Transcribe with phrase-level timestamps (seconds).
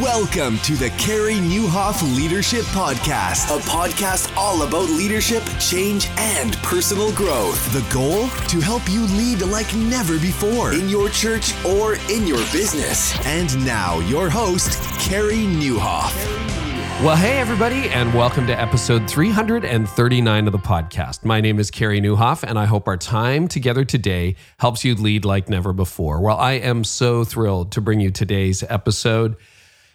[0.00, 7.12] Welcome to the Carey Nieuwhof Leadership Podcast, a podcast all about leadership, change, and personal
[7.12, 7.72] growth.
[7.72, 8.26] The goal?
[8.48, 13.14] To help you lead like never before in your church or in your business.
[13.24, 16.12] And now, your host, Carey Nieuwhof.
[17.04, 21.24] Well, hey, everybody, and welcome to episode 339 of the podcast.
[21.24, 25.24] My name is Carey Nieuwhof, and I hope our time together today helps you lead
[25.24, 26.20] like never before.
[26.20, 29.36] Well, I am so thrilled to bring you today's episode.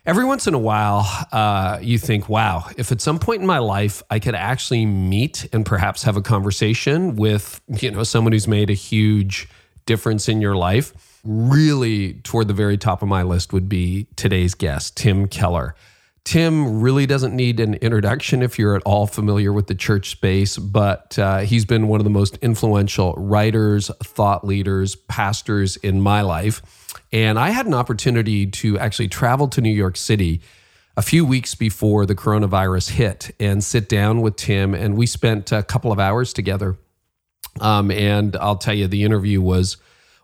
[0.10, 3.60] Every once in a while, uh, you think, wow, if at some point in my
[3.60, 8.48] life I could actually meet and perhaps have a conversation with, you know, someone who's
[8.48, 9.48] made a huge
[9.86, 14.56] difference in your life, really toward the very top of my list would be today's
[14.56, 15.76] guest, Tim Keller.
[16.24, 20.58] Tim really doesn't need an introduction if you're at all familiar with the church space,
[20.58, 26.22] but uh, he's been one of the most influential writers, thought leaders, pastors in my
[26.22, 26.62] life.
[27.12, 30.42] And I had an opportunity to actually travel to New York City
[30.96, 34.74] a few weeks before the coronavirus hit and sit down with Tim.
[34.74, 36.78] And we spent a couple of hours together.
[37.62, 39.78] Um, and I'll tell you, the interview was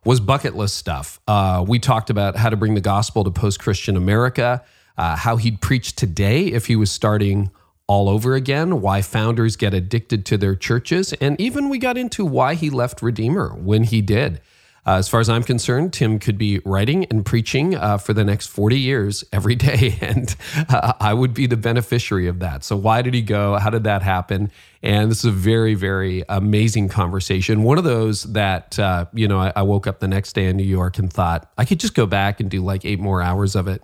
[0.04, 1.20] was bucket list stuff.
[1.28, 4.64] Uh, we talked about how to bring the gospel to post Christian America,
[4.98, 7.52] uh, how he'd preach today if he was starting
[7.88, 12.26] all over again, why founders get addicted to their churches, and even we got into
[12.26, 14.42] why he left Redeemer when he did.
[14.88, 18.24] Uh, as far as I'm concerned, Tim could be writing and preaching uh, for the
[18.24, 20.36] next 40 years every day, and
[20.70, 22.64] uh, I would be the beneficiary of that.
[22.64, 23.58] So, why did he go?
[23.58, 24.52] How did that happen?
[24.84, 27.64] And this is a very, very amazing conversation.
[27.64, 30.58] One of those that, uh, you know, I, I, woke up the next day in
[30.58, 33.56] New York and thought I could just go back and do like eight more hours
[33.56, 33.82] of it.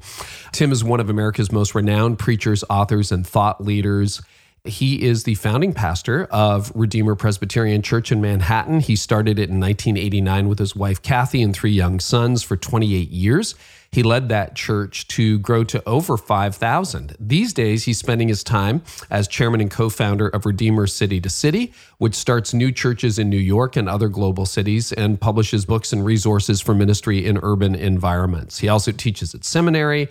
[0.52, 4.22] Tim is one of America's most renowned preachers, authors, and thought leaders.
[4.64, 8.80] He is the founding pastor of Redeemer Presbyterian Church in Manhattan.
[8.80, 13.10] He started it in 1989 with his wife, Kathy, and three young sons for 28
[13.10, 13.56] years.
[13.92, 17.18] He led that church to grow to over 5,000.
[17.20, 21.30] These days, he's spending his time as chairman and co founder of Redeemer City to
[21.30, 25.92] City, which starts new churches in New York and other global cities and publishes books
[25.92, 28.60] and resources for ministry in urban environments.
[28.60, 30.10] He also teaches at seminary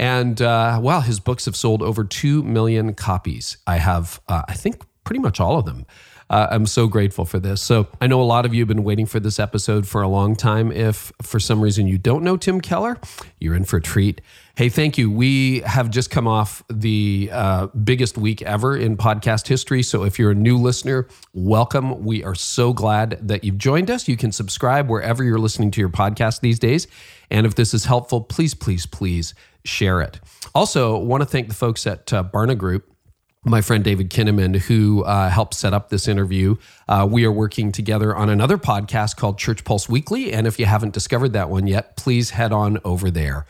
[0.00, 3.58] and uh, wow, his books have sold over 2 million copies.
[3.66, 5.84] I have, uh, I think, pretty much all of them.
[6.30, 7.60] Uh, I'm so grateful for this.
[7.60, 10.08] So I know a lot of you have been waiting for this episode for a
[10.08, 10.72] long time.
[10.72, 12.98] If for some reason you don't know Tim Keller,
[13.40, 14.22] you're in for a treat.
[14.60, 15.10] Hey, thank you.
[15.10, 19.82] We have just come off the uh, biggest week ever in podcast history.
[19.82, 22.04] So if you're a new listener, welcome.
[22.04, 24.06] We are so glad that you've joined us.
[24.06, 26.88] You can subscribe wherever you're listening to your podcast these days.
[27.30, 29.32] And if this is helpful, please, please, please
[29.64, 30.20] share it.
[30.54, 32.86] Also, want to thank the folks at uh, Barna Group
[33.42, 36.56] my friend David Kinnaman, who uh, helped set up this interview.
[36.86, 40.30] Uh, we are working together on another podcast called Church Pulse Weekly.
[40.30, 43.46] And if you haven't discovered that one yet, please head on over there.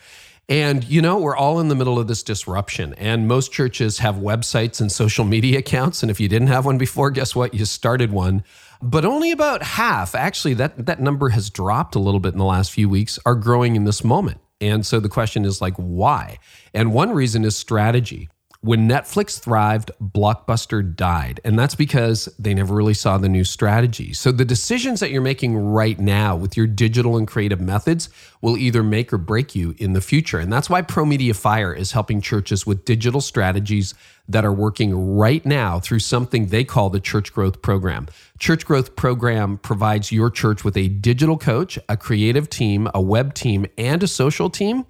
[0.51, 4.15] And, you know, we're all in the middle of this disruption, and most churches have
[4.15, 6.03] websites and social media accounts.
[6.03, 7.53] And if you didn't have one before, guess what?
[7.53, 8.43] You started one.
[8.81, 12.43] But only about half, actually, that, that number has dropped a little bit in the
[12.43, 14.41] last few weeks, are growing in this moment.
[14.59, 16.37] And so the question is like, why?
[16.73, 18.27] And one reason is strategy.
[18.63, 21.41] When Netflix thrived, Blockbuster died.
[21.43, 24.13] And that's because they never really saw the new strategy.
[24.13, 28.07] So the decisions that you're making right now with your digital and creative methods
[28.39, 30.37] will either make or break you in the future.
[30.37, 33.95] And that's why Pro Media Fire is helping churches with digital strategies
[34.29, 38.07] that are working right now through something they call the Church Growth Program.
[38.37, 43.33] Church Growth Program provides your church with a digital coach, a creative team, a web
[43.33, 44.85] team, and a social team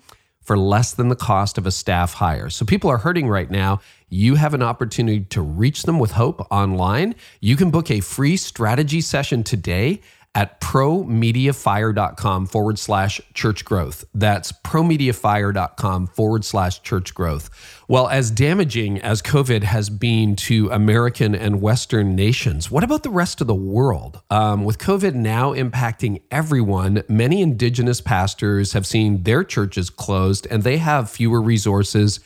[0.52, 2.50] for less than the cost of a staff hire.
[2.50, 3.80] So people are hurting right now.
[4.10, 7.16] You have an opportunity to reach them with hope online.
[7.40, 10.02] You can book a free strategy session today
[10.34, 14.06] at promediafire.com forward slash church growth.
[14.14, 17.50] That's promediafire.com forward slash church growth.
[17.90, 23.10] Well, as damaging as COVID has been to American and Western nations, what about the
[23.10, 24.22] rest of the world?
[24.30, 30.64] Um, with COVID now impacting everyone, many indigenous pastors have seen their churches closed and
[30.64, 32.22] they have fewer resources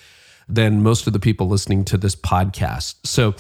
[0.48, 2.96] than most of the people listening to this podcast.
[3.04, 3.34] So,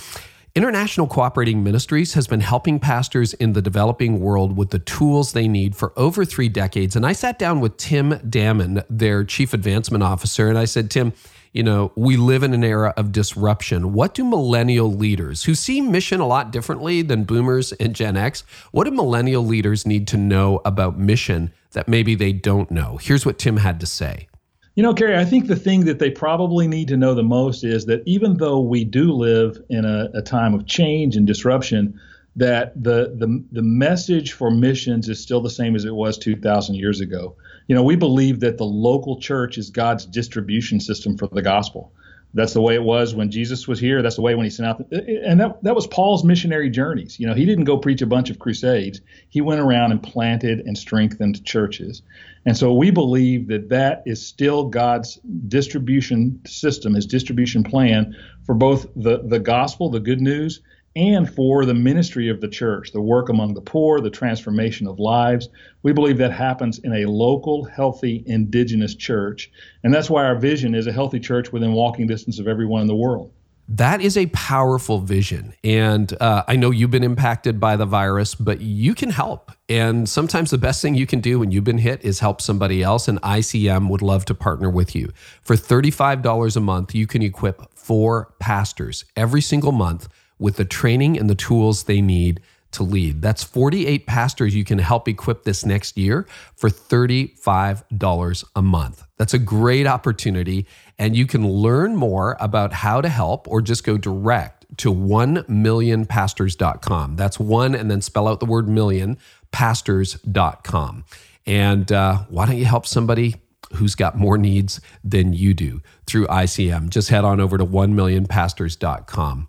[0.57, 5.49] International Cooperating Ministries has been helping pastors in the developing world with the tools they
[5.49, 6.95] need for over three decades.
[6.95, 11.11] And I sat down with Tim Damon, their chief advancement officer, and I said, Tim,
[11.51, 13.91] you know, we live in an era of disruption.
[13.91, 18.45] What do millennial leaders who see mission a lot differently than boomers and Gen X,
[18.71, 22.95] what do millennial leaders need to know about mission that maybe they don't know?
[22.95, 24.29] Here's what Tim had to say.
[24.75, 27.63] You know, Carey, I think the thing that they probably need to know the most
[27.63, 31.99] is that even though we do live in a, a time of change and disruption,
[32.35, 36.75] that the, the the message for missions is still the same as it was 2,000
[36.75, 37.37] years ago.
[37.67, 41.93] You know, we believe that the local church is God's distribution system for the gospel.
[42.33, 44.01] That's the way it was when Jesus was here.
[44.01, 47.17] That's the way when he sent out, the, and that that was Paul's missionary journeys.
[47.17, 48.99] You know, he didn't go preach a bunch of crusades.
[49.29, 52.01] He went around and planted and strengthened churches.
[52.45, 58.15] And so we believe that that is still God's distribution system, his distribution plan
[58.45, 60.61] for both the the gospel, the good news,
[60.95, 64.99] and for the ministry of the church, the work among the poor, the transformation of
[64.99, 65.49] lives.
[65.83, 69.51] We believe that happens in a local, healthy, indigenous church.
[69.83, 72.87] And that's why our vision is a healthy church within walking distance of everyone in
[72.87, 73.31] the world.
[73.67, 75.53] That is a powerful vision.
[75.63, 79.51] And uh, I know you've been impacted by the virus, but you can help.
[79.67, 82.83] And sometimes the best thing you can do when you've been hit is help somebody
[82.83, 83.07] else.
[83.07, 85.11] And ICM would love to partner with you.
[85.41, 91.17] For $35 a month, you can equip four pastors every single month with the training
[91.17, 92.41] and the tools they need
[92.75, 93.21] to lead.
[93.21, 99.03] That's 48 pastors you can help equip this next year for $35 a month.
[99.17, 100.67] That's a great opportunity.
[100.97, 107.15] And you can learn more about how to help or just go direct to 1millionpastors.com.
[107.15, 109.17] That's one and then spell out the word million,
[109.51, 111.05] pastors.com.
[111.45, 113.35] And uh, why don't you help somebody
[113.73, 116.89] who's got more needs than you do through ICM?
[116.89, 119.47] Just head on over to 1millionpastors.com.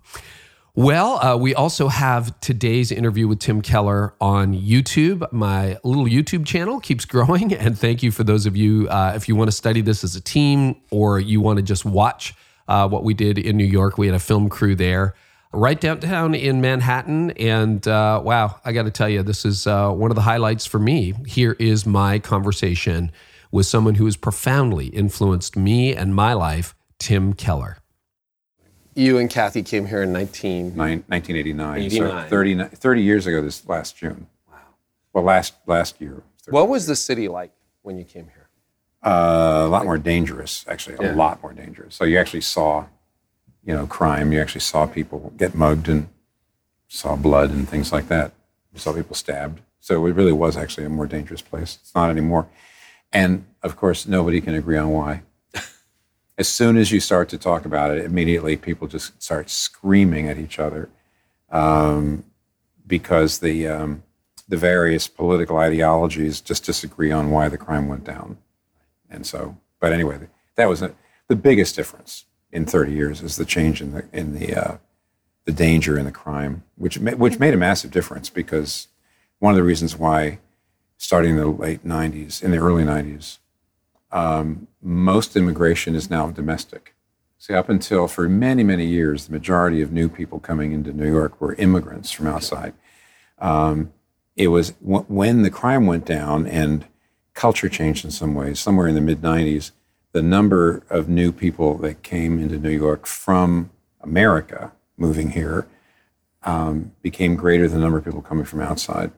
[0.77, 5.25] Well, uh, we also have today's interview with Tim Keller on YouTube.
[5.31, 7.51] My little YouTube channel keeps growing.
[7.51, 10.15] And thank you for those of you, uh, if you want to study this as
[10.15, 12.35] a team or you want to just watch
[12.67, 15.15] uh, what we did in New York, we had a film crew there
[15.51, 17.31] right downtown in Manhattan.
[17.31, 20.67] And uh, wow, I got to tell you, this is uh, one of the highlights
[20.67, 21.15] for me.
[21.25, 23.11] Here is my conversation
[23.51, 27.79] with someone who has profoundly influenced me and my life, Tim Keller
[28.97, 30.75] you and Kathy came here in 19...
[30.75, 31.81] 1989.
[31.81, 32.09] 89.
[32.23, 34.27] So 30, 30 years ago this last June.
[34.49, 34.57] Wow.
[35.13, 36.23] Well, last last year.
[36.49, 37.51] What was the city like
[37.83, 38.49] when you came here?
[39.03, 40.95] Uh, a lot more dangerous, actually.
[40.95, 41.13] A yeah.
[41.13, 41.95] lot more dangerous.
[41.95, 42.87] So you actually saw,
[43.63, 44.33] you know, crime.
[44.33, 46.09] You actually saw people get mugged and
[46.87, 48.33] saw blood and things like that.
[48.73, 49.61] You saw people stabbed.
[49.79, 51.77] So it really was actually a more dangerous place.
[51.81, 52.47] It's not anymore.
[53.13, 55.21] And of course, nobody can agree on why
[56.37, 60.37] as soon as you start to talk about it, immediately people just start screaming at
[60.37, 60.89] each other
[61.49, 62.23] um,
[62.85, 64.03] because the um,
[64.47, 68.37] the various political ideologies just disagree on why the crime went down.
[69.09, 70.19] And so, but anyway,
[70.55, 70.93] that was a,
[71.27, 74.77] the biggest difference in 30 years is the change in the in the uh,
[75.45, 78.87] the danger in the crime, which which made a massive difference because
[79.39, 80.39] one of the reasons why
[80.97, 83.37] starting in the late 90s, in the early 90s,
[84.11, 86.95] um, most immigration is now domestic.
[87.39, 91.11] See, up until for many, many years, the majority of new people coming into New
[91.11, 92.73] York were immigrants from outside.
[93.37, 93.93] Um,
[94.35, 96.85] it was w- when the crime went down and
[97.33, 99.71] culture changed in some ways, somewhere in the mid 90s,
[100.13, 103.69] the number of new people that came into New York from
[104.01, 105.67] America moving here
[106.43, 109.11] um, became greater than the number of people coming from outside.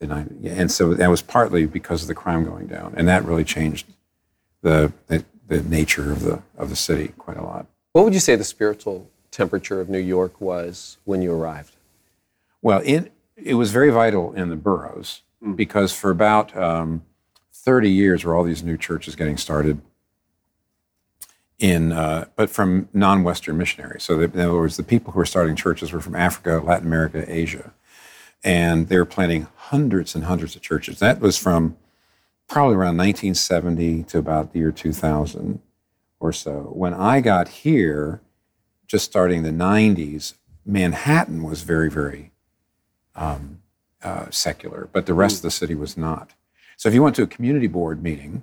[0.00, 3.86] And so that was partly because of the crime going down, and that really changed
[4.62, 7.66] the, the, the nature of the of the city quite a lot.
[7.92, 11.76] What would you say the spiritual temperature of New York was when you arrived?
[12.60, 15.56] Well, it it was very vital in the boroughs mm.
[15.56, 17.02] because for about um,
[17.52, 19.80] 30 years were all these new churches getting started
[21.58, 24.02] in, uh, but from non-Western missionaries.
[24.02, 27.24] So in other words, the people who were starting churches were from Africa, Latin America,
[27.26, 27.72] Asia,
[28.44, 30.98] and they were planting hundreds and hundreds of churches.
[30.98, 31.76] That was from
[32.48, 35.60] probably around 1970 to about the year 2000
[36.20, 36.70] or so.
[36.72, 38.20] When I got here,
[38.86, 42.32] just starting the 90s, Manhattan was very, very
[43.14, 43.62] um,
[44.02, 46.30] uh, secular, but the rest of the city was not.
[46.76, 48.42] So if you went to a community board meeting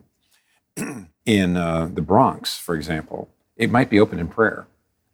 [1.26, 4.68] in uh, the Bronx, for example, it might be open in prayer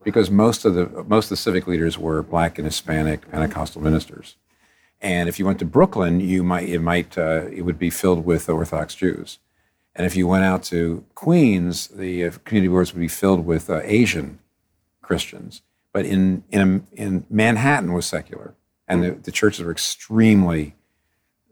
[0.04, 4.36] because most of the most of the civic leaders were black and Hispanic Pentecostal ministers.
[5.02, 8.26] And if you went to Brooklyn, you might it might uh, it would be filled
[8.26, 9.40] with Orthodox Jews.
[9.96, 13.70] And if you went out to Queens, the uh, community boards would be filled with
[13.70, 14.40] uh, Asian
[15.02, 15.62] Christians.
[15.94, 18.56] But in in in Manhattan was secular,
[18.88, 20.76] and the, the churches were extremely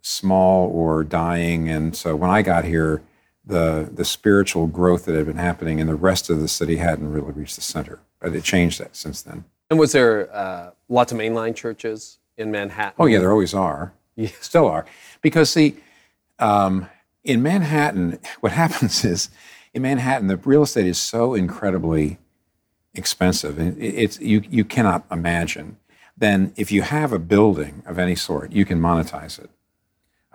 [0.02, 1.70] small or dying.
[1.70, 3.02] And so when I got here,
[3.46, 7.12] the the spiritual growth that had been happening in the rest of the city hadn't
[7.12, 8.00] really reached the center.
[8.20, 9.46] But it changed that since then.
[9.70, 12.20] And was there uh, lots of mainline churches?
[12.38, 12.96] In Manhattan.
[13.00, 13.94] Oh yeah, there always are.
[14.16, 14.30] Yeah.
[14.42, 14.86] Still are,
[15.22, 15.78] because see,
[16.40, 16.90] um,
[17.24, 19.30] in Manhattan, what happens is,
[19.74, 22.18] in Manhattan, the real estate is so incredibly
[22.94, 25.78] expensive, and it's you you cannot imagine.
[26.20, 29.52] Then, if you have a building of any sort, you can monetize it.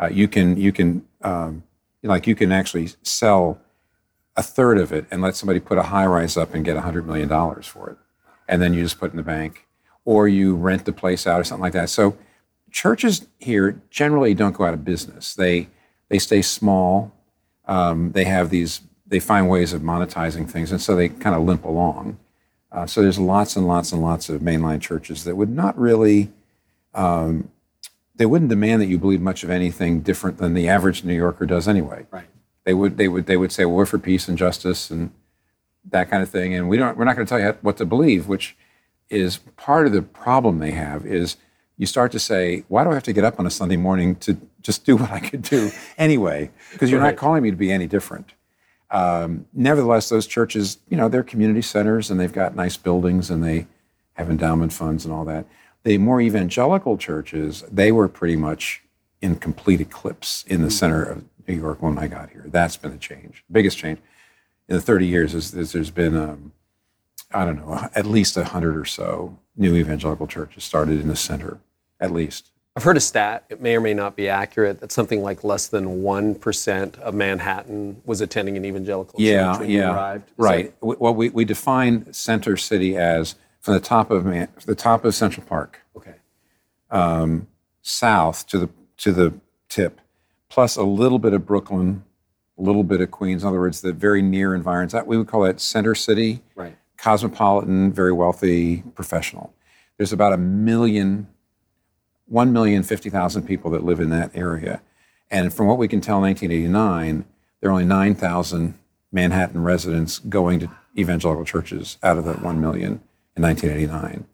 [0.01, 1.65] Uh, you can you can um,
[2.03, 3.61] like you can actually sell
[4.37, 7.05] a third of it and let somebody put a high rise up and get $100
[7.05, 7.29] million
[7.63, 7.99] for it.
[8.49, 9.67] And then you just put it in the bank.
[10.05, 11.89] Or you rent the place out or something like that.
[11.89, 12.17] So
[12.71, 15.35] churches here generally don't go out of business.
[15.35, 15.69] They,
[16.09, 17.13] they stay small.
[17.67, 20.73] Um, they have these, they find ways of monetizing things.
[20.73, 22.19] And so they kind of limp along.
[22.73, 26.31] Uh, so there's lots and lots and lots of mainline churches that would not really,
[26.95, 27.51] um,
[28.15, 31.47] they wouldn't demand that you believe much of anything different than the average New Yorker
[31.47, 32.07] does anyway.
[32.11, 32.27] Right.
[32.65, 35.11] They would, they would, they would say, well, we're for peace and justice and
[35.91, 37.85] that kind of thing, and we don't, we're not going to tell you what to
[37.85, 38.57] believe, which
[39.13, 41.05] is part of the problem they have.
[41.07, 41.37] Is
[41.77, 44.15] you start to say, why do I have to get up on a Sunday morning
[44.17, 46.51] to just do what I could do anyway?
[46.73, 47.09] Because you're Right.
[47.11, 48.33] not calling me to be any different.
[48.91, 53.43] Um, nevertheless, those churches, you know, they're community centers and they've got nice buildings and
[53.43, 53.67] they
[54.15, 55.47] have endowment funds and all that.
[55.85, 58.83] The more evangelical churches, they were pretty much
[59.23, 62.45] in complete eclipse in the center of New York when I got here.
[62.47, 63.99] That's been a change, biggest change
[64.69, 65.35] in the 30 years.
[65.35, 66.53] Is, is there's been, um,
[67.35, 71.17] I don't know, at least a hundred or so new evangelical churches started in the
[71.17, 71.59] center,
[72.01, 72.51] at least.
[72.75, 75.67] I've heard a stat, it may or may not be accurate, that something like less
[75.69, 80.29] than 1% of Manhattan was attending an evangelical yeah, church when you yeah, arrived.
[80.31, 80.81] Is right.
[80.81, 85.05] W- Well, we, we define Center City as from the top of Man, the top
[85.05, 86.15] of Central Park that- okay.
[86.91, 87.47] Um,
[87.83, 89.35] south to the to the
[89.69, 90.01] tip,
[90.49, 92.05] plus a little bit of Brooklyn,
[92.59, 93.43] a little bit of Queens.
[93.43, 94.93] In other words, the very near environs.
[94.93, 96.77] That we would call that Center City, Right.
[97.03, 99.53] Cosmopolitan, very wealthy, professional.
[99.97, 101.27] There's about a million, million,
[102.27, 104.81] one million fifty thousand people that live in that area,
[105.31, 107.25] and from what we can tell, in 1989,
[107.61, 108.79] there are only nine thousand
[109.11, 113.03] Manhattan residents going to evangelical churches out of that one million
[113.37, 114.27] in 1989.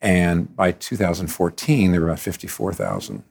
[0.00, 3.24] And by 2014, there were about 54,000.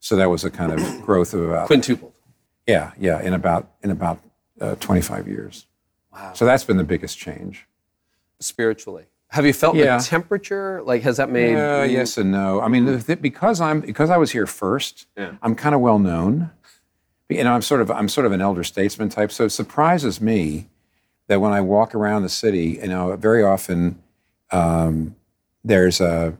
[0.00, 2.12] So that was a kind of growth of about Quintupled.
[2.66, 4.20] yeah, yeah, in about in about
[4.60, 5.66] uh, 25 years.
[6.18, 6.32] Wow.
[6.34, 7.66] So that's been the biggest change.
[8.40, 9.04] Spiritually.
[9.30, 9.98] Have you felt Yeah.
[9.98, 10.80] the temperature?
[10.82, 11.54] Like, has that made.
[11.56, 12.60] Uh, you- yes and no.
[12.60, 15.32] I mean, because I'm because I was here first, Yeah.
[15.42, 16.50] I'm kind of well known.
[17.28, 19.30] You know, I'm sort of I'm sort of an elder statesman type.
[19.32, 20.68] So it surprises me
[21.26, 24.02] that when I walk around the city, you know, very often
[24.50, 25.14] um,
[25.62, 26.34] there's a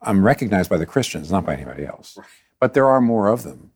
[0.00, 2.16] I'm recognized by the Christians, not by anybody else,
[2.60, 3.72] but there are more of them.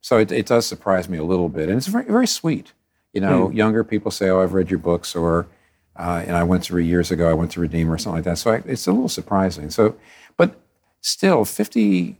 [0.00, 2.72] So it, it does surprise me a little bit, and it's very very sweet.
[3.12, 5.46] You know, younger people say, "Oh, I've read your books," or
[5.96, 7.28] uh, and I went to read years ago.
[7.28, 8.38] I went to Redeemer or something like that.
[8.38, 9.68] So I, it's a little surprising.
[9.70, 9.96] So,
[10.36, 10.60] but
[11.00, 12.16] still, 50,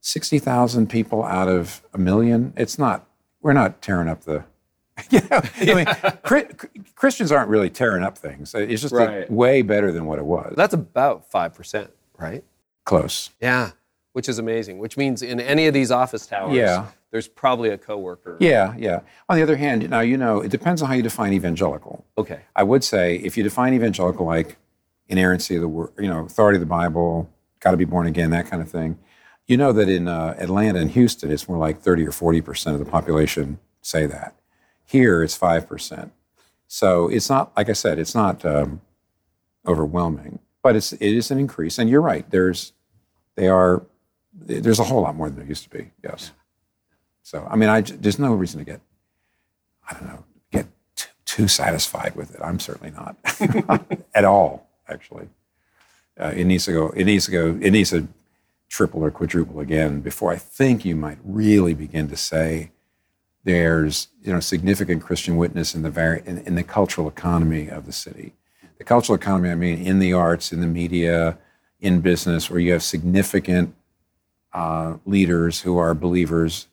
[0.00, 2.52] 60,000 people out of a million.
[2.56, 3.06] It's not.
[3.40, 4.44] We're not tearing up the.
[5.10, 5.86] You know, I mean,
[6.24, 8.54] Chri- Christians aren't really tearing up things.
[8.54, 9.28] It's just Right.
[9.28, 10.54] way better than what it was.
[10.56, 12.44] That's about 5%, right?
[12.84, 13.30] close.
[13.40, 13.70] Yeah.
[14.12, 14.78] Which is amazing.
[14.78, 16.86] Which means in any of these office towers, Yeah.
[17.14, 18.36] There's probably a coworker.
[18.40, 19.02] Yeah, yeah.
[19.28, 22.04] On the other hand, now you know it depends on how you define evangelical.
[22.18, 22.40] Okay.
[22.56, 24.56] I would say if you define evangelical like
[25.06, 27.30] inerrancy of the word, you know, authority of the Bible,
[27.60, 28.98] got to be born again, that kind of thing,
[29.46, 32.74] you know that in uh, Atlanta and Houston, it's more like 30 or 40 percent
[32.74, 34.34] of the population say that.
[34.84, 36.10] Here, it's five percent.
[36.66, 38.80] So it's not, like I said, it's not um,
[39.64, 41.78] overwhelming, but it's it is an increase.
[41.78, 42.28] And you're right.
[42.28, 42.72] There's
[43.36, 43.86] they are
[44.34, 45.92] there's a whole lot more than there used to be.
[46.02, 46.32] Yes.
[47.24, 48.80] So I mean, I there's no reason to get
[49.90, 52.40] I don't know get t- too satisfied with it.
[52.44, 53.16] I'm certainly not
[54.14, 54.68] at all.
[54.88, 55.28] Actually,
[56.20, 56.88] uh, it needs to go.
[56.90, 57.58] It needs to go.
[57.60, 58.06] It needs to
[58.68, 62.72] triple or quadruple again before I think you might really begin to say
[63.44, 67.86] there's you know significant Christian witness in the vari- in, in the cultural economy of
[67.86, 68.34] the city.
[68.76, 71.38] The cultural economy, I mean, in the arts, in the media,
[71.80, 73.74] in business, where you have significant
[74.52, 76.66] uh, leaders who are believers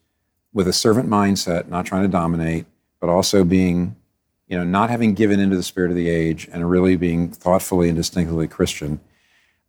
[0.54, 2.66] with a servant mindset, not trying to dominate,
[3.00, 3.96] but also being,
[4.48, 7.88] you know, not having given into the spirit of the age and really being thoughtfully
[7.88, 9.00] and distinctively Christian.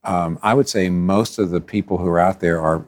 [0.04, 2.84] Um, I would say most of the people who are out there are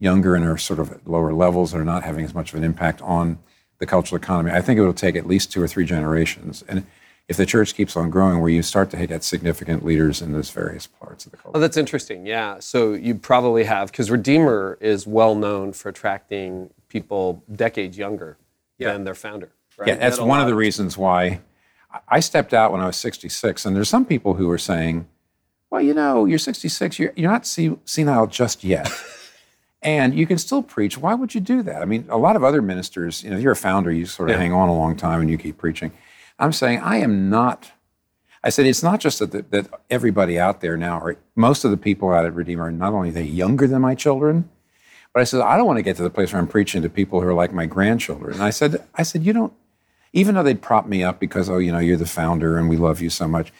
[0.00, 2.58] younger and are sort of at lower levels and are not having as much of
[2.58, 3.38] an impact on
[3.78, 4.50] the cultural economy.
[4.50, 6.64] I think it will take at least two or three generations.
[6.68, 6.86] And
[7.28, 10.50] if the church keeps on growing, where you start to get significant leaders in those
[10.50, 11.56] various parts of the culture.
[11.56, 12.26] Oh, that's interesting.
[12.26, 12.58] Yeah.
[12.60, 18.38] So you probably have, because Redeemer is well known for attracting people decades younger
[18.78, 19.50] than their founder.
[19.76, 19.88] Right?
[19.88, 21.40] Yeah, that's That one of the reasons why
[22.08, 23.66] I- stepped out when I was 66.
[23.66, 25.06] And there's some people who are saying,
[25.70, 28.88] well, you know, you're 66, you're, you're not senile just yet.
[29.82, 30.96] and you can still preach.
[30.96, 31.82] Why would you do that?
[31.82, 34.36] I mean, a lot of other ministers, you know, you're a founder, you sort of
[34.36, 35.90] hang on a long time and you keep preaching.
[36.38, 37.72] I'm saying, I am not.
[38.44, 41.70] I said, it's not just that, that, that everybody out there now, or most of
[41.72, 44.48] the people out at Redeemer, are not only are they younger than my children,
[45.14, 46.90] But I said, I don't want to get to the place where I'm preaching to
[46.90, 48.34] people who are like my grandchildren.
[48.34, 49.52] And I said, I said, you don't,
[50.12, 52.76] even though they'd prop me up because, oh, you know, you're the founder and we
[52.76, 53.52] love you so much,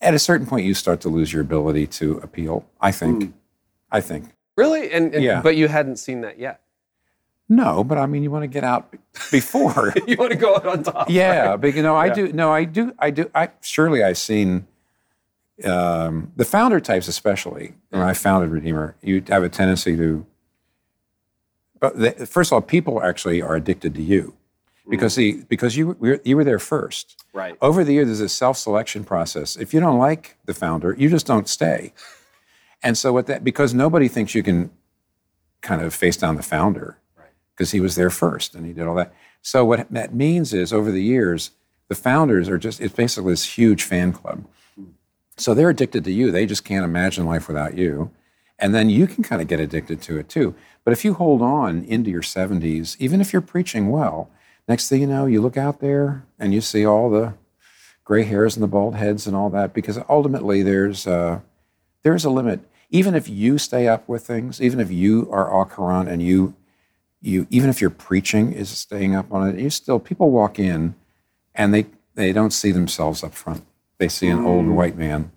[0.00, 3.34] at a certain point you start to lose your ability to appeal, I think.
[3.90, 4.26] I think.
[4.56, 4.92] Really?
[4.92, 5.42] And, and- Yeah.
[5.42, 6.60] but you hadn't seen that yet.
[7.48, 8.94] No, but I mean, you want to get out
[9.32, 9.92] before.
[10.06, 11.10] You want to go out on top.
[11.10, 12.32] yeah, but you know, I do.
[12.32, 12.94] No, I do.
[12.98, 13.28] I do.
[13.34, 14.66] I surely I've seen
[15.64, 18.96] um, the founder types, especially when I founded Redeemer.
[19.02, 20.24] You have a tendency to.
[21.82, 24.34] But the, first of all, people actually are addicted to you
[24.88, 25.16] because mm.
[25.16, 27.24] the because you were, you were there first.
[27.32, 27.56] Right.
[27.60, 29.56] Over the years, there's a self-selection process.
[29.56, 31.92] If you don't like the founder, you just don't stay.
[32.84, 34.70] And so what that because nobody thinks you can
[35.60, 36.98] kind of face down the founder
[37.56, 39.12] because he was there first and he did all that.
[39.42, 41.50] So what that means is over the years,
[41.88, 44.44] the founders are just it's basically this huge fan club.
[44.76, 44.84] Hmm.
[45.36, 46.30] So they're addicted to you.
[46.30, 48.12] They just can't imagine life without you.
[48.62, 50.54] And then you can kind of get addicted to it too.
[50.84, 54.30] But if you hold on into your 70s, even if you're preaching well,
[54.68, 57.34] next thing you know, you look out there and you see all the
[58.04, 61.40] gray hairs and the bald heads and all that because ultimately there's uh,
[62.04, 62.60] there's a limit.
[62.88, 66.54] Even if you stay up with things, even if you are au courant and you
[67.20, 70.94] you even if your preaching is staying up on it, you still people walk in
[71.52, 73.64] and they they don't see themselves up front.
[73.98, 75.32] They see an old white man.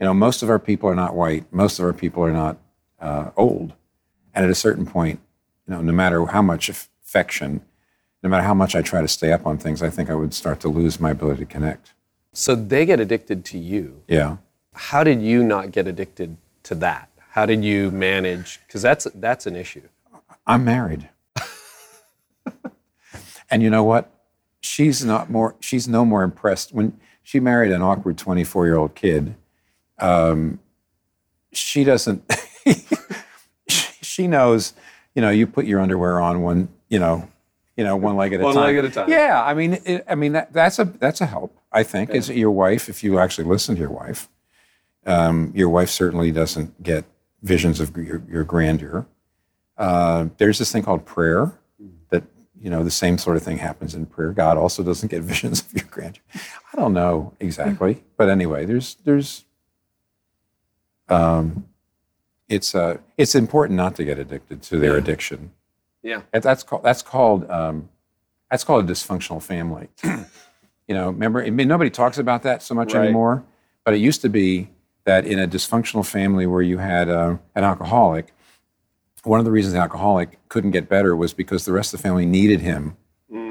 [0.00, 1.52] You know, most of our people are not white.
[1.52, 2.56] Most of our people are not
[3.00, 3.72] uh, old.
[4.34, 5.20] And at a certain point,
[5.66, 7.62] you know, no matter how much affection,
[8.22, 10.32] no matter how much I try to stay up on things, I think I would
[10.34, 11.94] start to lose my ability to connect.
[12.32, 14.02] So they get addicted to you.
[14.06, 14.36] Yeah.
[14.74, 17.10] How did you not get addicted to that?
[17.30, 18.60] How did you manage?
[18.66, 19.88] Because that's that's an issue.
[20.46, 21.08] I'm married.
[23.50, 24.10] and you know what?
[24.60, 25.56] She's not more.
[25.60, 29.34] She's no more impressed when she married an awkward 24 year old kid.
[29.98, 30.60] Um,
[31.52, 32.24] she doesn't.
[33.68, 34.74] she, knows.
[35.14, 36.68] You know, you put your underwear on one.
[36.88, 37.28] You know,
[37.76, 38.64] you know, one leg at a One time.
[38.64, 39.08] leg at a time.
[39.08, 41.56] Yeah, I mean, it, I mean that, that's a that's a help.
[41.70, 42.88] I think is your wife.
[42.88, 44.28] If you actually listen to your wife,
[45.06, 47.04] um, your wife certainly doesn't get
[47.42, 49.06] visions of your, your grandeur.
[49.76, 51.52] Uh, there's this thing called prayer
[52.10, 52.24] that
[52.60, 54.32] you know the same sort of thing happens in prayer.
[54.32, 56.22] God also doesn't get visions of your grandeur.
[56.34, 59.44] I don't know exactly, but anyway, there's there's
[61.08, 61.66] um,
[62.48, 65.52] it's uh, it's important not to get addicted to their addiction.
[66.02, 66.22] Yeah.
[66.32, 67.88] And that's called that's called um,
[68.50, 69.88] that's called a dysfunctional family.
[70.04, 73.04] you know, remember, I mean, nobody talks about that so much Right.
[73.04, 73.44] anymore.
[73.84, 74.70] But it used to be
[75.04, 78.32] that in a dysfunctional family where you had uh, an alcoholic,
[79.24, 82.02] one of the reasons the alcoholic couldn't get better was because the rest of the
[82.02, 82.96] family needed him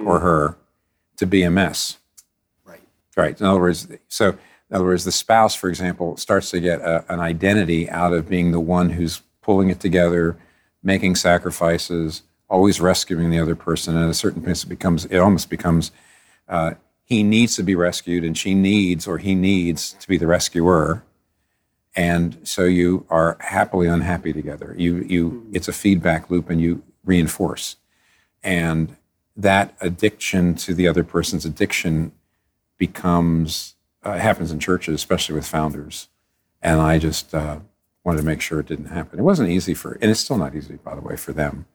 [0.06, 0.58] or her
[1.18, 1.98] to be a mess.
[2.66, 2.82] Right.
[3.16, 3.40] Right.
[3.40, 4.38] In other words, so
[4.70, 8.28] in other words, the spouse, for example, starts to get a, an identity out of
[8.28, 10.38] being the one who's pulling it together,
[10.84, 13.96] making sacrifices, always rescuing the other person.
[13.96, 15.92] And at a certain point, it becomes it almost becomes
[16.50, 20.28] uh, he needs to be rescued, and she needs or he needs to be the
[20.28, 21.04] rescuer.
[21.96, 24.76] And so you are happily unhappy together.
[24.78, 27.78] You you it's a feedback loop, and you reinforce.
[28.44, 28.98] And
[29.38, 32.12] that addiction to the other person's addiction
[32.78, 36.08] becomes uh, happens in churches, especially with founders.
[36.62, 37.60] And I just uh,
[38.04, 39.20] wanted to make sure it didn't happen.
[39.20, 41.66] It wasn't easy for, and it's still not easy, by the way, for them.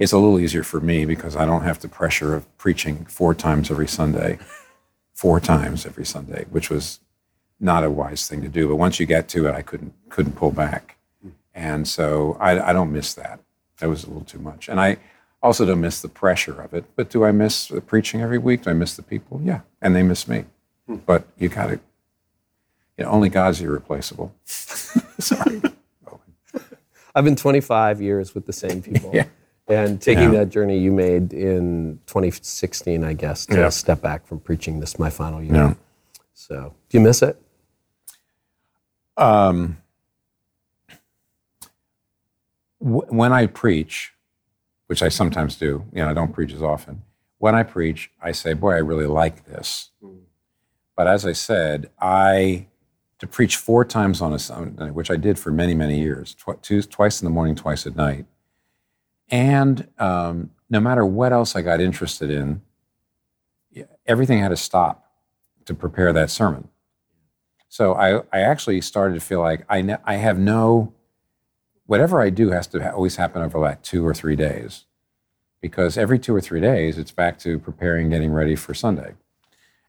[0.00, 3.34] It's a little easier for me because I don't have the pressure of preaching four
[3.34, 4.38] times every Sunday,
[5.14, 7.00] four times every Sunday, which was
[7.58, 8.68] not a wise thing to do.
[8.68, 10.96] But once you get to it, I couldn't couldn't pull back,
[11.54, 13.40] and so I, I don't miss that.
[13.78, 14.98] That was a little too much, and I
[15.42, 16.84] also don't miss the pressure of it.
[16.94, 18.62] But do I miss the preaching every week?
[18.62, 19.40] Do I miss the people?
[19.42, 20.44] Yeah, and they miss me.
[20.88, 21.80] But you got to.
[22.98, 24.34] You know, only God's irreplaceable.
[24.44, 25.60] Sorry.
[27.16, 29.10] I've been 25 years with the same people.
[29.14, 29.26] Yeah.
[29.66, 30.40] And taking Yeah.
[30.40, 33.68] that journey you made in 2016, I guess, to Yeah.
[33.70, 35.54] step back from preaching this my final year.
[35.54, 35.74] Yeah.
[36.34, 37.40] So, do you miss it?
[39.16, 39.78] Um,
[42.78, 44.12] wh- when I preach,
[44.88, 47.02] which I sometimes do, you know, I don't preach as often.
[47.38, 49.90] When I preach, I say, "Boy, I really like this."
[50.96, 52.68] But as I said, I
[53.18, 56.60] to preach four times on a Sunday, which I did for many, many years, tw-
[56.62, 58.26] two, twice in the morning, twice at night,
[59.30, 62.62] and um, no matter what else I got interested in,
[64.06, 65.10] everything had to stop
[65.64, 66.68] to prepare that sermon.
[67.68, 70.92] So I, I actually started to feel like I, ne- I have no,
[71.86, 74.84] whatever I do has to ha- always happen over like two or three days.
[75.60, 79.14] Because every two or three days, it's back to preparing, getting ready for Sunday.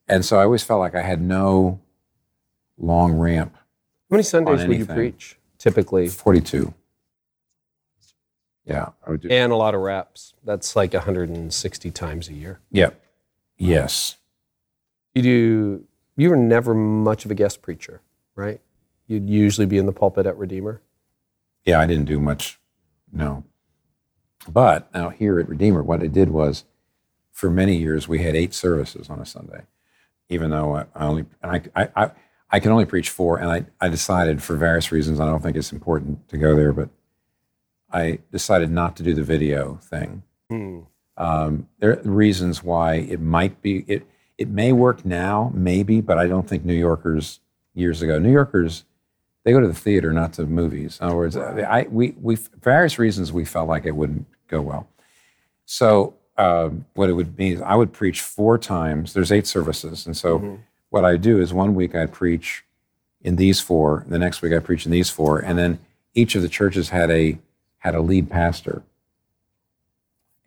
[0.08, 1.80] And so I always felt like I had no
[2.78, 3.56] long ramp.
[3.56, 3.62] How
[4.16, 6.08] many Sundays would you preach typically?
[6.08, 6.74] 42.
[8.66, 9.30] Yeah, I would do.
[9.30, 10.34] and a lot of reps.
[10.44, 12.60] That's like 160 times a year.
[12.72, 12.90] yeah,
[13.58, 14.18] yes.
[15.14, 15.84] You do.
[16.18, 18.02] You were never much of a guest preacher,
[18.36, 18.60] right?
[19.08, 20.82] You'd usually be in the pulpit at Redeemer.
[21.64, 22.60] Yeah, I didn't do much.
[23.12, 23.44] No.
[24.48, 26.66] But now here at Redeemer, what I did was,
[27.32, 29.64] for many years, we had eight services on a Sunday,
[30.30, 32.12] even though I I only and I I, I,
[32.52, 35.58] I can only preach four, and I, I decided for various reasons, I don't think
[35.58, 36.90] it's important to go there, but
[37.92, 40.24] I decided not to do the video thing.
[41.18, 44.06] Um, there are reasons why it might be it
[44.38, 47.40] it may work now, maybe, but I don't think New Yorkers
[47.74, 48.20] years ago.
[48.20, 48.84] New Yorkers
[49.44, 50.98] they go to the theater, not to movies.
[51.00, 54.88] In other words, I we we various reasons we felt like it wouldn't go well.
[55.66, 59.14] So um, what it would mean is I would preach four times.
[59.14, 62.64] There's eight services, and so what I do is one week I'd preach
[63.22, 65.80] in these four, the next week I preach in these four, and then
[66.14, 67.38] each of the churches had a
[67.80, 68.84] had a lead pastor.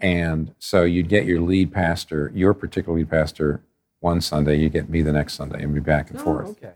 [0.00, 3.62] And so you'd get your lead pastor, your particular lead pastor,
[4.00, 4.56] one Sunday.
[4.56, 6.50] You get me the next Sunday, and be back and forth.
[6.50, 6.72] okay.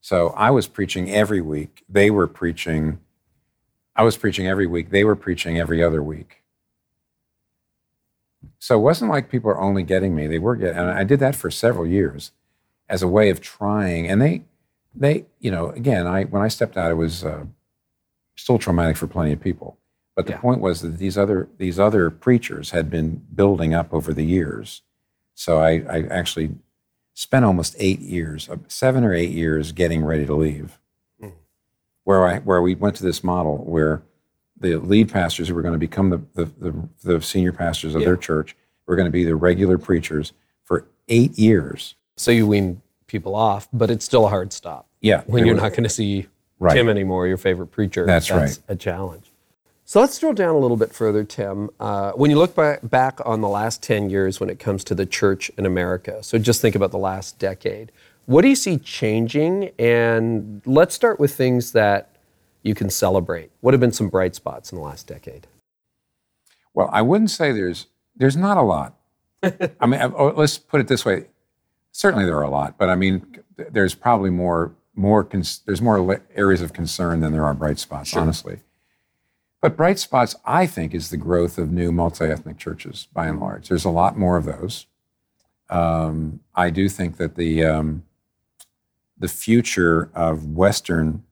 [0.00, 1.84] So I was preaching every week.
[1.88, 2.98] They were preaching.
[3.96, 4.90] I was preaching every week.
[4.90, 6.42] They were preaching every other week.
[8.64, 10.26] So it wasn't like people are only getting me.
[10.26, 12.32] They were getting, and I did that for several years
[12.88, 14.08] as a way of trying.
[14.08, 14.44] And they,
[14.94, 17.44] they, you know, again, I when I stepped out, it was uh,
[18.36, 19.76] still traumatic for plenty of people.
[20.16, 20.38] But the Yeah.
[20.38, 24.80] point was that these other these other preachers had been building up over the years.
[25.34, 26.54] So I, I actually
[27.12, 30.78] spent almost eight years, uh, seven or eight years, getting ready to leave.
[32.04, 34.04] Where I where we went to this model where
[34.64, 38.02] the lead pastors who were going to become the the, the, the senior pastors of
[38.02, 40.32] their church were going to be the regular preachers
[40.64, 41.94] for eight years.
[42.16, 44.88] So you wean people off, but it's still a hard stop.
[45.00, 46.26] Yeah, When you're was- not going to see
[46.60, 46.74] Right.
[46.76, 48.06] Tim anymore, your favorite preacher.
[48.06, 48.56] That's right.
[48.68, 49.32] a challenge.
[49.84, 51.68] So let's drill down a little bit further, Tim.
[51.78, 54.94] Uh, when you look back, back on the last 10 years when it comes to
[54.94, 57.92] the church in America, so just think about the last decade,
[58.26, 59.72] what do you see changing?
[59.78, 62.13] And let's start with things that
[62.64, 63.52] you can celebrate.
[63.60, 65.46] What have been some bright spots in the last decade?
[66.72, 68.96] Well, I wouldn't say there's there's not a lot.
[69.42, 71.26] I mean, oh, let's put it this way.
[71.92, 76.20] Certainly there are a lot, but I mean, there's probably more more cons- there's more
[76.34, 78.60] areas of concern than there are bright spots, honestly.
[79.60, 83.68] But bright spots, I think, is the growth of new multi-ethnic churches by and large.
[83.68, 84.86] There's a lot more of those.
[85.70, 88.04] Um, I do think that the um,
[89.18, 91.24] the future of Western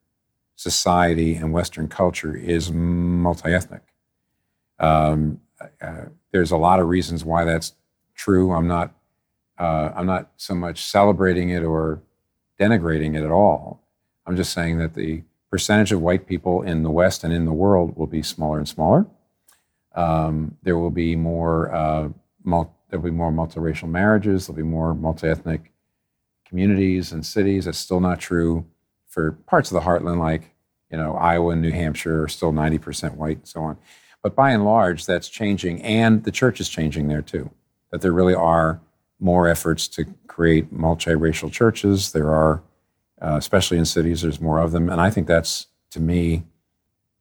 [0.62, 3.82] society and Western culture is multi-ethnic.
[4.78, 5.40] Um,
[5.80, 7.74] uh, there's a lot of reasons why that's
[8.14, 8.52] true.
[8.52, 8.94] I'm not
[9.58, 12.02] uh, I'm not so much celebrating it or
[12.58, 13.82] denigrating it at all.
[14.26, 17.52] I'm just saying that the percentage of white people in the West and in the
[17.52, 19.06] world will be smaller and smaller.
[19.94, 22.08] Um, there will be more uh,
[22.44, 24.46] mul- there'll be more multiracial marriages.
[24.46, 25.72] There'll be more multi-ethnic
[26.46, 27.64] communities and cities.
[27.64, 28.64] That's still not true
[29.08, 30.51] for parts of the heartland, like
[30.92, 33.78] you know Iowa and New Hampshire, are still 90% white and so on.
[34.22, 37.50] But by and large, that's changing, and the church is changing there too.
[37.90, 38.80] That there really are
[39.18, 42.12] more efforts to create multiracial churches.
[42.12, 42.62] There are,
[43.20, 46.44] uh, especially in cities, there's more of them, and I think that's to me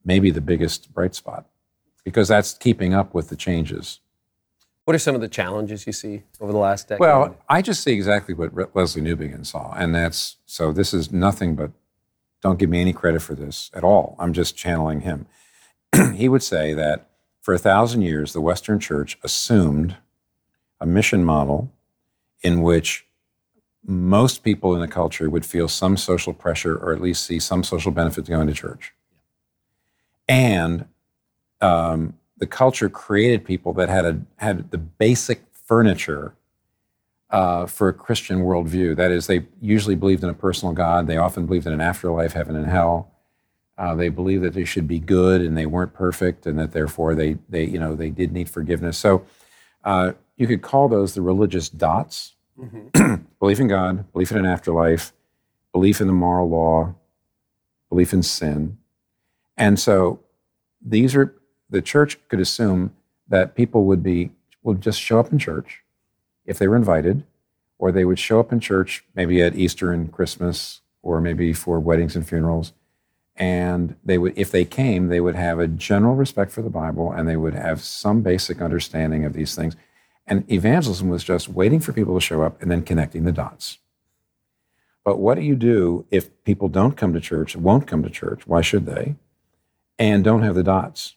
[0.04, 1.48] maybe the biggest bright spot
[2.04, 4.00] because that's keeping up with the changes.
[4.86, 7.00] What are some of the challenges you see over the last decade?
[7.00, 10.72] Well, I just see exactly what Lesslie Newbigin saw, and that's so.
[10.72, 11.72] This is nothing but.
[12.42, 14.16] Don't give me any credit for this at all.
[14.20, 15.28] I'm just channeling him.
[16.16, 17.10] he would say that
[17.42, 19.98] for a thousand years, the Western Church assumed
[20.80, 21.72] a mission model
[22.42, 23.06] in which
[23.84, 27.64] most people in the culture would feel some social pressure or at least see some
[27.64, 28.94] social benefit to going to church.
[30.28, 30.86] And
[31.62, 36.34] um, the culture created people that had a had the basic furniture
[37.32, 38.96] uh, for a Christian worldview.
[38.96, 41.08] That is, they usually believed in a personal God.
[41.08, 43.12] They often believed in an afterlife, heaven and hell.
[43.78, 47.16] Uh, they believed that they should be good and they weren't perfect, and that therefore
[47.16, 48.98] they they you know they did need forgiveness.
[48.98, 49.26] So
[49.84, 52.36] uh, you could call those the religious dots:
[53.40, 55.14] belief in God, belief in an afterlife,
[55.72, 56.94] belief in the moral law,
[57.90, 58.78] belief in sin,
[59.58, 60.20] and so
[60.86, 61.34] these are
[61.70, 62.94] the church could assume
[63.30, 65.81] that people would be would just show up in church
[66.52, 67.24] if they were invited,
[67.80, 71.80] or they would show up in church maybe at Easter and Christmas, or maybe for
[71.80, 72.74] weddings and funerals.
[73.38, 77.12] And they would, if they came, they would have a general respect for the Bible
[77.12, 79.76] and they would have some basic understanding of these things.
[80.28, 83.80] And evangelism was just waiting for people to show up and then connecting the dots.
[85.04, 88.46] But what do you do if people don't come to church, won't come to church?
[88.46, 89.16] Why should they?
[89.98, 91.16] And don't have the dots?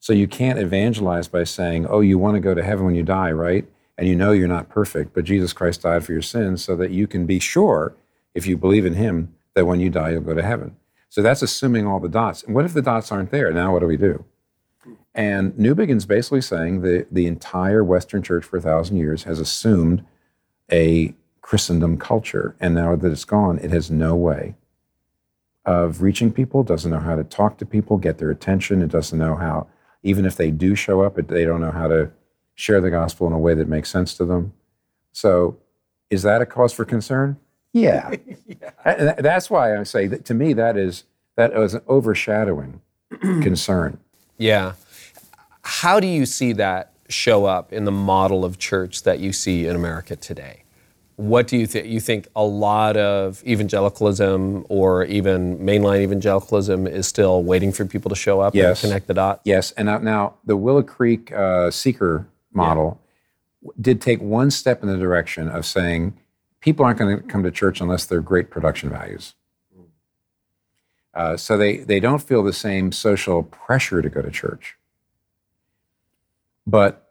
[0.00, 3.02] So you can't evangelize by saying, oh, you want to go to heaven when you
[3.02, 3.66] die, right?
[3.98, 6.90] And you know you're not perfect, but Jesus Christ died for your sins so that
[6.90, 7.94] you can be sure,
[8.34, 10.76] if you believe in him, that when you die, you'll go to heaven.
[11.08, 12.42] So that's assuming all the dots.
[12.42, 13.50] And what if the dots aren't there?
[13.52, 14.24] Now what do we do?
[15.14, 20.04] And Newbigin's basically saying that the entire Western church for a thousand years has assumed
[20.70, 22.54] a Christendom culture.
[22.60, 24.56] And now that it's gone, it has no way
[25.64, 28.82] of reaching people, doesn't know how to talk to people, get their attention.
[28.82, 29.68] It doesn't know how,
[30.02, 32.10] even if they do show up, they don't know how to
[32.56, 34.52] share the gospel in a way that makes sense to them.
[35.12, 35.58] So,
[36.10, 37.38] is that a cause for concern?
[37.72, 38.14] Yeah.
[38.46, 39.14] yeah.
[39.18, 41.04] That's why I say that to me, that is,
[41.36, 42.80] that is an overshadowing
[43.20, 43.98] concern.
[44.38, 44.72] Yeah.
[45.62, 49.66] How do you see that show up in the model of church that you see
[49.66, 50.64] in America today?
[51.16, 51.86] what do you think?
[51.86, 58.10] You think a lot of evangelicalism or even mainline evangelicalism is still waiting for people
[58.10, 58.82] to show up yes.
[58.82, 59.40] and connect the dots?
[59.44, 59.72] Yes.
[59.72, 63.00] And now, now the Willow Creek uh, seeker model
[63.62, 63.70] yeah.
[63.80, 66.18] did take one step in the direction of saying
[66.60, 69.34] people aren't going to come to church unless they're great production values.
[71.14, 74.76] Uh, so they, they don't feel the same social pressure to go to church.
[76.66, 77.08] But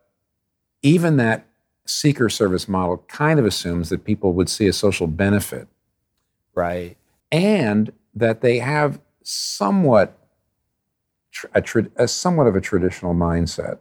[0.84, 1.48] even that
[1.86, 5.68] seeker service model kind of assumes that people would see a social benefit.
[6.54, 6.98] Right.
[7.32, 10.18] And that they have somewhat
[11.54, 11.64] a,
[11.96, 13.80] a, somewhat of a traditional mindset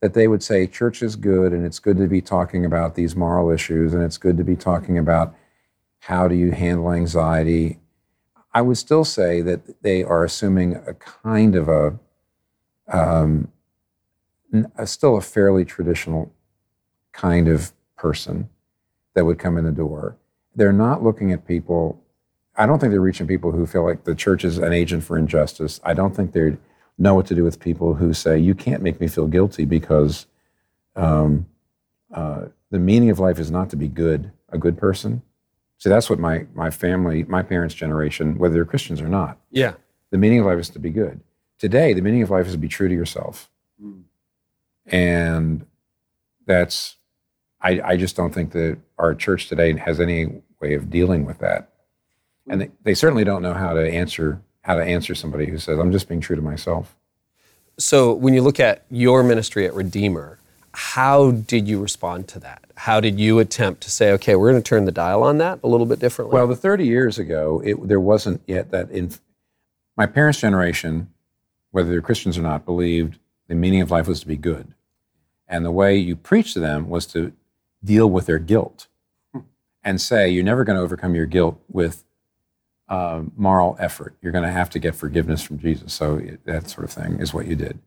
[0.00, 3.16] that they would say church is good and it's good to be talking about these
[3.16, 5.34] moral issues and it's good to be talking about
[6.00, 7.78] how do you handle anxiety.
[8.54, 11.98] I would still say that they are assuming a kind of a,
[12.90, 13.52] um,
[14.76, 16.32] a still a fairly traditional
[17.12, 18.48] kind of person
[19.14, 20.16] that would come in the door.
[20.54, 22.00] They're not looking at people.
[22.56, 25.18] I don't think they're reaching people who feel like the church is an agent for
[25.18, 25.80] injustice.
[25.84, 26.56] I don't think they
[26.98, 30.26] know what to do with people who say, you can't make me feel guilty because
[30.96, 31.46] um,
[32.12, 35.22] uh, the meaning of life is not to be good, a good person.
[35.78, 39.38] See, that's what my, my family, my parents' generation, whether they're Christians or not.
[39.50, 39.74] Yeah.
[40.10, 41.20] The meaning of life is to be good.
[41.58, 43.48] Today, the meaning of life is to be true to yourself.
[43.82, 44.02] Mm.
[44.86, 45.66] And
[46.46, 46.96] that's
[47.60, 51.38] I, I just don't think that our church today has any way of dealing with
[51.38, 51.72] that.
[52.48, 55.78] And they, they certainly don't know how to answer how to answer somebody who says,
[55.78, 56.94] I'm just being true to myself.
[57.78, 60.38] So when you look at your ministry at Redeemer,
[60.72, 62.66] how did you respond to that?
[62.76, 65.60] How did you attempt to say, okay, we're going to turn the dial on that
[65.64, 66.34] a little bit differently?
[66.34, 68.90] Well, the 30 years ago, it, there wasn't yet that.
[68.90, 69.10] In
[69.96, 71.08] my parents' generation,
[71.70, 74.74] whether they're Christians or not, believed the meaning of life was to be good,
[75.48, 77.32] and the way you preach to them was to
[77.82, 78.86] deal with their guilt
[79.32, 79.40] hmm.
[79.82, 82.04] and say, you're never going to overcome your guilt with
[82.88, 84.14] uh, moral effort.
[84.22, 85.92] You're going to have to get forgiveness from Jesus.
[85.92, 87.78] So that sort of thing is what you did.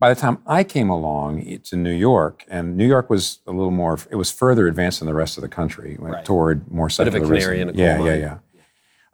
[0.00, 3.70] By the time I came along to New York, and New York was a little
[3.70, 6.24] more, it was further advanced than the rest of the country, went right.
[6.24, 7.30] toward more secularism.
[7.30, 8.38] Bit of a canary in a yeah, yeah, yeah,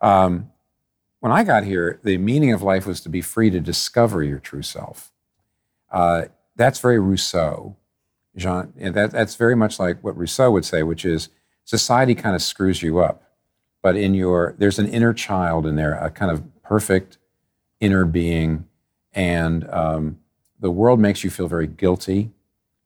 [0.00, 0.24] yeah.
[0.24, 0.50] Um,
[1.20, 4.38] when I got here, the meaning of life was to be free to discover your
[4.38, 5.12] true self.
[5.92, 6.24] Uh,
[6.56, 7.76] that's very Rousseau.
[8.36, 11.28] Jean, that, that's very much like what Rousseau would say, which is
[11.64, 13.22] society kind of screws you up,
[13.82, 17.18] but in your there's an inner child in there, a kind of perfect
[17.80, 18.66] inner being,
[19.12, 20.18] and um,
[20.58, 22.30] the world makes you feel very guilty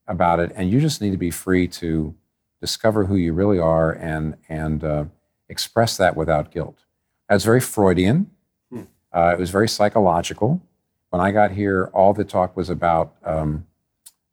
[0.07, 2.15] about it, and you just need to be free to
[2.61, 5.05] discover who you really are and and uh,
[5.49, 6.85] express that without guilt.
[7.29, 8.31] That's very Freudian.
[8.71, 8.83] Hmm.
[9.13, 10.63] Uh, it was very psychological.
[11.11, 13.67] When I got here, all the talk was about um,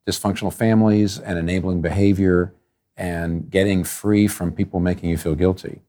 [0.07, 2.53] dysfunctional families and enabling behavior
[2.97, 5.81] and getting free from people making you feel guilty.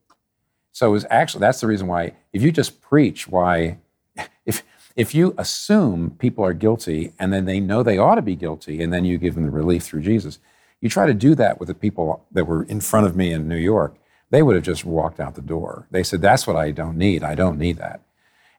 [0.73, 3.77] So it was actually that's the reason why if you just preach why
[4.45, 4.63] if
[4.95, 8.83] if you assume people are guilty and then they know they ought to be guilty
[8.83, 10.39] and then you give them the relief through Jesus,
[10.81, 13.47] you try to do that with the people that were in front of me in
[13.47, 13.95] New York,
[14.29, 15.87] they would have just walked out the door.
[15.91, 17.23] They said, That's what I don't need.
[17.23, 18.01] I don't need that.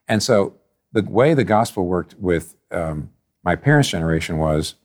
[0.07, 0.55] And so
[0.91, 3.11] the way the gospel worked with um,
[3.43, 4.75] my parents' generation was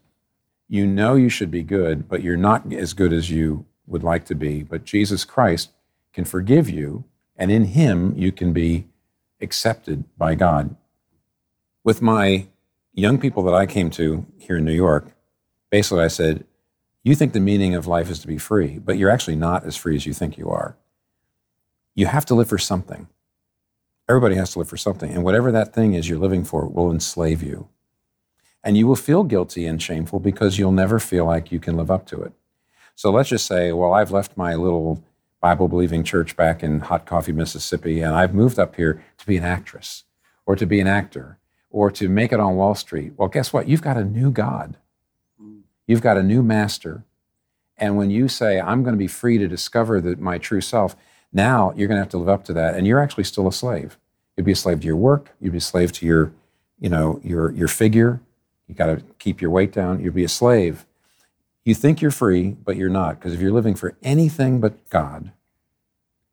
[0.68, 4.24] you know you should be good, but you're not as good as you would like
[4.26, 4.62] to be.
[4.62, 5.70] But Jesus Christ
[6.12, 7.04] can forgive you,
[7.40, 8.86] and in Him you can be
[9.40, 10.76] accepted by God.
[11.82, 12.46] With my
[12.92, 15.12] young people that I came to here in New York,
[15.70, 16.44] basically I said,
[17.02, 19.74] You think the meaning of life is to be free, but you're actually not as
[19.74, 20.76] free as you think you are.
[21.94, 23.08] You have to live for something.
[24.06, 25.10] Everybody has to live for something.
[25.10, 27.68] And whatever that thing is you're living for will enslave you.
[28.62, 31.90] And you will feel guilty and shameful because you'll never feel like you can live
[31.90, 32.32] up to it.
[32.94, 35.02] So let's just say, well, I've left my little
[35.40, 39.36] Bible believing church back in Hot Coffee, Mississippi, and I've moved up here to be
[39.36, 40.04] an actress
[40.44, 41.38] or to be an actor
[41.70, 43.12] or to make it on Wall Street.
[43.16, 43.68] Well, guess what?
[43.68, 44.76] You've got a new God.
[45.86, 47.04] You've got a new master.
[47.78, 50.94] And when you say, I'm going to be free to discover the, my true self,
[51.32, 52.76] now you're going to have to live up to that.
[52.76, 53.98] And you're actually still a slave.
[54.36, 55.30] You'd be a slave to your work.
[55.40, 56.32] You'd be a slave to your,
[56.78, 58.20] you know, your, your figure.
[58.68, 60.00] You got to keep your weight down.
[60.00, 60.86] You'd be a slave.
[61.64, 63.18] You think you're free, but you're not.
[63.18, 65.32] Because if you're living for anything but God,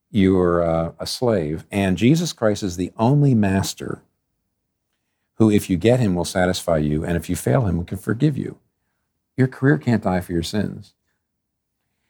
[0.09, 1.65] you're uh, a slave.
[1.69, 4.01] And Jesus Christ is the only master
[5.35, 7.03] who, if you get him, will satisfy you.
[7.03, 8.57] And if you fail him, can forgive you.
[9.35, 10.93] Your career can't die for your sins.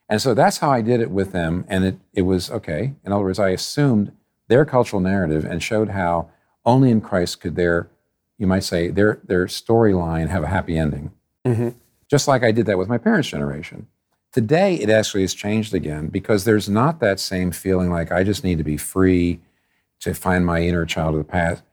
[0.07, 1.65] And so that's how I did it with them.
[1.67, 2.93] And it, it was okay.
[3.03, 4.13] In other words, I assumed
[4.47, 6.29] their cultural narrative and showed how
[6.65, 7.89] only in Christ could their,
[8.37, 11.11] you might say, their, their storyline have a happy ending.
[11.45, 11.69] Mm-hmm.
[12.09, 13.87] Just like I did that with my parents' generation.
[14.31, 18.43] Today, it actually has changed again because there's not that same feeling like I just
[18.43, 19.39] need to be free
[19.99, 21.63] to find my inner child of the past.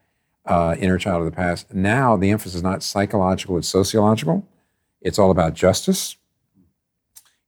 [0.47, 1.73] Uh, inner child of the past.
[1.73, 4.47] Now, the emphasis is not psychological, it's sociological.
[5.01, 6.16] It's all about justice.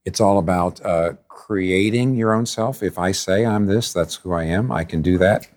[0.05, 2.83] It's all about uh, creating your own self.
[2.83, 5.49] If I say I'm this, that's who I am, I can do that.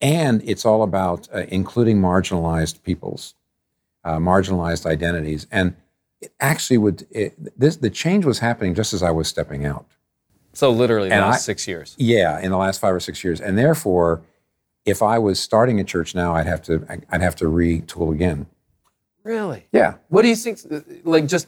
[0.00, 3.34] And it's all about uh, including marginalized peoples,
[4.04, 5.46] uh, marginalized identities.
[5.50, 5.76] And
[6.20, 9.86] it actually would, it, this, the change was happening just as I was stepping out.
[10.52, 11.94] So, literally, the last I, six years.
[11.96, 13.40] Yeah, in the last five or six years.
[13.40, 14.22] And therefore,
[14.84, 18.46] if I was starting a church now, I'd have to, I'd have to retool again.
[19.22, 19.66] Really?
[19.72, 19.94] Yeah.
[20.08, 20.58] What do you think?
[21.04, 21.46] Like, just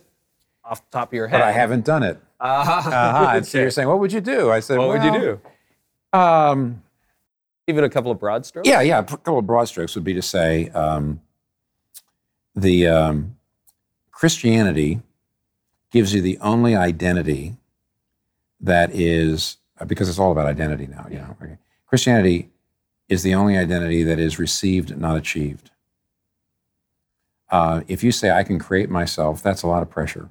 [0.64, 1.38] off the top of your head.
[1.38, 2.20] But I haven't done it.
[2.38, 2.90] Uh-huh.
[2.90, 3.32] uh-huh.
[3.36, 4.50] And so you're saying, what would you do?
[4.50, 5.20] I said, what well, would you
[6.12, 6.18] do?
[6.18, 6.82] Um,
[7.66, 8.68] Even a couple of broad strokes?
[8.68, 9.00] Yeah, yeah.
[9.00, 11.20] A couple of broad strokes would be to say um,
[12.54, 13.36] the um,
[14.22, 15.00] Christianity
[15.90, 17.56] gives you the only identity
[18.60, 21.36] that is, uh, because it's all about identity now, you know.
[21.42, 21.58] Okay.
[21.88, 22.48] Christianity
[23.08, 25.72] is the only identity that is received, not achieved.
[27.50, 30.30] Uh, if you say, I can create myself, that's a lot of pressure.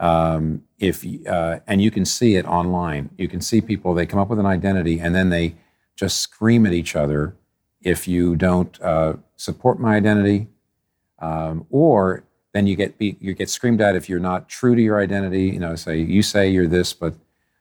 [0.00, 3.10] Um, if uh, and you can see it online.
[3.16, 5.54] You can see people they come up with an identity and then they
[5.94, 7.36] just scream at each other
[7.80, 10.48] if you don't uh, support my identity,
[11.24, 15.00] um, or then you get you get screamed at if you're not true to your
[15.00, 15.46] identity.
[15.46, 17.14] You know, say you say you're this, but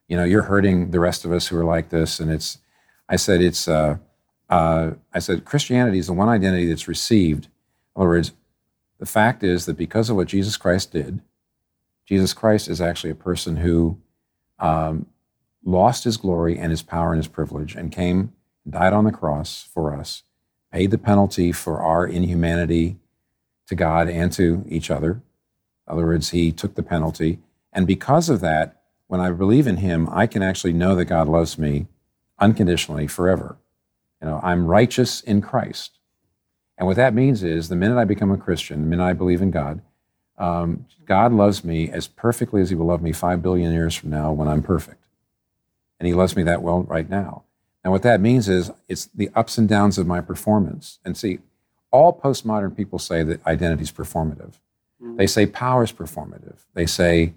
[0.07, 2.19] you know you're hurting the rest of us who are like this.
[2.19, 2.59] And it's,
[3.07, 3.97] I said it's, uh,
[4.49, 7.45] uh I said Christianity is the one identity that's received.
[7.95, 8.33] In other words,
[8.99, 11.21] the fact is that because of what Jesus Christ did,
[12.05, 13.97] Jesus Christ is actually a person who
[14.59, 15.05] um,
[15.63, 18.33] lost his glory and his power and his privilege and came
[18.65, 20.23] and died on the cross for us,
[20.71, 22.97] paid the penalty for our inhumanity
[23.67, 25.21] to God and to each other.
[25.87, 27.39] In other words, he took the penalty.
[27.71, 31.27] And because of that, when I believe in him, I can actually know that God
[31.27, 31.87] loves me
[32.39, 33.57] unconditionally forever.
[34.21, 35.99] You know, I'm righteous in Christ.
[36.77, 39.41] And what that means is the minute I become a Christian, the minute I believe
[39.41, 39.81] in God,
[40.37, 44.09] um, God loves me as perfectly as He will love me five billion years from
[44.09, 45.03] now when I'm perfect.
[45.99, 47.43] And He loves me that well right now.
[47.83, 50.99] And what that means is it's the ups and downs of my performance.
[51.05, 51.39] And see,
[51.93, 54.53] all postmodern people say that identity is performative.
[55.01, 55.15] Mm-hmm.
[55.15, 56.57] They say power is performative.
[56.73, 57.35] They say,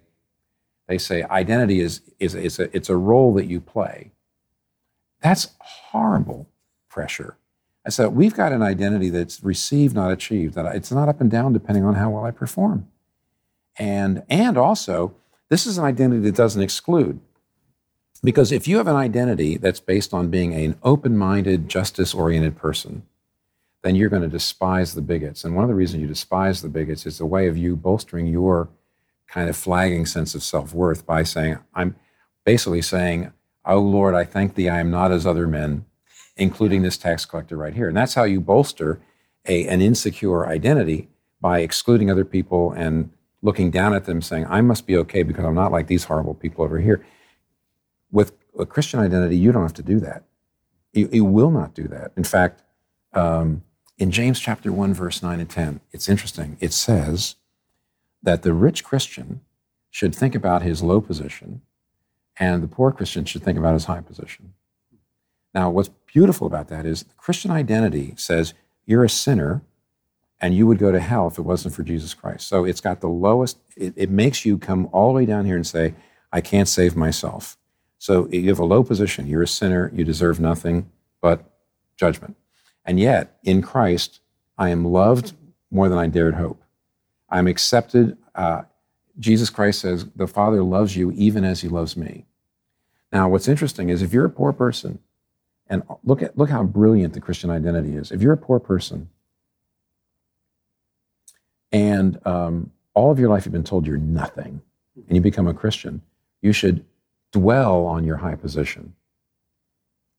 [0.89, 4.13] they say identity is, is, is a, it's a role that you play.
[5.21, 6.49] That's horrible
[6.89, 7.37] pressure.
[7.85, 11.31] I said, we've got an identity that's received, not achieved, that it's not up and
[11.31, 12.89] down depending on how well I perform.
[13.79, 15.15] And, and also,
[15.51, 17.21] this is an identity that doesn't exclude.
[18.25, 22.57] Because if you have an identity that's based on being an open minded, justice oriented
[22.57, 23.03] person,
[23.87, 25.45] then you're going to despise the bigots.
[25.45, 28.27] And one of the reasons you despise the bigots is a way of you bolstering
[28.27, 28.69] your
[29.29, 31.95] kind of flagging sense of self worth by saying, I'm
[32.45, 33.33] basically saying,
[33.65, 35.87] Oh Lord, I thank thee I am not as other men
[36.37, 37.89] including this tax collector right here.
[37.89, 39.01] And that's how you bolster
[39.47, 41.09] a, an insecure identity
[41.41, 43.11] by excluding other people and
[43.43, 46.35] looking down at them saying, I must be okay because I'm not like these horrible
[46.35, 47.05] people over here.
[48.11, 50.25] With a Christian identity, you don't have to do that.
[50.93, 52.13] You, you will not do that.
[52.17, 52.63] In fact,
[53.13, 53.63] um,
[53.99, 56.57] in James chapter 1, verse 9 and 10, it's interesting.
[56.61, 57.37] It says
[58.23, 59.41] that the rich Christian
[59.91, 61.63] should think about his low position,
[62.39, 64.53] and the poor Christian should think about his high position.
[65.55, 68.53] Now, what's beautiful about that is the Christian identity says
[68.85, 69.63] you're a sinner
[70.39, 72.47] and you would go to hell if it wasn't for Jesus Christ.
[72.47, 75.57] So it's got the lowest, it, it makes you come all the way down here
[75.57, 75.95] and say,
[76.31, 77.57] I can't save myself.
[77.99, 79.27] So you have a low position.
[79.27, 79.91] You're a sinner.
[79.95, 80.91] You deserve nothing
[81.23, 81.43] but
[81.97, 82.37] judgment.
[82.87, 84.21] And yet, in Christ,
[84.57, 85.35] I am loved
[85.71, 86.63] more than I dared hope.
[87.29, 88.17] I'm accepted.
[88.35, 88.63] Uh,
[89.19, 92.25] Jesus Christ says, The Father loves you even as he loves me.
[93.13, 95.01] Now, what's interesting is if you're a poor person
[95.69, 98.13] and look at look how brilliant the Christian identity is.
[98.13, 99.09] If you're a poor person
[101.73, 104.63] and um, all of your life you've been told you're nothing,
[104.97, 106.03] and you become a Christian,
[106.41, 106.85] you should
[107.33, 108.95] dwell on your high position.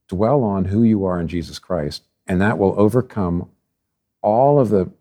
[0.07, 3.49] Dwell on who you are in Jesus Christ, and that will overcome
[4.21, 4.91] all of the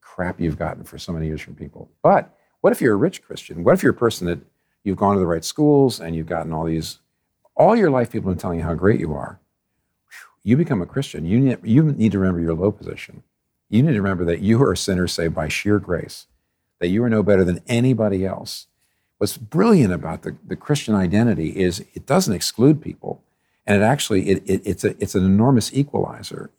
[0.00, 1.90] crap you've gotten for so many years from people.
[2.02, 3.64] But what if you're a rich Christian?
[3.64, 4.40] What if you're a person that
[4.84, 6.98] you've gone to the right schools and you've gotten all these,
[7.56, 9.40] all your life people have been telling you how great you are?
[10.44, 11.24] You become a Christian.
[11.24, 13.22] You need, you need to remember your low position.
[13.68, 16.26] You need to remember that you are a sinner saved by sheer grace,
[16.80, 18.66] that you are no better than anybody else.
[19.18, 23.22] What's brilliant about the, the Christian identity is it doesn't exclude people.
[23.66, 26.50] And it actually, it, it, it's, a, it's an enormous equalizer.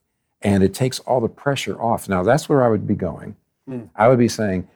[0.44, 2.10] And it takes all the pressure off.
[2.10, 3.36] Now, that's where I would be going.
[3.68, 3.90] Mm.
[3.96, 4.68] I would be saying,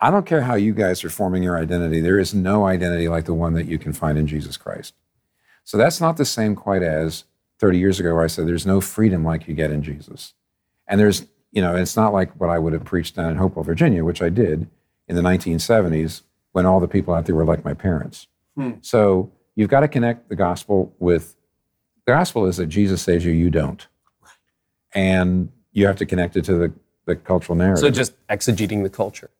[0.00, 2.00] I don't care how you guys are forming your identity.
[2.00, 4.94] There is no identity like the one that you can find in Jesus Christ.
[5.64, 7.24] So that's not the same quite as
[7.58, 10.34] 30 years ago where I said there's no freedom like you get in Jesus.
[10.86, 13.64] And there's, you know, it's not like what I would have preached down in Hopewell,
[13.64, 14.68] Virginia, which I did
[15.08, 18.26] in the 1970s when all the people out there were like my parents.
[18.54, 18.72] Hmm.
[18.82, 21.36] So you've got to connect the gospel with
[22.04, 23.86] the gospel is that Jesus saves you, you don't.
[24.94, 26.72] And you have to connect it to the,
[27.04, 27.80] the cultural narrative.
[27.80, 29.30] So just exegeting the culture.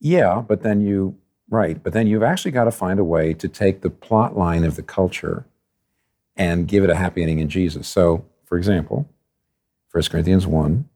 [0.00, 1.16] Yeah, but then you,
[1.48, 4.64] right, but then you've actually got to find a way to take the plot line
[4.64, 5.46] of the culture
[6.36, 7.88] and give it a happy ending in Jesus.
[7.88, 9.08] So, for example,
[9.92, 10.88] 1 Corinthians 1,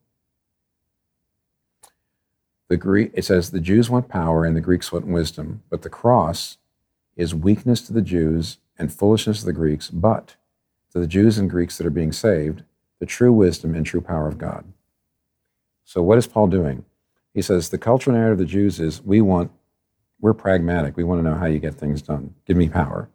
[2.68, 5.88] the Greek, it says, the Jews want power and the Greeks want wisdom, but the
[5.88, 6.58] cross
[7.16, 10.36] is weakness to the Jews and foolishness to the Greeks, but
[10.92, 12.62] to the Jews and Greeks that are being saved,
[13.01, 14.64] the true wisdom and true power of God.
[15.84, 16.84] So, what is Paul doing?
[17.34, 19.51] He says the cultural narrative of the Jews is we want,
[20.20, 20.96] we're pragmatic.
[20.96, 22.34] We want to know how you get things done.
[22.46, 23.09] Give me power.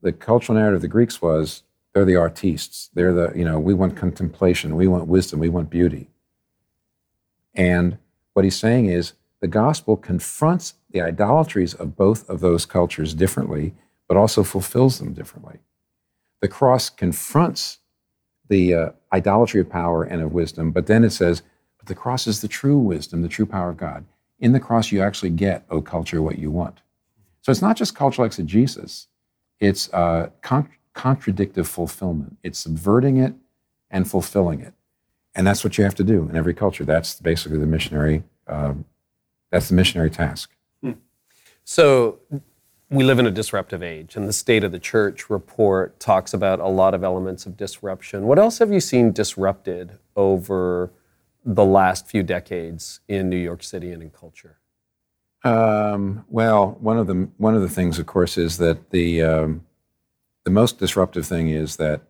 [0.00, 2.90] The cultural narrative of the Greeks was they're the artistes.
[2.94, 4.76] They're the, you know, we want contemplation.
[4.76, 5.38] We want wisdom.
[5.40, 6.08] We want beauty.
[7.54, 7.98] And
[8.32, 13.74] what he's saying is the gospel confronts the idolatries of both of those cultures differently,
[14.08, 15.58] but also fulfills them differently.
[16.40, 17.78] The cross confronts
[18.48, 21.42] the uh, idolatry of power and of wisdom, but then it says,
[21.78, 24.04] but the cross is the true wisdom, the true power of God.
[24.38, 26.80] In the cross, you actually get, O culture, what you want.
[27.40, 29.08] So it's not just cultural exegesis,
[29.58, 32.36] it's uh, con- contradictive fulfillment.
[32.42, 33.34] It's subverting it
[33.90, 34.74] and fulfilling it.
[35.34, 36.84] And that's what you have to do in every culture.
[36.84, 38.24] That's basically the missionary.
[38.46, 38.84] Um,
[39.50, 40.50] that's the missionary task.
[40.82, 40.92] Hmm.
[41.64, 42.18] So
[42.92, 46.60] we live in a disruptive age, and the State of the Church report talks about
[46.60, 48.24] a lot of elements of disruption.
[48.24, 50.92] What else have you seen disrupted over
[51.44, 54.58] the last few decades in New York City and in culture?
[55.42, 59.64] Um, well, one of the one of the things, of course, is that the um,
[60.44, 62.02] the most disruptive thing is that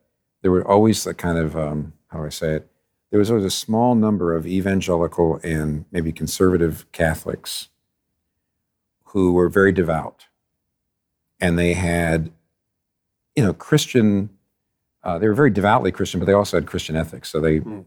[0.42, 2.68] there were always a kind of um, how do I say it?
[3.10, 7.68] There was always a small number of evangelical and maybe conservative Catholics
[9.04, 10.26] who were very devout,
[11.42, 12.30] and they had,
[13.36, 14.30] you know, Christian.
[15.04, 17.28] Uh, they were very devoutly Christian, but they also had Christian ethics.
[17.28, 17.84] So they mm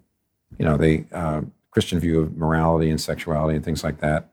[0.58, 1.42] you know, they uh,
[1.72, 4.30] Christian view of morality and sexuality and things like that.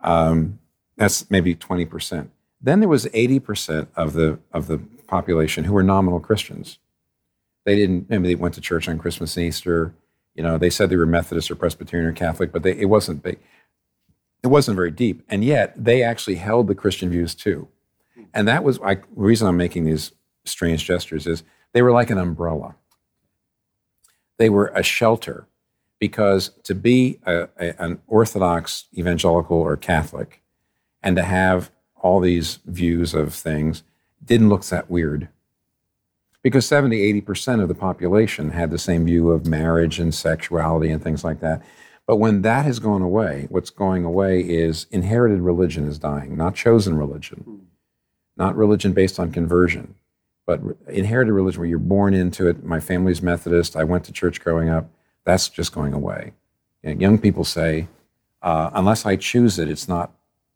[0.00, 0.58] Um,
[0.96, 2.28] that's maybe 20%.
[2.60, 6.78] Then there was 80% of the, of the population who were nominal Christians.
[7.64, 9.94] They didn't, maybe they went to church on Christmas and Easter.
[10.34, 13.22] You know, they said they were Methodist or Presbyterian or Catholic, but they, it wasn't
[13.22, 13.38] big.
[14.42, 15.22] It wasn't very deep.
[15.28, 17.68] And yet they actually held the Christian views too.
[18.32, 20.12] And that was I, the reason I'm making these
[20.44, 21.42] strange gestures is
[21.72, 22.76] they were like an umbrella
[24.38, 25.46] they were a shelter
[25.98, 30.42] because to be a, a, an Orthodox evangelical or Catholic
[31.02, 33.82] and to have all these views of things
[34.24, 35.28] didn't look that weird.
[36.42, 41.02] Because 70, 80% of the population had the same view of marriage and sexuality and
[41.02, 41.62] things like that.
[42.06, 46.54] But when that has gone away, what's going away is inherited religion is dying, not
[46.54, 47.66] chosen religion,
[48.36, 49.94] not religion based on conversion,
[50.46, 54.40] but inherited religion, where you're born into it, my family's Methodist, I went to church
[54.40, 54.90] growing up,
[55.24, 56.32] that's just going away.
[56.82, 57.88] And young people say,
[58.42, 60.12] uh, unless I choose it, it's not,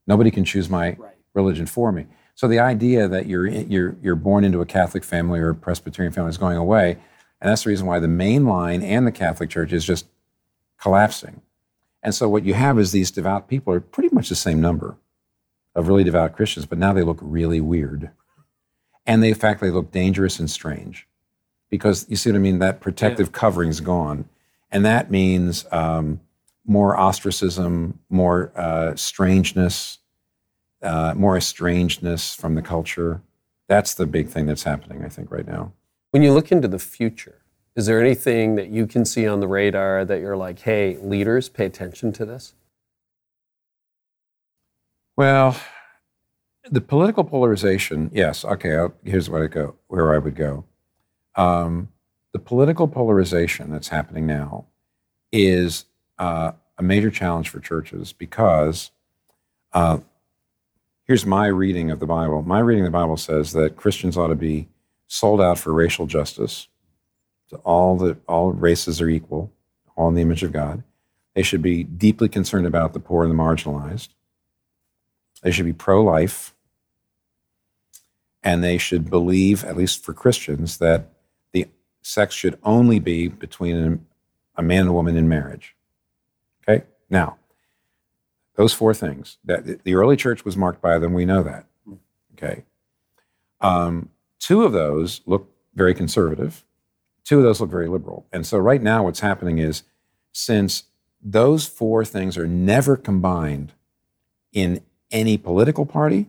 [0.07, 1.15] nobody can choose my right.
[1.33, 2.07] religion for me.
[2.35, 6.13] So the idea that you're, you're, you're born into a Catholic family or a Presbyterian
[6.13, 6.99] family is going away.
[7.41, 10.07] And that's the reason why the main line and the Catholic Church is just
[10.81, 11.41] collapsing.
[12.03, 14.97] And so what you have is these devout people are pretty much the same number
[15.79, 18.11] of really devout Christians, but now they look really weird
[19.09, 21.09] and they, in fact, they look dangerous and strange
[21.71, 22.59] because you see what I mean.
[22.59, 23.39] That protective yeah.
[23.39, 24.29] covering's gone,
[24.71, 26.21] and that means um,
[26.67, 29.99] more ostracism, more uh, strangeness,
[30.83, 33.23] uh, more estrangedness from the culture.
[33.67, 35.73] That's the big thing that's happening, I think, right now.
[36.11, 37.41] When you look into the future,
[37.75, 41.49] is there anything that you can see on the radar that you're like, hey, leaders,
[41.49, 42.53] pay attention to this?
[45.19, 45.57] Well,
[46.71, 48.45] the political polarization, yes.
[48.45, 49.75] Okay, I'll, here's where I go.
[49.89, 50.65] Where I would go.
[51.35, 51.89] Um,
[52.33, 54.67] the political polarization that's happening now
[55.33, 55.87] is
[56.21, 58.93] uh, a major challenge for churches because
[59.73, 59.99] uh,
[61.03, 62.43] here's my reading of the Bible.
[62.43, 64.69] My reading of the Bible says that Christians ought to be
[65.09, 66.69] sold out for racial justice.
[67.49, 69.51] So all the all races are equal,
[69.97, 70.85] all in the image of God.
[71.35, 74.11] They should be deeply concerned about the poor and the marginalized.
[75.43, 76.55] They should be pro-life,
[78.43, 81.13] and they should believe, at least for Christians, that
[81.53, 81.67] the
[82.03, 84.05] sex should only be between
[84.57, 85.77] a man and a woman in marriage.
[86.63, 87.39] Okay, now
[88.57, 91.13] those four things that the early church was marked by them.
[91.13, 91.67] We know that.
[92.35, 92.65] Okay,
[93.61, 94.11] um,
[94.41, 96.65] two of those look very conservative.
[97.25, 98.27] Two of those look very liberal.
[98.33, 99.83] And so right now, what's happening is
[100.33, 100.85] since
[101.23, 103.75] those four things are never combined
[104.53, 104.81] in
[105.11, 106.29] any political party.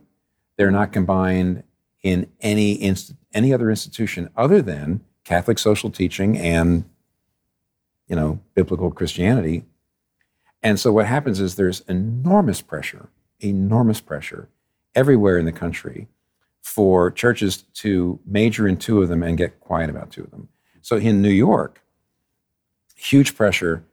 [0.56, 1.62] They're not combined
[2.02, 6.84] in any inst- any other institution other than Catholic social teaching and
[8.08, 9.64] you know biblical Christianity.
[10.62, 13.08] And so what happens is there's enormous pressure,
[13.40, 14.48] enormous pressure
[14.94, 16.08] everywhere in the country
[16.62, 20.48] for churches to major in two of them and get quiet about two of them.
[20.82, 21.82] So in New York,
[22.94, 23.84] huge pressure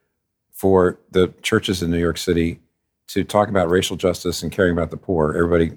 [0.52, 2.60] for the churches in New York City
[3.08, 5.34] to talk about racial justice and caring about the poor.
[5.34, 5.76] Everybody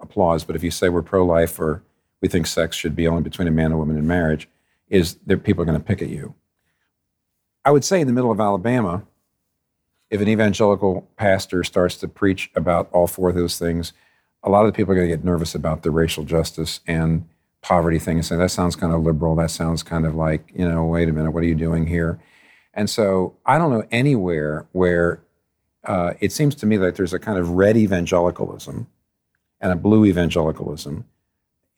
[0.00, 1.82] applauds, but if you say we're pro-life or
[2.20, 4.48] we think sex should be only between a man and a woman in marriage,
[4.88, 6.34] is that people are going to pick at you.
[7.64, 9.04] I would say in the middle of Alabama,
[10.10, 13.92] if an evangelical pastor starts to preach about all four of those things,
[14.42, 17.26] a lot of the people are going to get nervous about the racial justice and
[17.62, 19.36] poverty thing and say that sounds kind of liberal.
[19.36, 22.20] That sounds kind of like you know, wait a minute, what are you doing here?
[22.74, 25.22] And so I don't know anywhere where
[25.84, 28.86] uh, it seems to me that there's a kind of red evangelicalism
[29.60, 31.04] and a blue evangelicalism.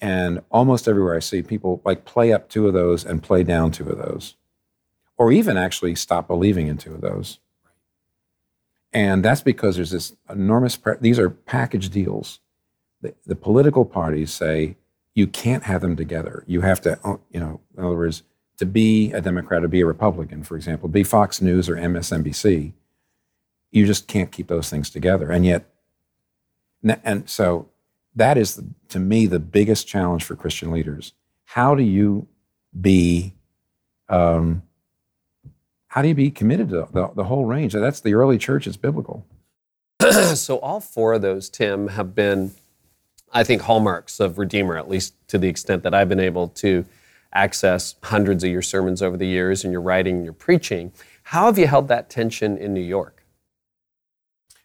[0.00, 3.70] And almost everywhere I see people like play up two of those and play down
[3.70, 4.36] two of those,
[5.16, 7.38] or even actually stop believing in two of those.
[8.92, 12.40] And that's because there's this enormous, pre- these are package deals.
[13.00, 14.76] The, the political parties say
[15.14, 16.44] you can't have them together.
[16.46, 18.22] You have to, uh, you know, in other words,
[18.59, 22.72] to be a Democrat or be a Republican, for example, be Fox News or MSNBC,
[23.74, 25.32] you just can't keep those things together.
[25.32, 25.68] And yet,
[27.02, 27.68] and so
[28.14, 31.12] that is, to me, the biggest challenge for Christian leaders.
[31.44, 32.28] How do you
[32.80, 33.34] be,
[34.08, 34.62] um,
[35.88, 37.72] how do you be committed to the, the whole range?
[37.72, 39.26] That's the early church, it's biblical.
[40.34, 42.52] so all four of those, Tim, have been,
[43.32, 46.84] I think, hallmarks of Redeemer, at least to the extent that I've been able to
[47.32, 50.92] access hundreds of your sermons over the years and your writing and your preaching.
[51.24, 53.23] How have you held that tension in New York?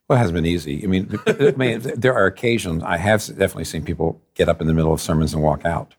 [0.09, 0.83] Well, it hasn't been easy.
[0.83, 4.67] I mean, I mean, there are occasions I have definitely seen people get up in
[4.67, 5.93] the middle of sermons and walk out,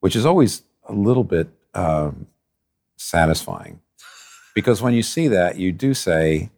[0.00, 2.26] which is always a little bit um,
[2.96, 3.80] satisfying,
[4.54, 6.50] because when you see that, you do say,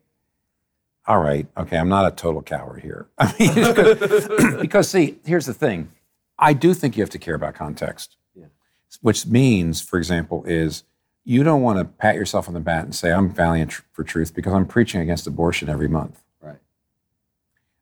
[1.07, 5.55] "All right, okay, I'm not a total coward here." I mean, because, see, here's the
[5.55, 5.91] thing:
[6.39, 8.17] I do think you have to care about context
[9.01, 10.85] which means, for example, is
[11.25, 14.05] you don't want to pat yourself on the back and say, I'm valiant tr- for
[14.05, 16.23] truth because I'm preaching against abortion every month.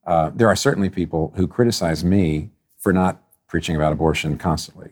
[0.05, 4.91] Uh, there are certainly people who criticize me for not preaching about abortion constantly.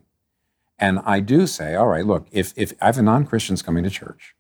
[0.78, 3.84] And I do say, all right, look, if, if I have a non Christians coming
[3.84, 4.34] to church,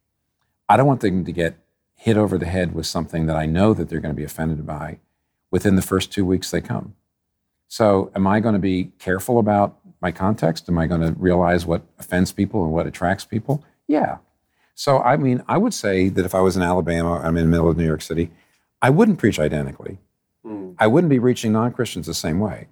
[0.68, 1.58] I don't want them to get
[1.94, 4.66] hit over the head with something that I know that they're going to be offended
[4.66, 5.00] by
[5.50, 6.94] within the first two weeks they come.
[7.68, 10.68] So, am I going to be careful about my context?
[10.68, 13.64] Am I going to realize what offends people and what attracts people?
[13.86, 14.18] Yeah.
[14.74, 17.50] So, I mean, I would say that if I was in Alabama, I'm in the
[17.50, 18.30] middle of New York City,
[18.80, 19.98] I wouldn't preach identically.
[20.78, 22.68] I wouldn't be reaching non Christians the same way.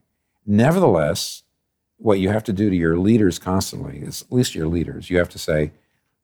[0.47, 1.43] Nevertheless,
[1.99, 5.19] what you have to do to your leaders constantly is, at least your leaders, you
[5.19, 5.73] have to say,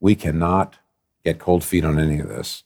[0.01, 0.77] we cannot
[1.25, 2.63] get cold feet on any of this.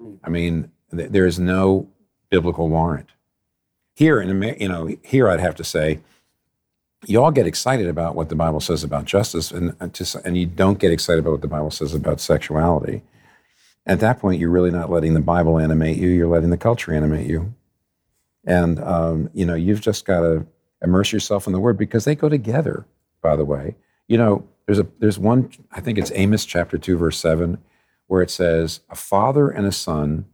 [0.00, 0.18] Mm.
[0.24, 1.88] I mean, th- there is no
[2.30, 3.10] biblical warrant.
[3.94, 6.00] Here in you know, here I'd have to say,
[7.06, 10.78] you all get excited about what the Bible says about justice, and, and you don't
[10.78, 13.02] get excited about what the Bible says about sexuality.
[13.86, 16.92] At that point, you're really not letting the Bible animate you; you're letting the culture
[16.92, 17.54] animate you.
[18.48, 20.46] And um, you know, you've just got to
[20.82, 22.86] immerse yourself in the Word because they go together.
[23.20, 23.76] By the way,
[24.08, 25.50] you know, there's a there's one.
[25.70, 27.58] I think it's Amos chapter two, verse seven,
[28.06, 30.24] where it says, "A father and a son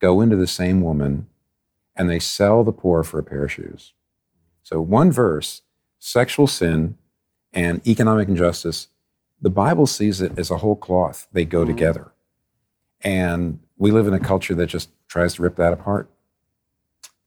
[0.00, 1.26] go into the same woman,
[1.94, 3.92] and they sell the poor for a pair of shoes."
[4.62, 5.60] So one verse
[5.98, 6.96] sexual sin
[7.52, 8.88] and economic injustice,
[9.40, 11.28] the Bible sees it as a whole cloth.
[11.32, 11.68] They go mm-hmm.
[11.68, 12.12] together.
[13.02, 16.08] And we live in a culture that just tries to rip that apart.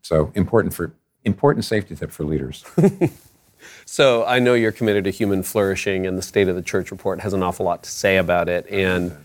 [0.06, 0.94] So important for
[1.24, 2.64] important safety tip for leaders.
[3.86, 7.20] So I know you're committed to human flourishing, and the State of the Church report
[7.22, 8.68] has an awful lot to say about it.
[8.70, 9.16] And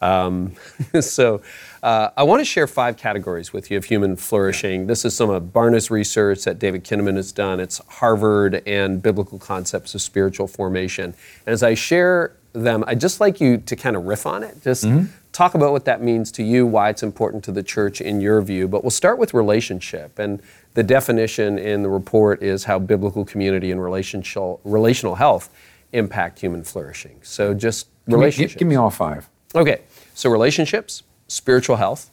[0.00, 0.54] um,
[1.00, 1.42] so
[1.82, 4.86] uh, I want to share five categories with you of human flourishing.
[4.86, 7.60] This is some of Barna's research that David Kinnaman has done.
[7.60, 11.14] It's Harvard and biblical concepts of spiritual formation.
[11.46, 14.62] And as I share them, I'd just like you to kind of riff on it.
[14.62, 14.84] Just
[15.32, 18.40] talk about what that means to you, why it's important to the church in your
[18.42, 18.66] view.
[18.68, 20.18] But we'll start with relationship.
[20.18, 20.42] And
[20.74, 25.50] the definition in the report is how biblical community and relational, relational health
[25.92, 27.18] impact human flourishing.
[27.22, 28.54] So just Give me- relationships.
[28.54, 29.28] give, give me all five.
[29.54, 29.80] Okay,
[30.14, 32.10] so relationships, spiritual health,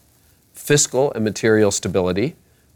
[0.53, 2.36] fiscal and material stability,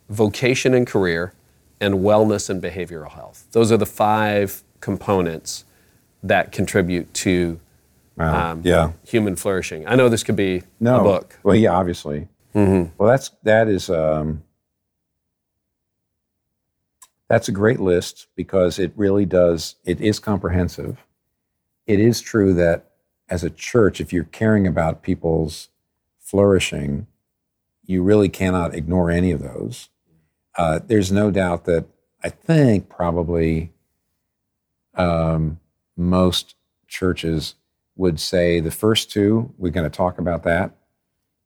[0.09, 1.33] vocation and career,
[1.79, 3.45] and wellness and behavioral health.
[3.53, 5.65] Those are the five components
[6.21, 7.59] that contribute to
[8.17, 8.51] Wow.
[8.51, 8.91] um, yeah.
[9.05, 9.87] human flourishing.
[9.87, 10.99] I know this could be No.
[10.99, 11.39] a book.
[11.43, 12.27] Well, yeah, obviously.
[12.53, 14.43] Well, that's that is um,
[17.29, 19.75] that's a great list because it really does.
[19.85, 21.05] It is comprehensive.
[21.87, 22.91] It is true that
[23.29, 25.69] as a church, if you're caring about people's
[26.19, 27.07] flourishing,
[27.85, 29.87] you really cannot ignore any of those.
[30.57, 31.85] Uh, there's no doubt that
[32.21, 33.71] I think probably
[34.95, 35.59] um,
[35.95, 36.55] most
[36.87, 37.55] churches
[37.95, 40.71] would say the first two, we're going to talk about that.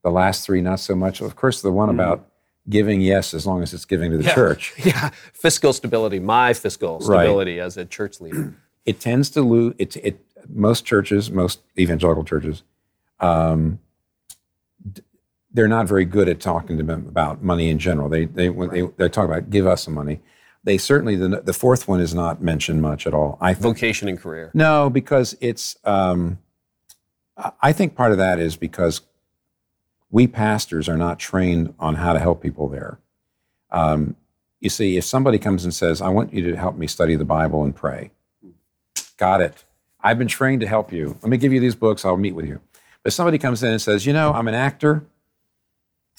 [0.03, 1.21] The last three, not so much.
[1.21, 2.27] Of course, the one about
[2.69, 4.73] giving, yes, as long as it's giving to the church.
[4.85, 7.23] Yeah, fiscal stability, my fiscal Right.
[7.25, 8.53] stability as a church leader.
[8.85, 9.73] It tends to lose.
[9.79, 12.61] It, it most churches, most evangelical churches,
[13.19, 13.79] um,
[15.51, 18.09] they're not very good at talking to them about money in general.
[18.09, 20.19] They they when they they talk about give us some money.
[20.65, 23.37] They certainly the the fourth one is not mentioned much at all.
[23.39, 24.51] I think Vocation and career.
[24.53, 25.77] No, because it's.
[25.85, 26.39] Um,
[27.61, 29.01] I- think part of that is because
[30.09, 32.97] we pastors are not trained on how to help people there.
[33.71, 34.15] Um,
[34.59, 37.25] you see, if somebody comes and says, "I want you to help me study the
[37.25, 38.09] Bible and pray,"
[39.17, 39.65] got it.
[40.01, 41.17] I've been trained to help you.
[41.21, 42.05] Let me give you these books.
[42.05, 42.59] I'll meet with you.
[43.03, 45.03] But somebody comes in and says, "You know, I'm an actor."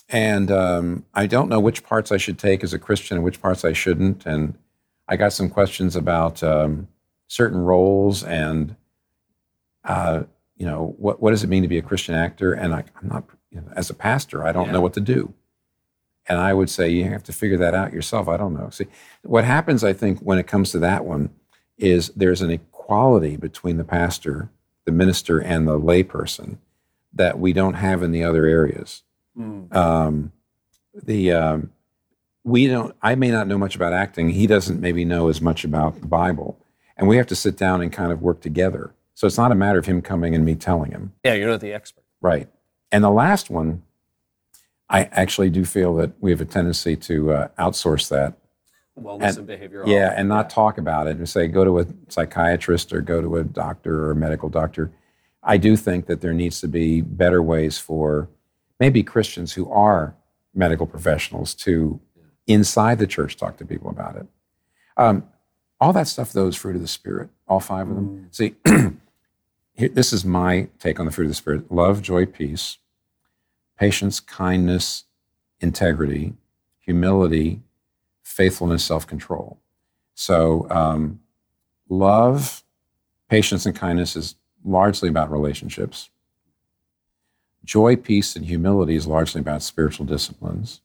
[0.09, 3.43] And um, I don't know which parts I should take as a Christian and which
[3.43, 4.25] parts I shouldn't.
[4.25, 4.57] And
[5.09, 6.89] I got some questions about um,
[7.29, 8.77] certain roles and
[9.85, 10.25] uh,
[10.57, 12.53] you know what what does it mean to be a Christian actor?
[12.53, 15.33] And I, I'm not you know, as a pastor, I don't know what to do.
[16.29, 18.29] And I would say you have to figure that out yourself.
[18.29, 18.69] I don't know.
[18.71, 18.87] See,
[19.23, 21.31] what happens, I think, when it comes to that one,
[21.79, 24.51] is there's an equality between the pastor,
[24.85, 26.57] the minister, and the layperson
[27.13, 29.03] that we don't have in the other areas.
[29.39, 30.33] Um,
[30.95, 31.71] the um,
[32.45, 32.95] we don't.
[33.03, 34.31] I may not know much about acting.
[34.31, 36.59] He doesn't maybe know as much about the Bible,
[36.97, 38.95] and we have to sit down and kind of work together.
[39.15, 41.13] So it's not a matter of him coming and me telling him.
[41.25, 42.05] Yeah, you're not the expert.
[42.21, 42.49] Right.
[42.93, 43.83] And the last one,
[44.89, 48.35] I actually do feel that we have a tendency to uh, outsource that.
[48.99, 52.93] Wellness and, behavioral Yeah, and not talk about it and say, go to a psychiatrist
[52.93, 54.93] or go to a doctor or a medical doctor.
[55.43, 58.29] I do think that there needs to be better ways for
[58.79, 60.15] maybe Christians who are
[60.55, 62.01] medical professionals to,
[62.47, 64.27] inside the church, talk to people about it.
[64.97, 65.25] Um,
[65.81, 68.29] all that stuff, though, is fruit of the Spirit, all five of them.
[68.31, 68.55] See,
[69.75, 72.79] here, this is my take on the fruit of the Spirit love, joy, peace,
[73.79, 75.05] patience, kindness,
[75.61, 76.35] integrity,
[76.79, 77.63] humility,
[78.23, 79.59] faithfulness, self control.
[80.15, 81.21] So, um,
[81.91, 82.65] love,
[83.29, 86.09] patience, and kindness is largely about relationships.
[87.67, 90.81] Joy, peace, and humility is largely about spiritual disciplines.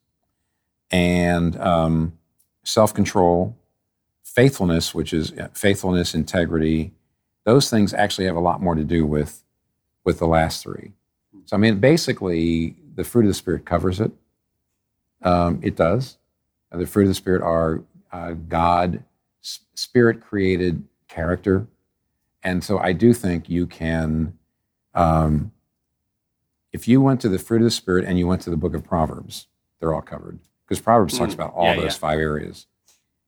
[0.90, 2.18] And um,
[2.64, 3.56] self control,
[4.24, 6.92] faithfulness, which is faithfulness, integrity,
[7.44, 9.42] those things actually have a lot more to do with,
[10.04, 10.92] with the last three.
[11.44, 14.12] So, I mean, basically, the fruit of the Spirit covers it.
[15.22, 16.18] Um, it does.
[16.70, 19.04] Uh, the fruit of the Spirit are uh, God,
[19.40, 21.66] Spirit created character.
[22.42, 24.36] And so I do think you can,
[24.94, 25.51] um,
[26.72, 28.74] if you went to the fruit of the Spirit and you went to the book
[28.74, 29.46] of Proverbs,
[29.80, 30.38] they're all covered.
[30.66, 31.90] Because Proverbs talks about all Yeah, those yeah.
[31.98, 32.66] five areas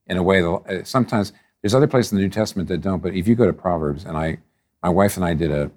[0.06, 1.32] in a way that uh, sometimes
[1.62, 4.04] there's other places in the New Testament that don't, but if you go to Proverbs,
[4.04, 4.38] and I,
[4.82, 5.70] my wife and I did a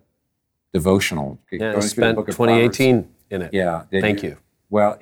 [0.74, 1.39] devotional.
[1.51, 2.78] Yeah, going I through the spent book of Proverbs.
[2.78, 3.53] 2018 in it.
[3.53, 3.84] Yeah.
[3.91, 4.38] Thank you.
[4.70, 4.99] Well,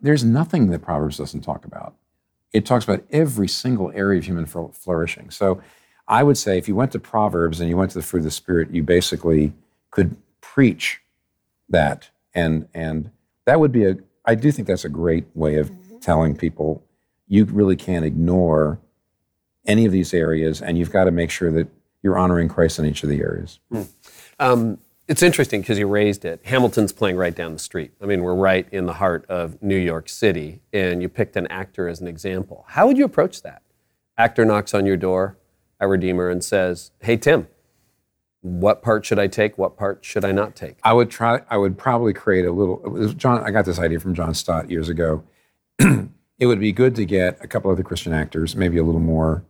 [0.00, 1.94] there's nothing that Proverbs doesn't talk about.
[2.52, 5.30] It talks about every single area of human flourishing.
[5.30, 5.60] So
[6.06, 8.24] I would say if you went to Proverbs and you went to the fruit of
[8.24, 9.52] the Spirit, you basically
[9.90, 11.00] could preach
[11.68, 12.10] that.
[12.34, 13.10] And, and
[13.46, 16.84] that would be a, I do think that's a great way of telling people
[17.28, 18.78] you really can't ignore
[19.66, 21.68] any of these areas and you've got to make sure that
[22.02, 23.60] you're honoring Christ in each of the areas.
[24.38, 26.40] Um, it's interesting because you raised it.
[26.44, 27.92] Hamilton's playing right down the street.
[28.02, 31.46] I mean, we're right in the heart of New York City, and you picked an
[31.48, 32.64] actor as an example.
[32.68, 33.62] How would you approach that?
[34.16, 35.36] Actor knocks on your door
[35.80, 37.48] a Redeemer and says, "Hey Tim,
[38.44, 39.56] what part should I take?
[39.56, 41.40] What part should I not take?" I would try.
[41.48, 43.12] I would probably create a little.
[43.14, 45.24] John, I got this idea from John Stott years ago.
[45.78, 49.44] it would be good to get a couple other Christian actors, maybe a little more,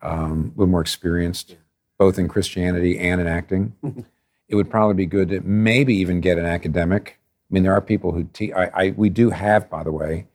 [0.00, 1.56] um, a little more experienced,
[1.98, 3.74] both in Christianity and in acting.
[4.48, 7.18] it would probably be good to maybe even get an academic.
[7.50, 10.26] I mean, there are people who te- I, I we do have, by the way,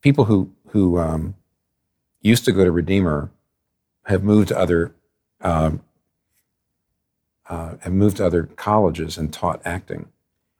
[0.00, 1.34] people who who um,
[2.20, 3.30] used to go to Redeemer
[4.04, 4.94] have moved to other
[5.40, 5.80] um,
[7.48, 10.08] uh, have moved to other colleges and taught acting.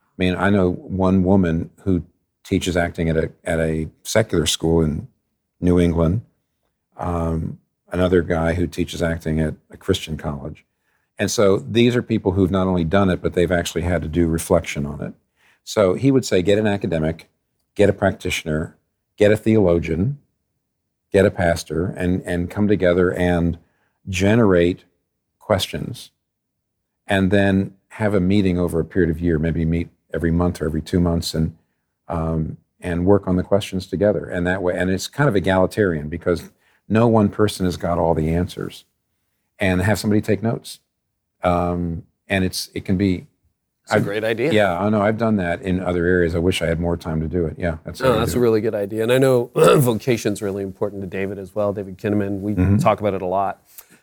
[0.02, 2.04] I mean, I know one woman who
[2.44, 5.08] teaches acting at a at a secular school in
[5.60, 6.22] New England.
[6.96, 7.58] Um,
[7.92, 10.64] another guy who teaches acting at a Christian college.
[11.18, 14.08] And so these are people who've not only done it, but they've actually had to
[14.08, 15.14] do reflection on it.
[15.64, 17.28] So he would say get an academic,
[17.74, 18.76] get a practitioner,
[19.16, 20.18] get a theologian,
[21.10, 23.58] get a pastor, and, and come together and
[24.08, 24.84] generate
[25.38, 26.10] questions.
[27.06, 30.66] And then have a meeting over a period of year, maybe meet every month or
[30.66, 31.56] every two months and
[32.08, 34.26] um, and work on the questions together.
[34.26, 36.50] And that way, and it's kind of egalitarian because
[36.88, 38.84] no one person has got all the answers.
[39.58, 40.80] And have somebody take notes
[41.46, 43.26] um, and it's it can be.
[43.84, 44.52] It's a great idea.
[44.52, 45.00] Yeah, I know.
[45.00, 46.34] I've done that in other areas.
[46.34, 47.54] I wish I had more time to do it.
[47.56, 48.00] Yeah, that's.
[48.00, 51.54] Oh, that's a really good idea, and I know vocation's really important to David as
[51.54, 51.72] well.
[51.72, 52.78] David Kinnaman, we mm-hmm.
[52.78, 53.62] talk about it a lot.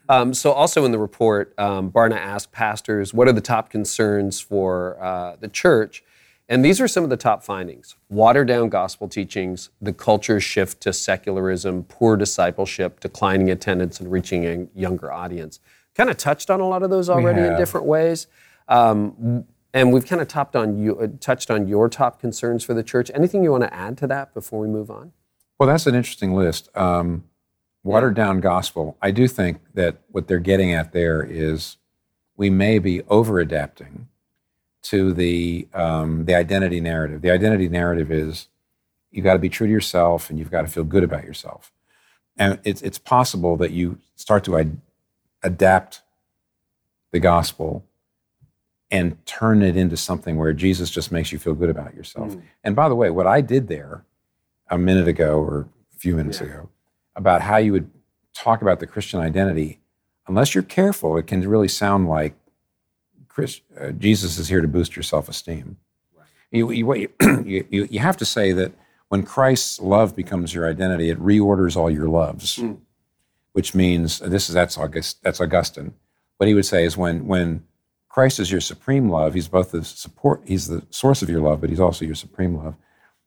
[0.10, 4.40] Um, so, also in the report, um, Barna asked pastors, "What are the top concerns
[4.40, 6.04] for uh, the church?"
[6.50, 10.82] And these are some of the top findings: watered down gospel teachings, the culture shift
[10.82, 15.60] to secularism, poor discipleship, declining attendance, and reaching a younger audience
[15.96, 18.28] kind of touched on a lot of those already in different ways.
[18.68, 22.74] Um, and we've kind of topped on you, uh, touched on your top concerns for
[22.74, 23.10] the church.
[23.14, 25.14] Anything you want to add to that before we move on?
[25.60, 26.70] Well, that's an interesting list.
[26.76, 27.24] Um,
[27.84, 28.98] watered down gospel.
[29.02, 31.78] I do think that what they're getting at there is
[32.38, 34.08] we may be over adapting
[34.84, 37.22] to the um, the identity narrative.
[37.22, 38.48] The identity narrative is
[39.12, 41.72] you've got to be true to yourself and you've got to feel good about yourself.
[42.38, 44.78] And it's it's possible that you start to
[45.44, 46.02] adapt
[47.12, 47.86] the gospel
[48.90, 52.34] and turn it into something where Jesus just makes you feel good about yourself.
[52.34, 52.42] Mm.
[52.64, 54.04] And by the way, what I did there
[54.70, 56.48] a minute ago or a few minutes yeah.
[56.48, 56.70] ago
[57.16, 57.90] about how you would
[58.34, 59.80] talk about the Christian identity,
[60.28, 62.36] unless you're careful, it can really sound like
[63.28, 65.78] Chris, uh, Jesus is here to boost your self esteem.
[66.16, 66.28] Right.
[66.52, 66.70] You,
[67.46, 68.74] you, you, you, have to say that
[69.10, 72.58] when Christ's love becomes your identity, it reorders all your loves.
[72.58, 72.78] Mm
[73.54, 75.94] which means this is that's August that's Augustine.
[76.38, 77.64] What he would say is when when
[78.10, 81.62] Christ is your supreme love, he's both the support, he's the source of your love,
[81.62, 82.76] but he's also your supreme love.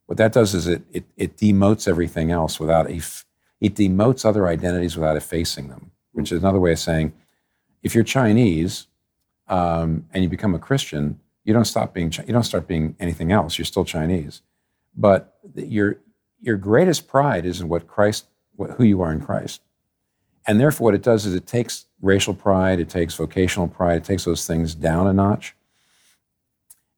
[0.07, 3.01] What that does is it it, it demotes everything else without a
[3.61, 7.13] it demotes other identities without effacing them, which is another way of saying
[7.83, 8.87] if you're Chinese
[9.49, 13.33] um, and you become a Christian, you don't stop being you don't start being anything
[13.33, 13.59] else.
[13.59, 14.43] You're still Chinese,
[14.97, 15.99] but your
[16.41, 18.27] your greatest pride is in what Christ,
[18.57, 19.63] what, who you are in Christ.
[20.47, 24.05] And therefore, what it does is it takes racial pride, it takes vocational pride, it
[24.05, 25.55] takes those things down a notch.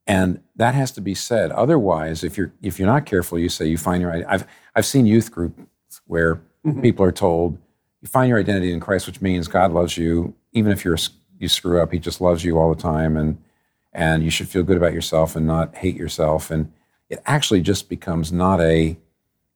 [0.07, 1.51] And that has to be said.
[1.53, 5.05] Otherwise, if you're if you're not careful, you say you find your I've I've seen
[5.05, 5.61] youth groups
[6.07, 6.81] where mm-hmm.
[6.81, 7.59] people are told
[8.01, 10.99] you find your identity in Christ, which means God loves you, even if you're
[11.39, 13.39] you screw up, He just loves you all the time, and
[13.93, 16.51] and you should feel good about yourself and not hate yourself.
[16.51, 16.73] And
[17.09, 18.97] it actually just becomes not a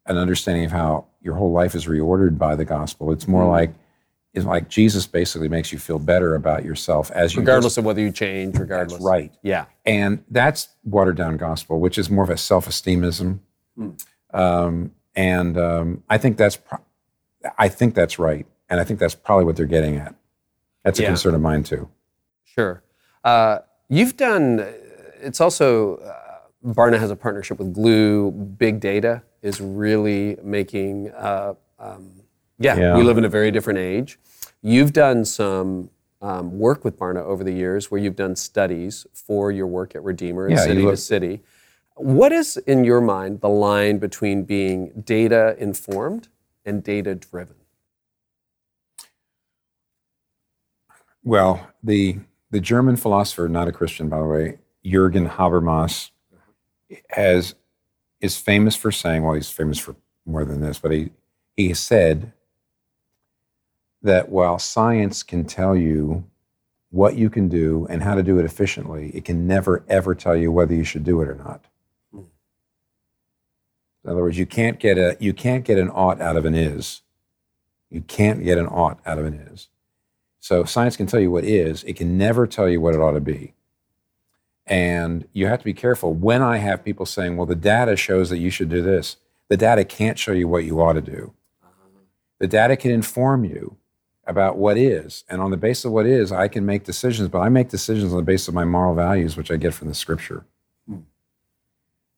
[0.07, 3.13] an understanding of how your whole life is reordered by the gospel.
[3.13, 3.51] It's more mm-hmm.
[3.51, 3.75] like
[4.35, 8.01] is like Jesus basically makes you feel better about yourself as you regardless of whether
[8.01, 8.95] you change, regardless.
[8.95, 9.33] That's right.
[9.43, 9.67] Yeah.
[9.85, 13.41] And that's watered down gospel, which is more of a self esteemism.
[13.79, 14.05] Mm.
[14.33, 16.81] Um, and um, I think that's pro-
[17.59, 20.15] I think that's right, and I think that's probably what they're getting at.
[20.85, 21.09] That's a yeah.
[21.09, 21.89] concern of mine too.
[22.45, 22.83] Sure.
[23.25, 24.67] Uh, you've done.
[25.21, 28.31] It's also uh, Barna has a partnership with Gloo.
[28.31, 31.11] Big data is really making.
[31.11, 32.11] Uh, um,
[32.59, 34.19] yeah, yeah, we live in a very different age.
[34.61, 35.91] You've done some
[36.21, 40.03] um, work with Barna over the years where you've done studies for your work at
[40.05, 41.43] Redeemer yeah, city look- to city.
[41.97, 46.29] What is, in your mind, the line between being data informed
[46.65, 47.57] and data driven?
[51.25, 52.19] Well, the
[52.51, 56.11] the German philosopher, not a Christian, by the way, Jürgen Habermas,
[57.11, 57.55] has
[58.21, 59.97] is famous for saying, well, he's famous for
[60.27, 61.11] more than this, but he
[61.57, 62.33] he said
[64.03, 66.25] that while science can tell you
[66.91, 70.37] what you can do and how to do it efficiently, it can never, ever tell
[70.37, 71.65] you whether you should do it or not.
[74.05, 76.55] In other words, you can't get a you can't get an ought out of an
[76.55, 77.03] is.
[77.91, 79.69] You can't get an ought out of an is.
[80.41, 83.13] So science can tell you what is, it can never tell you what it ought
[83.13, 83.55] to be.
[84.67, 86.15] And you have to be careful.
[86.15, 89.57] When I have people saying, well, the data shows that you should do this, the
[89.57, 91.33] data can't show you what you ought to do.
[92.39, 93.77] The data can inform you
[94.27, 95.23] about what is.
[95.29, 98.13] And on the basis of what is, I can make decisions, but I make decisions
[98.13, 100.45] on the basis of my moral values, which I get from the scripture.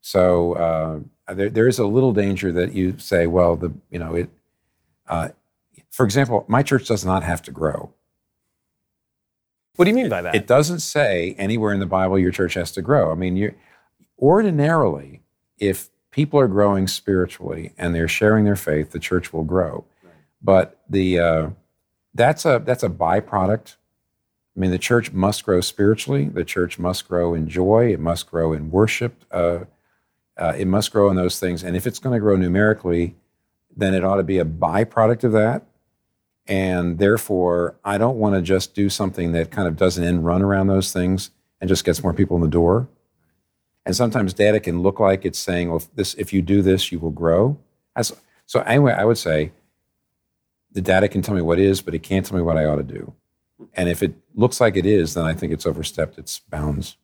[0.00, 4.14] So uh, there, there is a little danger that you say, well, the you know
[4.14, 4.30] it.
[5.08, 5.30] Uh,
[5.90, 7.92] for example, my church does not have to grow.
[9.76, 10.34] What do you mean by that?
[10.34, 13.10] It doesn't say anywhere in the Bible your church has to grow.
[13.10, 13.54] I mean, you
[14.18, 15.22] ordinarily,
[15.58, 19.84] if people are growing spiritually and they're sharing their faith, the church will grow.
[20.40, 21.50] But the uh,
[22.14, 23.76] that's a that's a byproduct.
[24.56, 26.26] I mean, the church must grow spiritually.
[26.28, 27.92] The church must grow in joy.
[27.92, 29.24] It must grow in worship.
[29.32, 29.64] Uh,
[30.36, 31.62] uh, it must grow in those things.
[31.62, 33.14] And if it's going to grow numerically,
[33.76, 35.66] then it ought to be a byproduct of that.
[36.46, 40.26] And therefore, I don't want to just do something that kind of does an end
[40.26, 41.30] run around those things
[41.60, 42.88] and just gets more people in the door.
[43.86, 46.90] And sometimes data can look like it's saying, well, if, this, if you do this,
[46.90, 47.58] you will grow.
[48.46, 49.52] So, anyway, I would say
[50.72, 52.76] the data can tell me what is, but it can't tell me what I ought
[52.76, 53.14] to do.
[53.74, 56.96] And if it looks like it is, then I think it's overstepped its bounds.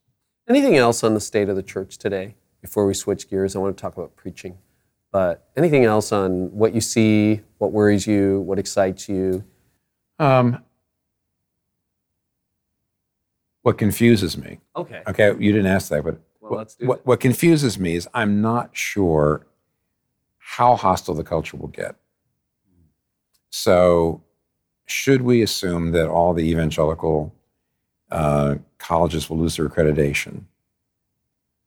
[0.48, 2.34] Anything else on the state of the church today?
[2.60, 4.58] Before we switch gears, I want to talk about preaching.
[5.12, 9.44] But anything else on what you see, what worries you, what excites you?
[10.18, 10.62] Um,
[13.62, 15.02] what confuses me, Okay.
[15.06, 18.70] okay, you didn't ask that, but Well, what, what, what confuses me is I'm not
[18.76, 19.46] sure
[20.38, 21.96] how hostile the culture will get.
[23.50, 24.22] So,
[24.86, 27.34] should we assume that all the evangelical
[28.10, 30.44] uh, colleges will lose their accreditation,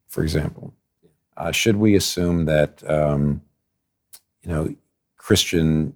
[0.07, 0.73] for example?
[1.35, 3.41] Uh, should we assume that um,
[4.43, 4.75] you know
[5.17, 5.95] Christian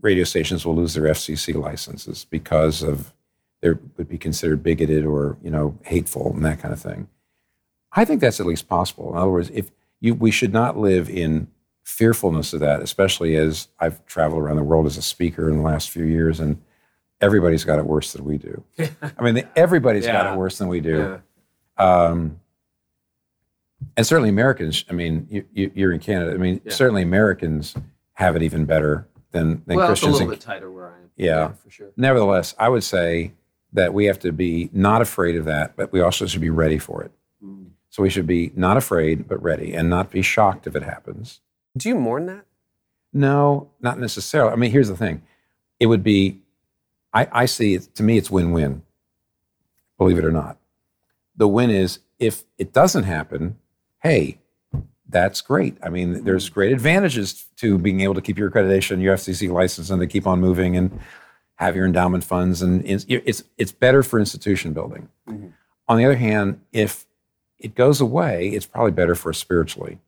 [0.00, 3.12] radio stations will lose their FCC licenses because of
[3.60, 7.08] they would be considered bigoted or you know hateful and that kind of thing?
[7.92, 9.10] I think that's at least possible.
[9.12, 11.48] In other words, if you, we should not live in
[11.82, 15.62] fearfulness of that, especially as I've traveled around the world as a speaker in the
[15.62, 16.60] last few years, and
[17.20, 18.62] everybody's got it worse than we do.
[19.18, 21.20] I mean, everybody's got it worse than we do.
[21.76, 22.39] Um,
[23.96, 24.84] and certainly Americans.
[24.88, 26.32] I mean, you, you, you're in Canada.
[26.32, 26.72] I mean, Yeah.
[26.72, 27.74] certainly Americans
[28.14, 30.12] have it even better than, than well, it's a Christians.
[30.14, 31.10] little in- bit tighter where I am.
[31.16, 31.48] Yeah.
[31.52, 31.90] for sure.
[31.96, 33.32] Nevertheless, I would say
[33.72, 36.78] that we have to be not afraid of that, but we also should be ready
[36.78, 37.12] for it.
[37.44, 37.66] Mm.
[37.88, 41.40] So we should be not afraid, but ready, and not be shocked if it happens.
[41.76, 42.44] Do you mourn that?
[43.12, 44.52] No, not necessarily.
[44.52, 45.22] I mean, here's the thing
[45.78, 46.38] it would be,
[47.12, 48.82] I, I see it, to me, it's win win,
[49.98, 50.58] believe it or not.
[51.36, 53.56] The win is if it doesn't happen,
[54.02, 54.38] hey,
[55.08, 55.76] that's great.
[55.82, 56.54] I mean, there's mm.
[56.54, 60.26] great advantages to being able to keep your accreditation, your FCC license, and to keep
[60.26, 60.98] on moving and
[61.56, 62.62] have your endowment funds.
[62.62, 65.08] And it's, it's, it's better for institution building.
[65.28, 65.48] Mm-hmm.
[65.88, 67.06] On the other hand, if
[67.58, 69.98] it goes away, it's probably better for us spiritually.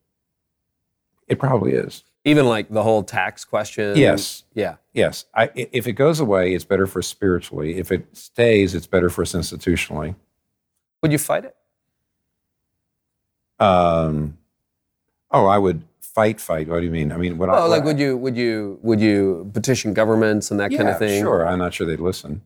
[1.27, 2.03] It probably is.
[2.25, 3.97] Even like the whole tax question.
[3.97, 4.43] Yes.
[4.53, 4.75] Yeah.
[4.93, 5.25] Yes.
[5.35, 7.77] I, i- if it goes away, it's better for us spiritually.
[7.77, 10.15] If it stays, it's better for us institutionally.
[11.01, 11.55] Would you fight it?
[13.63, 14.37] Um,
[15.31, 16.67] oh, I would fight, fight.
[16.67, 17.11] What do you mean?
[17.11, 20.71] I mean, what I like would you would you would you petition governments and that
[20.71, 21.21] kind of thing?
[21.23, 21.47] Sure.
[21.47, 22.41] I'm not sure they'd listen.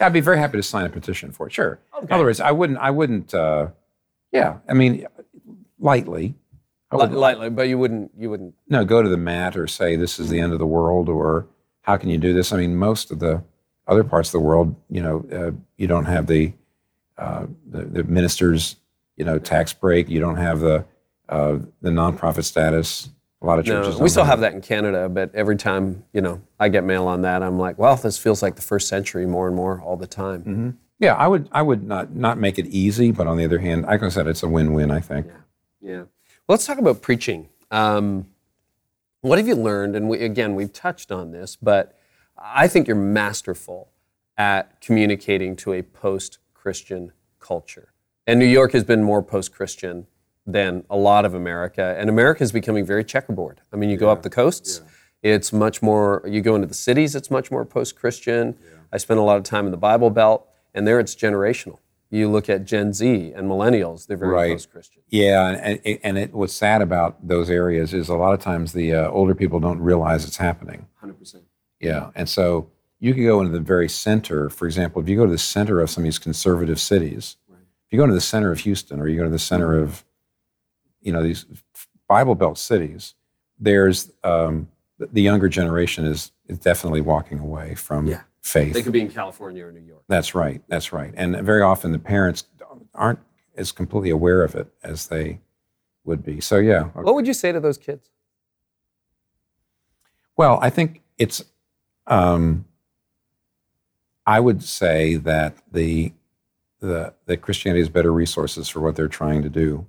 [0.00, 1.52] I'd be very happy to sign a petition for it.
[1.52, 1.80] Sure.
[2.00, 3.68] In other words, I wouldn't, I wouldn't, uh,
[4.30, 5.06] yeah, I mean,
[5.80, 6.36] lightly.
[6.90, 8.54] I would, lightly, but you wouldn't you wouldn't.
[8.68, 11.46] no, go to the mat or say this is the end of the world or
[11.82, 12.52] how can you do this?
[12.52, 13.42] I mean, most of the
[13.86, 16.52] other parts of the world, you know, uh, you don't have the,
[17.16, 18.76] uh, the the ministers,
[19.18, 20.08] you know, tax break.
[20.08, 20.86] You don't have the
[21.28, 23.10] uh, the nonprofit status.
[23.42, 23.94] A lot of No, churches.
[23.96, 27.06] we don't still have that in Canada, but every time you know I get mail
[27.06, 29.96] on that, I'm like, well, this feels like the first century more and more all
[29.96, 30.40] the time.
[30.40, 30.70] Mm-hmm.
[31.00, 31.48] Yeah, I would.
[31.52, 34.26] I would not not make it easy, but on the other hand, like I said,
[34.26, 34.90] it's a win-win.
[34.90, 35.26] I think.
[35.80, 35.98] Yeah.
[36.46, 37.48] Well, let's talk about preaching.
[37.70, 38.26] Um,
[39.20, 39.94] what have you learned?
[39.94, 41.96] And we, again, we've touched on this, but
[42.36, 43.90] I think you're masterful
[44.36, 47.92] at communicating to a post-Christian culture.
[48.28, 50.06] And New York has been more post-Christian
[50.46, 53.62] than a lot of America, and America is becoming very checkerboard.
[53.72, 54.82] I mean, you go up the coasts,
[55.22, 56.22] it's much more.
[56.26, 58.54] You go into the cities, it's much more post-Christian.
[58.92, 61.78] I spent a lot of time in the Bible Belt, and there it's generational.
[62.10, 64.52] You look at Gen Z and millennials; they're very Right.
[64.52, 65.02] post-Christian.
[65.08, 68.74] Yeah, and and, and it, what's sad about those areas is a lot of times
[68.74, 70.86] the uh, older people don't realize it's happening.
[71.00, 71.44] Hundred percent.
[71.80, 72.70] Yeah, and so
[73.00, 74.50] you could go into the very center.
[74.50, 77.36] For example, if you go to the center of some of these conservative cities,
[77.88, 80.04] if you go to the center of Houston or you go to the center of,
[81.00, 81.46] you know, these
[82.06, 83.14] Bible Belt cities,
[83.58, 84.68] there's um,
[84.98, 88.20] the younger generation is, is definitely walking away from Yeah.
[88.42, 88.74] faith.
[88.74, 90.02] They could be in California or New York.
[90.06, 90.62] That's right.
[90.68, 91.14] That's right.
[91.16, 92.44] And very often the parents
[92.94, 93.20] aren't
[93.56, 95.40] as completely aware of it as they
[96.04, 96.40] would be.
[96.42, 96.84] So yeah.
[96.92, 98.10] What would you say to those kids?
[100.36, 101.42] Well, I think it's.
[102.06, 102.66] Um,
[104.26, 106.12] I would say that the
[106.80, 109.86] the that Christianity has better resources for what they're trying to do.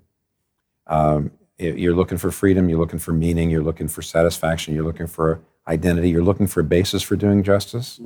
[0.88, 2.70] Um, you're looking for freedom.
[2.70, 3.50] You're looking for meaning.
[3.50, 4.74] You're looking for satisfaction.
[4.74, 6.10] You're looking for identity.
[6.10, 8.00] You're looking for a basis for doing justice.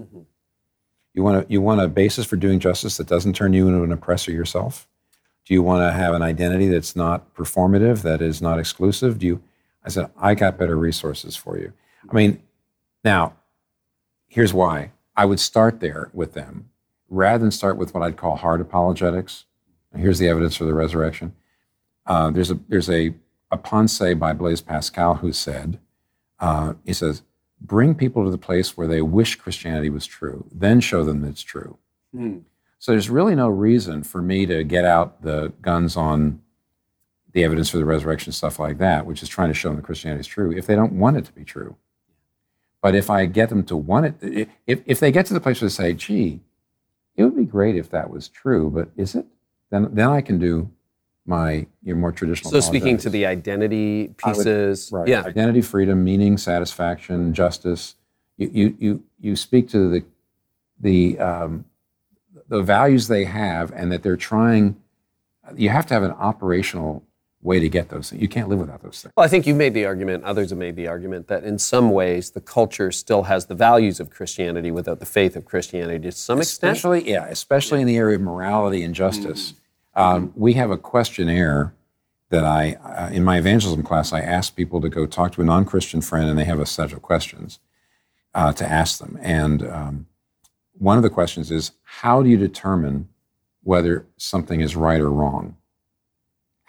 [1.13, 3.83] You want to, you want a basis for doing justice that doesn't turn you into
[3.83, 4.87] an oppressor yourself.
[5.45, 9.19] Do you want to have an identity that's not performative, that is not exclusive?
[9.19, 9.43] Do you?
[9.85, 11.73] I said, I got better resources for you.
[12.09, 12.41] I mean,
[13.03, 13.33] now,
[14.27, 14.91] here's why.
[15.15, 16.69] I would start there with them
[17.13, 19.45] rather than start with what I'd call hard apologetics.
[19.95, 21.33] Here's the evidence for the resurrection.
[22.05, 23.13] Uh, there's a there's a
[23.51, 25.79] a pensée by Blaise Pascal who said,
[26.39, 27.21] uh, he says,
[27.61, 31.29] bring people to the place where they wish Christianity was true, then show them that
[31.29, 31.77] it's true.
[32.79, 36.41] So there's really no reason for me to get out the guns on
[37.31, 39.85] the evidence for the resurrection, stuff like that, which is trying to show them that
[39.85, 41.75] Christianity is true, if they don't want it to be true.
[42.81, 45.61] But if I get them to want it, if, if they get to the place
[45.61, 46.41] where they say, gee,
[47.15, 49.25] it would be great if that was true, but is it?
[49.69, 50.69] Then, then I can do
[51.25, 52.51] my your more traditional.
[52.51, 55.07] So speaking to the identity I would- pieces, Right.
[55.07, 57.95] yeah, Identity, freedom, meaning, satisfaction, justice.
[58.37, 60.03] You you you you speak to the
[60.79, 61.65] the um,
[62.49, 64.75] the values they have, and that they're trying.
[65.55, 67.03] You have to have an operational
[67.43, 68.21] way to get those things.
[68.21, 69.13] You can't live without those things.
[69.15, 71.91] Well, I think you made the argument, others have made the argument that in some
[71.91, 76.11] ways the culture still has the values of Christianity without the faith of Christianity to
[76.11, 76.77] some extent.
[76.77, 79.53] Especially, yeah, especially in the area of morality and justice.
[79.93, 81.73] Um, we have a questionnaire
[82.29, 85.45] that I, uh, in my evangelism class, I ask people to go talk to a
[85.45, 87.59] non-Christian friend, and they have a set of questions
[88.33, 89.19] uh, to ask them.
[89.21, 90.07] And um,
[90.73, 93.09] one of the questions is, how do you determine
[93.61, 95.57] whether something is right or wrong?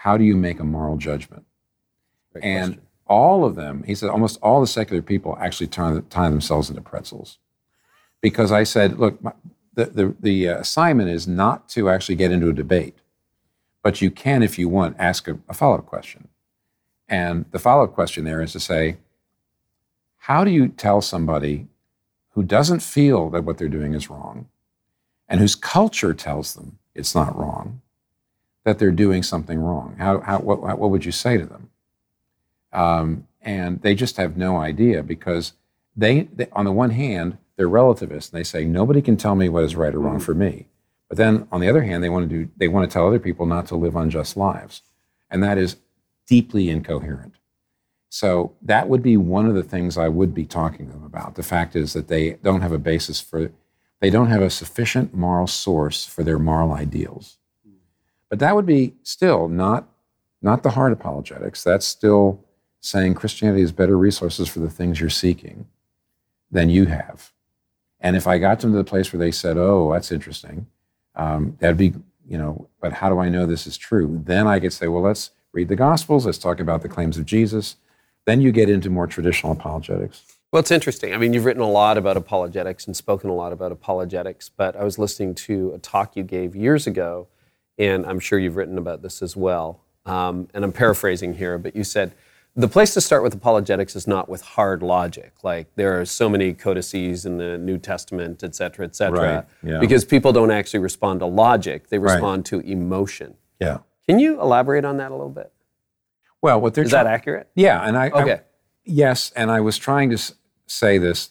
[0.04, 1.46] How do you make a moral judgment?
[2.42, 6.68] and all of them, he said, almost all the secular people actually turn, tie themselves
[6.68, 7.38] into pretzels.
[8.20, 9.32] Because I said, look, my,
[9.72, 12.98] the, the, the uh, assignment is not to actually get into a debate,
[13.82, 16.28] but you can, if you want, ask a, a follow up question.
[17.08, 18.98] And the follow up question there is to say,
[20.18, 21.66] how do you tell somebody
[22.32, 24.48] who doesn't feel that what they're doing is wrong
[25.28, 27.80] and whose culture tells them it's not wrong
[28.64, 29.96] that they're doing something wrong?
[29.98, 31.70] How, how, what, what would you say to them?
[32.72, 35.52] Um, and they just have no idea because
[35.96, 39.48] they, they, on the one hand, they're relativists and they say nobody can tell me
[39.48, 40.66] what is right or wrong for me.
[41.08, 43.18] But then on the other hand, they want to do they want to tell other
[43.18, 44.82] people not to live unjust lives,
[45.30, 45.76] and that is
[46.26, 47.34] deeply incoherent.
[48.08, 51.34] So that would be one of the things I would be talking to them about.
[51.34, 53.52] The fact is that they don't have a basis for
[54.00, 57.38] they don't have a sufficient moral source for their moral ideals.
[58.34, 59.86] But that would be still not
[60.42, 61.62] not the hard apologetics.
[61.62, 62.44] That's still
[62.80, 65.68] saying Christianity has better resources for the things you're seeking
[66.50, 67.30] than you have.
[68.00, 70.66] And if I got them to the place where they said, "Oh, that's interesting,"
[71.14, 71.94] um, that'd be,
[72.26, 72.66] you know.
[72.80, 74.20] But how do I know this is true?
[74.24, 76.26] Then I could say, "Well, let's read the Gospels.
[76.26, 77.76] Let's talk about the claims of Jesus."
[78.24, 80.24] Then you get into more traditional apologetics.
[80.50, 81.14] Well, it's interesting.
[81.14, 84.74] I mean, you've written a lot about apologetics and spoken a lot about apologetics, but
[84.74, 87.28] I was listening to a talk you gave years ago,
[87.78, 89.80] and I'm sure you've written about this as well.
[90.06, 92.14] Um, and I'm paraphrasing here, but you said
[92.56, 95.32] the place to start with apologetics is not with hard logic.
[95.42, 99.44] Like there are so many codices in the New Testament, et cetera, et cetera, Right,
[99.72, 99.80] yeah.
[99.80, 103.34] because people don't actually respond to logic, they respond to emotion.
[103.60, 103.78] Yeah.
[104.08, 105.50] Can you elaborate on that a little bit?
[106.42, 107.48] Well, what they're Is that accurate?
[107.54, 108.40] Yeah, and I, I- Okay.
[108.84, 110.18] yes, and I was trying to
[110.66, 111.30] say this.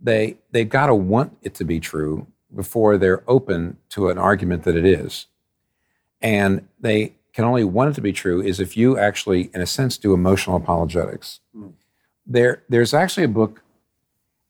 [0.00, 4.64] They they've got to want it to be true before they're open to an argument
[4.64, 5.26] that it is,
[6.24, 9.66] and they can only want it to be true is if you actually, in a
[9.66, 11.40] sense, do emotional apologetics.
[12.26, 13.62] There, there's actually a book.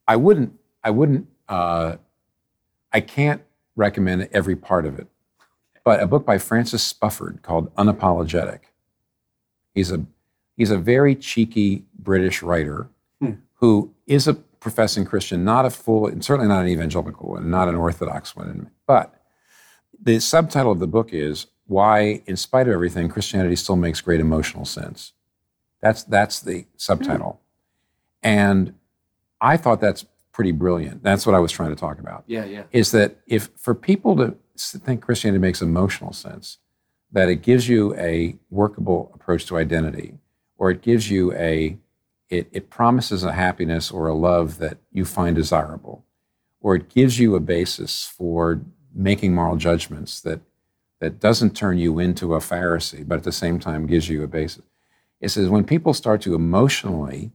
[0.06, 0.54] I wouldn't.
[0.84, 1.26] I wouldn't.
[1.48, 1.96] Uh,
[2.92, 3.42] I can't
[3.74, 5.08] recommend every part of it,
[5.82, 8.60] but a book by Francis Spufford called Unapologetic.
[9.74, 10.06] He's a
[10.56, 12.88] he's a very cheeky British writer
[13.54, 17.68] who is a professing Christian, not a full, and certainly not an evangelical one, not
[17.68, 18.70] an Orthodox one.
[18.86, 19.20] But
[20.00, 24.20] the subtitle of the book is "Why, in spite of everything, Christianity still makes great
[24.20, 25.12] emotional sense."
[25.80, 27.40] That's that's the subtitle,
[28.22, 28.28] hmm.
[28.28, 28.74] and
[29.40, 31.02] I thought that's pretty brilliant.
[31.02, 32.24] That's what I was trying to talk about.
[32.26, 32.64] Yeah, yeah.
[32.72, 36.58] Is that if for people to think Christianity makes emotional sense,
[37.12, 40.18] that it gives you a workable approach to identity,
[40.58, 41.78] or it gives you a,
[42.28, 46.04] it, it promises a happiness or a love that you find desirable,
[46.60, 48.60] or it gives you a basis for
[48.92, 50.40] making moral judgments that
[51.04, 54.26] that doesn't turn you into a Pharisee, but at the same time gives you a
[54.26, 54.62] basis.
[55.20, 57.30] It says when people start to emotionally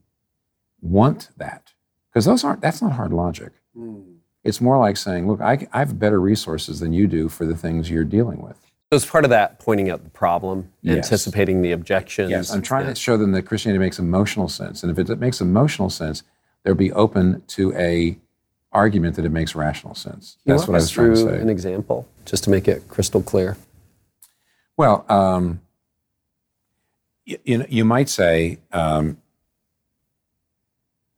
[0.81, 1.73] want that,
[2.11, 3.51] because those aren't that's not hard logic.
[3.75, 4.01] Hmm.
[4.43, 7.55] It's more like saying, look, I, I have better resources than you do for the
[7.55, 8.55] things you're dealing with.
[8.91, 11.05] So it's part of that pointing out the problem, Yes.
[11.05, 12.31] anticipating the objections.
[12.31, 15.41] Yes, I'm trying to show them that Christianity makes emotional sense, and if it makes
[15.41, 16.23] emotional sense,
[16.63, 18.17] they'll be open to a
[18.71, 20.37] argument that it makes rational sense.
[20.43, 21.39] Can That's what I was trying to say.
[21.39, 23.57] An example, just to make it crystal clear.
[24.77, 25.61] Well, um,
[27.25, 29.17] you, you, know, you might say um,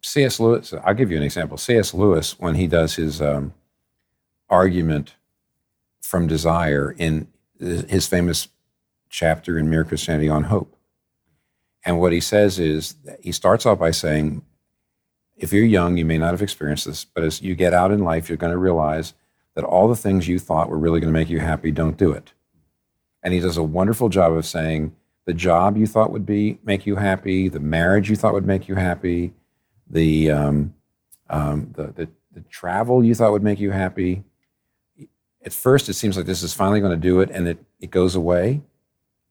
[0.01, 0.39] C.S.
[0.39, 0.73] Lewis.
[0.83, 1.57] I'll give you an example.
[1.57, 1.93] C.S.
[1.93, 3.53] Lewis, when he does his um,
[4.49, 5.15] argument
[6.01, 7.27] from desire in
[7.59, 8.47] his famous
[9.09, 10.75] chapter in Mere Christianity on Hope,
[11.85, 14.43] and what he says is he starts off by saying,
[15.41, 18.03] if you're young, you may not have experienced this, but as you get out in
[18.03, 19.15] life, you're going to realize
[19.55, 22.11] that all the things you thought were really going to make you happy don't do
[22.11, 22.33] it.
[23.23, 26.85] And he does a wonderful job of saying the job you thought would be make
[26.85, 29.33] you happy, the marriage you thought would make you happy,
[29.89, 30.75] the um,
[31.29, 34.23] um, the, the the travel you thought would make you happy.
[35.43, 37.89] At first, it seems like this is finally going to do it, and it it
[37.89, 38.61] goes away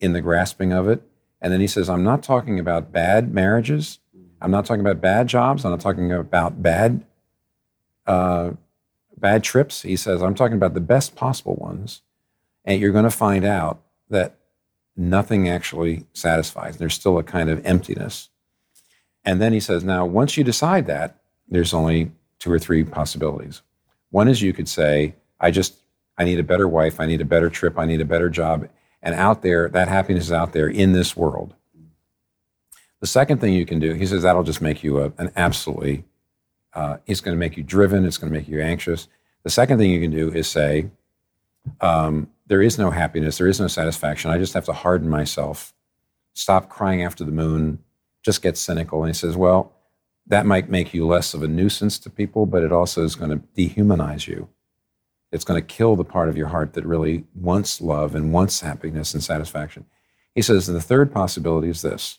[0.00, 1.02] in the grasping of it.
[1.40, 4.00] And then he says, "I'm not talking about bad marriages.
[4.41, 5.64] I'm not talking about bad jobs.
[5.64, 7.05] I'm not talking about bad."
[8.07, 8.53] Uh,
[9.20, 9.82] bad trips.
[9.82, 12.03] He says, I'm talking about the best possible ones
[12.64, 14.36] and you're going to find out that
[14.97, 16.76] nothing actually satisfies.
[16.76, 18.28] There's still a kind of emptiness.
[19.24, 21.16] And then he says, now, once you decide that,
[21.49, 23.62] there's only two or three possibilities.
[24.11, 25.74] One is you could say, I just,
[26.16, 28.68] I need a better wife, I need a better trip, I need a better job.
[29.03, 31.55] And out there, that happiness is out there in this world.
[33.01, 36.05] The second thing you can do, he says, that'll just make you a, an absolutely,
[36.74, 39.09] uh, it's going to make you driven, it's going to make you anxious.
[39.42, 40.90] The second thing you can do is say,
[41.80, 44.30] um, there is no happiness, there is no satisfaction.
[44.30, 45.72] I just have to harden myself,
[46.34, 47.78] stop crying after the moon,
[48.22, 49.03] just get cynical.
[49.03, 49.72] And he says, well,
[50.26, 53.30] that might make you less of a nuisance to people, but it also is going
[53.30, 54.48] to dehumanize you.
[55.32, 58.61] It's going to kill the part of your heart that really wants love and wants
[58.61, 59.86] happiness and satisfaction.
[60.34, 62.18] He says, and the third possibility is this.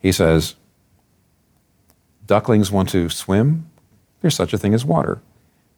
[0.00, 0.54] He says,
[2.26, 3.70] ducklings want to swim,
[4.20, 5.20] there's such a thing as water.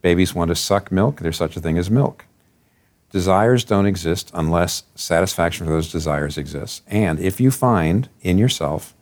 [0.03, 2.27] Babies want to suck milk, there's such a thing as milk.
[3.11, 6.83] Desires don't exist unless satisfaction for those desires exists.
[6.87, 8.95] And if you find in yourself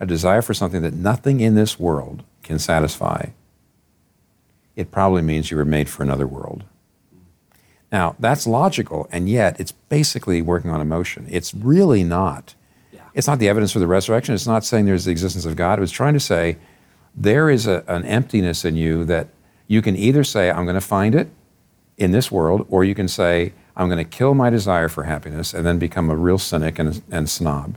[0.00, 3.26] a desire for something that nothing in this world can satisfy,
[4.76, 6.64] it probably means you were made for another world.
[7.92, 11.26] Now, that's logical, and yet it's basically working on emotion.
[11.30, 12.54] It's really not.
[13.14, 14.34] It's not the evidence for the resurrection.
[14.34, 15.78] It's not saying there's the existence of God.
[15.78, 16.56] It was trying to say
[17.14, 19.28] there is a, an emptiness in you that
[19.68, 21.28] you can either say, I'm going to find it
[21.96, 25.54] in this world, or you can say, I'm going to kill my desire for happiness
[25.54, 27.76] and then become a real cynic and, and snob.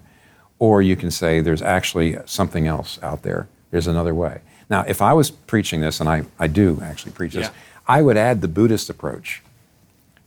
[0.60, 3.48] Or you can say, there's actually something else out there.
[3.70, 4.42] There's another way.
[4.70, 7.54] Now, if I was preaching this, and I, I do actually preach this, Yeah.
[7.88, 9.42] I would add the Buddhist approach,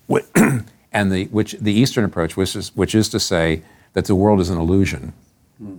[0.35, 4.41] and the, which, the Eastern approach, which is, which is to say that the world
[4.41, 5.13] is an illusion.
[5.59, 5.79] Hmm.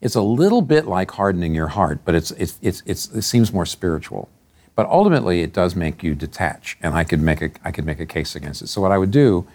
[0.00, 3.52] It's a little bit like hardening your heart, but it's, it's, it's, it's, it seems
[3.52, 4.28] more spiritual.
[4.74, 8.00] But ultimately, it does make you detach, and I could make a, I could make
[8.00, 8.68] a case against it.
[8.68, 9.46] So what I would do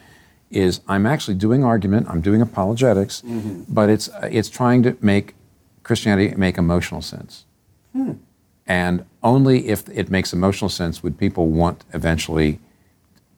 [0.50, 3.64] is I'm actually doing argument, I'm doing apologetics, mm-hmm.
[3.68, 5.34] but it's, it's trying to make
[5.84, 7.46] Christianity make emotional sense.
[7.94, 8.14] Hmm.
[8.66, 12.60] And only if it makes emotional sense would people want eventually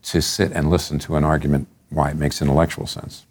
[0.04, 3.26] to sit and listen to an argument why it makes intellectual sense.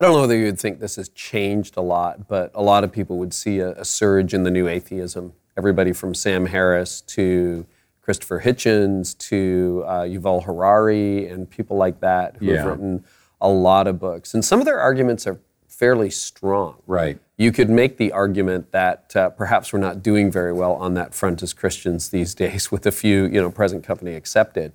[0.00, 2.84] I don't know whether you would think this has changed a lot, but a lot
[2.84, 5.32] of people would see a, a surge in the new atheism.
[5.56, 7.66] Everybody from Sam Harris to
[8.00, 13.04] Christopher Hitchens to uh, Yuval Harari and people like that who have written
[13.40, 14.34] a lot of books.
[14.34, 16.76] And some of their arguments are fairly strong.
[16.86, 17.18] Right.
[17.36, 21.12] You could make the argument that uh, perhaps we're not doing very well on that
[21.12, 24.72] front as Christians these days, with a few, you know, present company accepted.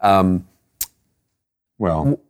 [0.00, 0.46] Um,
[1.78, 2.20] Well,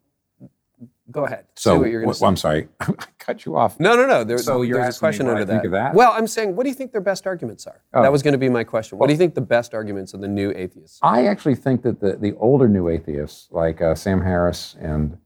[1.11, 1.47] go ahead.
[1.55, 2.27] so what you're going well, to say.
[2.27, 3.79] I'm sorry, I cut you off.
[3.81, 4.25] No, no, no.
[4.25, 5.67] There, So you're there's a question under think that.
[5.67, 5.95] of that?
[5.95, 7.83] Well, I'm saying, what do you think their best arguments are?
[7.93, 8.03] Oh.
[8.03, 8.99] That was going to be my question.
[8.99, 10.99] What do you think the best arguments of the new atheists?
[11.03, 15.19] I actually think that the, the older new atheists, like uh, Sam Harris and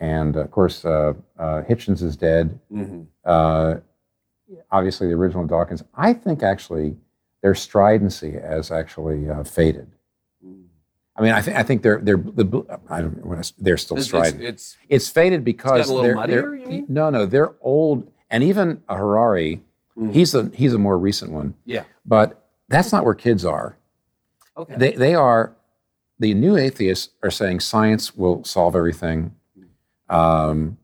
[0.00, 2.58] and of course uh, uh, Hitchens is dead.
[2.70, 3.02] Mm-hmm.
[3.24, 3.76] Uh,
[4.70, 5.82] obviously, the original Dawkins.
[5.94, 6.96] I think actually
[7.42, 9.93] their stridency has actually uh, faded.
[11.16, 14.06] I mean, I think I think they're they're the I don't know, they're still It's,
[14.06, 14.42] strident.
[14.42, 16.86] it's, It's faded because they're, muddier, they're- you mean?
[16.88, 19.62] no, no, they're old, and even a Harari,
[20.10, 21.84] he's a he's a more recent one, yeah.
[22.04, 23.76] but that's not where kids are.
[24.56, 24.74] Okay.
[24.76, 25.54] They they are
[26.18, 29.34] the new atheists are saying science will solve everything.
[30.08, 30.78] Um,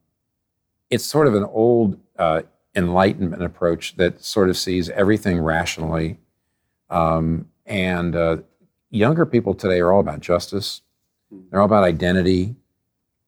[0.91, 2.43] it's sort of an old uh,
[2.75, 6.19] enlightenment approach that sort of sees everything rationally,
[6.89, 8.39] um, and uh,
[8.91, 10.83] younger people today are all about justice.
[11.31, 11.41] Hmm.
[11.51, 12.57] They're all about identity,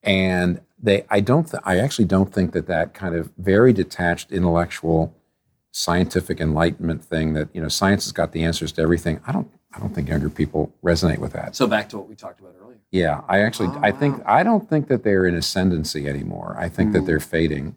[0.02, 1.04] and they.
[1.08, 1.48] I don't.
[1.48, 5.14] Th- I actually don't think that that kind of very detached intellectual,
[5.70, 9.20] scientific enlightenment thing that you know science has got the answers to everything.
[9.26, 9.50] I don't.
[9.74, 11.56] I don't think younger people resonate with that.
[11.56, 12.78] so back to what we talked about earlier.
[12.90, 13.68] Yeah, I actually.
[13.68, 14.18] Oh, I think.
[14.18, 14.24] wow.
[14.26, 16.54] I don't think that they're in ascendancy anymore.
[16.58, 17.06] I think that hmm.
[17.06, 17.76] they're fading.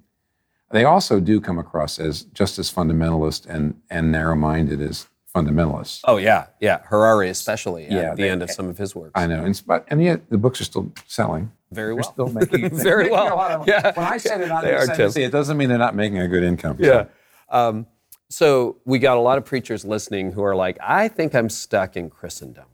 [0.72, 6.02] They also do come across as just as fundamentalist and and narrow-minded as fundamentalists.
[6.06, 6.80] Oh yeah, yeah.
[6.86, 9.12] Harari especially at Yeah, the they- end of some of his works.
[9.16, 11.52] I know, and, and yet the books are still selling.
[11.72, 12.14] Very well.
[12.18, 13.34] They're still making Very well.
[13.34, 13.92] a lot of- Yeah.
[13.96, 14.18] When I
[14.48, 15.12] not They are, Tim.
[15.22, 16.78] it doesn't mean they're not making a good income.
[16.80, 17.06] Yeah.
[17.50, 17.86] Um,
[18.30, 21.96] so we got a lot of preachers listening who are like, I think I'm stuck
[21.96, 22.66] in Christendom.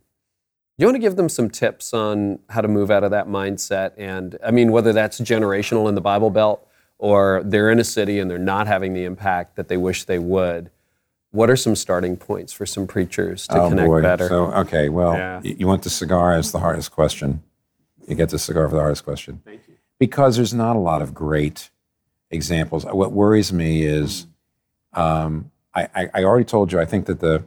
[0.77, 3.91] You want to give them some tips on how to move out of that mindset?
[3.97, 6.65] And I mean, whether that's generational in the Bible Belt
[6.97, 10.19] or they're in a city and they're not having the impact that they wish they
[10.19, 10.71] would.
[11.31, 14.01] What are some starting points for some preachers to oh connect boy.
[14.01, 14.27] better?
[14.27, 15.41] So okay, well, Yeah.
[15.43, 17.41] y- you want the cigar as the hardest question.
[18.07, 19.41] You get the cigar for the hardest question.
[19.45, 19.75] Thank you.
[19.97, 21.69] Because there's not a lot of great
[22.29, 22.85] examples.
[22.85, 24.27] What worries me is,
[24.93, 26.79] um, I, I, I already told you.
[26.79, 27.43] I think that the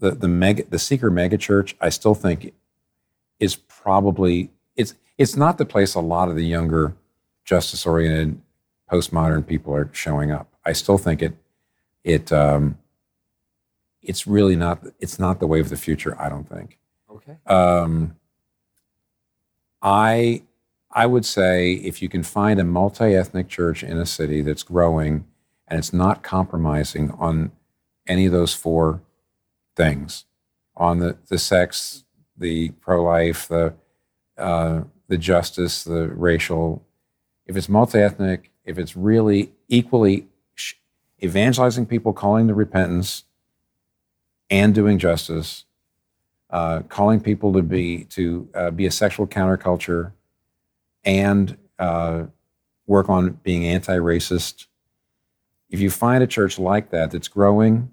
[0.00, 1.74] the the mega the seeker megachurch.
[1.80, 2.52] I still think
[3.38, 6.96] is probably it's it's not the place a lot of the younger
[7.44, 8.40] justice oriented
[8.90, 10.48] postmodern people are showing up.
[10.64, 11.36] I still think it
[12.02, 12.78] it um,
[14.02, 16.20] it's really not it's not the way of the future.
[16.20, 16.78] I don't think.
[17.10, 17.36] okay.
[17.46, 18.16] Um,
[19.82, 20.42] I
[20.90, 25.24] I would say if you can find a multi-ethnic church in a city that's growing
[25.68, 27.52] and it's not compromising on
[28.06, 29.00] any of those four
[29.76, 30.24] things,
[30.76, 32.04] on the, the sex,
[32.36, 33.74] the pro-life, the
[34.36, 36.84] uh, the justice, the racial,
[37.46, 40.74] if it's multi-ethnic, if it's really equally sh-
[41.22, 43.24] evangelizing people, calling to repentance,
[44.50, 45.64] and doing justice,
[46.50, 50.12] uh, calling people to be to uh, be a sexual counterculture,
[51.04, 52.24] and uh,
[52.86, 54.66] work on being anti-racist.
[55.70, 57.92] If you find a church like that that's growing,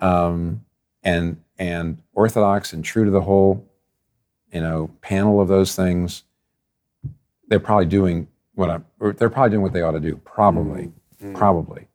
[0.00, 0.64] um,
[1.02, 3.68] and and orthodox and true to the whole,
[4.52, 6.24] you know, panel of those things,
[7.48, 8.80] they're probably doing what I.
[9.00, 10.16] Or they're probably doing what they ought to do.
[10.24, 10.92] Probably,
[11.34, 11.88] probably,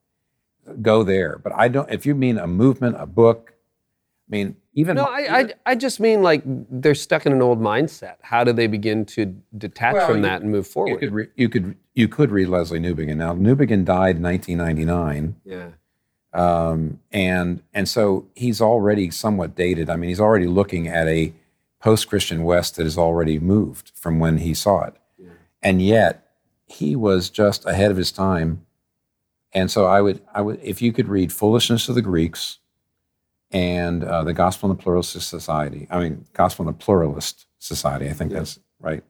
[0.81, 1.39] go there.
[1.43, 1.89] But I don't.
[1.89, 3.52] If you mean a movement, a book,
[4.27, 7.59] I mean even No, I, I, I just mean like they're stuck in an old
[7.59, 8.15] mindset.
[8.21, 9.25] How do they begin to
[9.57, 10.91] detach Well, from you- that and move forward?
[10.91, 13.17] You could, re- you could you could read Lesslie Newbigin.
[13.17, 15.69] Now Newbigin died in 1999, yeah.
[16.33, 19.89] um, and and so he's already somewhat dated.
[19.89, 21.33] I mean, he's already looking at a
[21.79, 24.95] post-Christian West that has already moved from when he saw it,
[25.61, 26.31] and yet
[26.65, 28.65] he was just ahead of his time.
[29.53, 32.57] And so I would I would if you could read Foolishness of the Greeks
[33.53, 35.87] and uh, the Gospel in the Pluralist Society.
[35.89, 38.09] I mean, Gospel in the Pluralist Society.
[38.09, 39.03] I think that's right.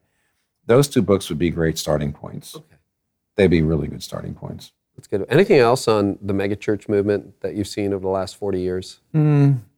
[0.65, 2.55] Those two books would be great starting points.
[2.55, 2.75] Okay.
[3.35, 4.73] They'd be really good starting points.
[4.95, 5.25] That's good.
[5.29, 8.99] Anything else on the megachurch movement that you've seen over the last 40 years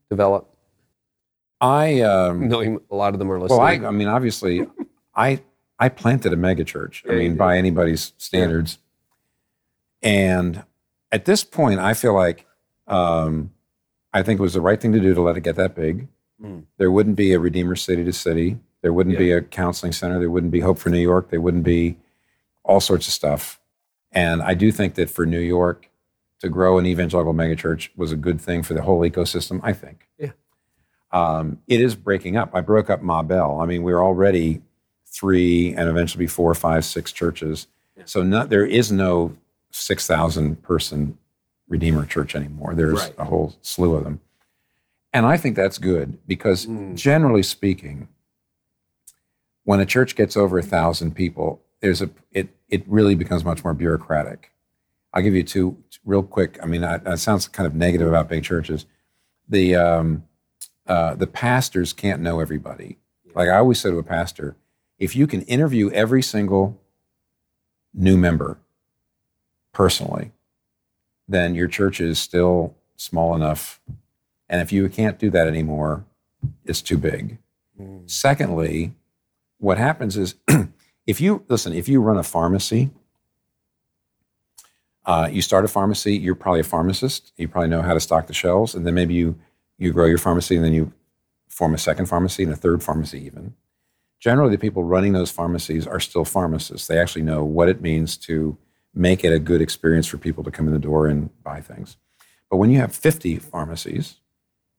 [0.10, 0.52] develop?
[1.62, 3.60] I um, Knowing a lot of them are listening.
[3.60, 4.68] well, I, I mean, obviously,
[5.16, 5.42] I
[5.80, 7.04] I planted a megachurch.
[7.06, 8.80] I Yeah, you mean, by anybody's standards.
[10.02, 10.64] And
[11.12, 12.46] at this point, I feel like
[12.88, 13.52] um,
[14.16, 16.08] I think it was the right thing to do to let it get that big.
[16.42, 16.64] Mm.
[16.78, 18.58] There wouldn't be a Redeemer City to City.
[18.82, 20.20] There wouldn't be a counseling center.
[20.20, 21.32] There wouldn't be Hope for New York.
[21.32, 21.98] There wouldn't be
[22.64, 23.60] all sorts of stuff.
[24.14, 25.90] And I do think that for New York
[26.40, 29.60] to grow an evangelical megachurch was a good thing for the whole ecosystem.
[29.64, 30.08] I think.
[30.18, 30.32] Yeah.
[31.12, 32.52] Um, it is breaking up.
[32.54, 33.60] I broke up Ma Bell.
[33.60, 34.62] I mean, we are already
[35.06, 37.68] three and eventually four, five, six churches.
[38.06, 39.36] So not, there is no
[39.72, 41.18] 6,000 person
[41.68, 42.76] Redeemer church anymore.
[42.76, 43.16] There's Right.
[43.18, 44.20] a whole slew of them.
[45.14, 46.96] And I think that's good because Mm.
[46.96, 48.08] generally speaking,
[49.64, 53.64] when a church gets over a thousand people, there's a it it really becomes much
[53.64, 54.52] more bureaucratic.
[55.14, 56.58] I'll give you two real quick.
[56.62, 58.86] I mean, I, that sounds kind of negative about big churches.
[59.48, 60.24] The um,
[60.88, 62.98] uh, the pastors can't know everybody.
[63.34, 64.56] Like I always say to a pastor,
[65.00, 66.80] if you can interview every single
[67.94, 68.58] new member
[69.72, 70.32] personally,
[71.28, 73.80] then your church is still small enough
[74.50, 76.06] And if you can't do that anymore,
[76.66, 77.40] it's too big.
[78.06, 78.94] Secondly,
[79.60, 80.36] what happens is
[81.08, 82.92] if you listen, if you run a pharmacy,
[85.06, 87.34] uh, you start a pharmacy, you're probably a pharmacist.
[87.38, 89.38] You probably know how to stock the shelves, and then maybe you
[89.78, 90.94] you grow your pharmacy, and then you
[91.50, 93.56] form a second pharmacy and a third pharmacy, even.
[94.20, 96.88] Generally, the people running those pharmacies are still pharmacists.
[96.88, 98.58] They actually know what it means to
[98.96, 101.98] make it a good experience for people to come in the door and buy things.
[102.50, 104.16] But when you have 50 pharmacies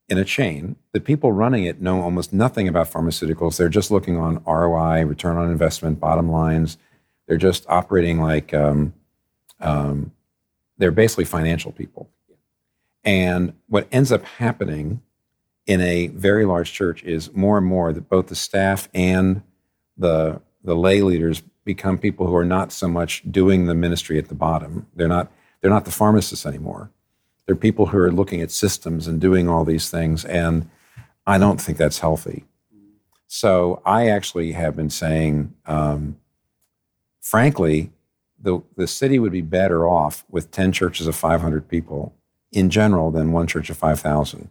[0.08, 3.56] in a chain, the people running it know almost nothing about pharmaceuticals.
[3.56, 6.78] They're just looking on ROI, return on investment, bottom lines.
[7.26, 8.94] They're just operating like um,
[9.60, 10.12] um,
[10.78, 12.08] they're basically financial people.
[13.04, 15.02] And what ends up happening
[15.66, 19.42] in a very large church is more and more that both the staff and
[19.96, 24.28] the the lay leaders become people who are not so much doing the ministry at
[24.28, 24.86] the bottom.
[24.96, 25.30] They're not
[25.60, 26.90] they're not the pharmacists anymore.
[27.44, 30.70] They're people who are looking at systems and doing all these things, and
[31.26, 32.44] I don't think that's healthy.
[33.26, 36.16] So I actually have been saying, um,
[37.20, 37.90] frankly,
[38.40, 42.14] the the city would be better off with ten churches of 500 people
[42.52, 44.48] in general than one church of 5,000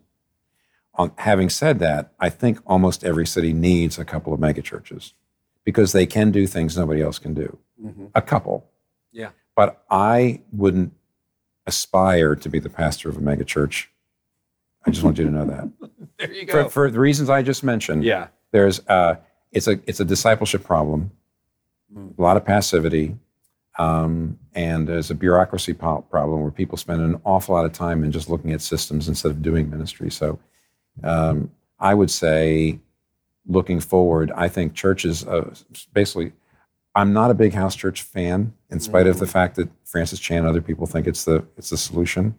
[0.98, 5.14] um, having said that, I think almost every city needs a couple of megachurches
[5.66, 7.58] because they can do things nobody else can do.
[7.84, 8.06] Mm-hmm.
[8.16, 8.66] A couple.
[9.12, 9.32] Yeah.
[9.56, 10.94] But I wouldn't
[11.66, 13.88] aspire to be the pastor of a megachurch.
[14.86, 15.90] I just want you to know that.
[16.20, 16.64] there you go.
[16.66, 18.04] For, for, the reasons I just mentioned.
[18.04, 18.28] Yeah.
[18.52, 19.16] There's uh,
[19.52, 21.12] it's a it's a discipleship problem.
[21.94, 22.18] Mm.
[22.18, 23.18] A lot of passivity.
[23.78, 28.12] Um, and there's a bureaucracy problem where people spend an awful lot of time in
[28.12, 30.10] just looking at systems instead of doing ministry.
[30.10, 30.40] So
[31.04, 32.80] um, I would say,
[33.48, 35.54] looking forward, I think churches uh,
[35.94, 36.34] basically.
[36.98, 39.10] I'm not a big house church fan, in spite mm-hmm.
[39.10, 39.32] of the mm.
[39.32, 42.36] fact that Francis Chan and other people think it's the it's the solution.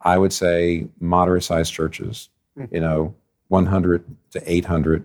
[0.00, 2.74] I would say moderate sized churches, mm-hmm.
[2.74, 3.14] you know,
[3.48, 5.04] 100 to 800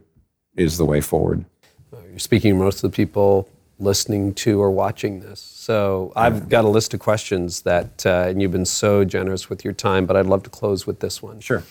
[0.56, 1.46] is the way forward.
[2.10, 5.40] You're speaking most of the people listening to or watching this.
[5.40, 9.64] So I've got a list of questions that, uh, and you've been so generous with
[9.64, 11.42] your time, but I'd love to close with this one.
[11.42, 11.64] Sure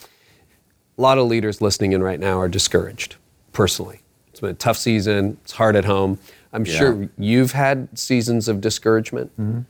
[0.99, 3.17] a lot of leaders listening in right now are discouraged
[3.57, 4.03] personally.
[4.29, 6.19] It's been a tough season, it's hard at home.
[6.53, 6.75] I'm yeah.
[6.75, 9.31] sure you've had seasons of discouragement.
[9.41, 9.61] Mm-hmm.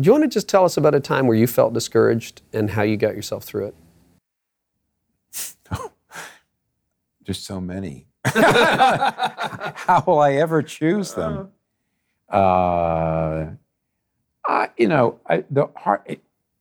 [0.00, 2.70] Do you want to just tell us about a time where you felt discouraged and
[2.70, 3.74] how you got yourself through it?
[7.22, 8.06] just so many.
[8.24, 11.50] how will I ever choose them?
[12.32, 13.48] Uh,
[14.48, 16.20] uh, you know, I, the hard,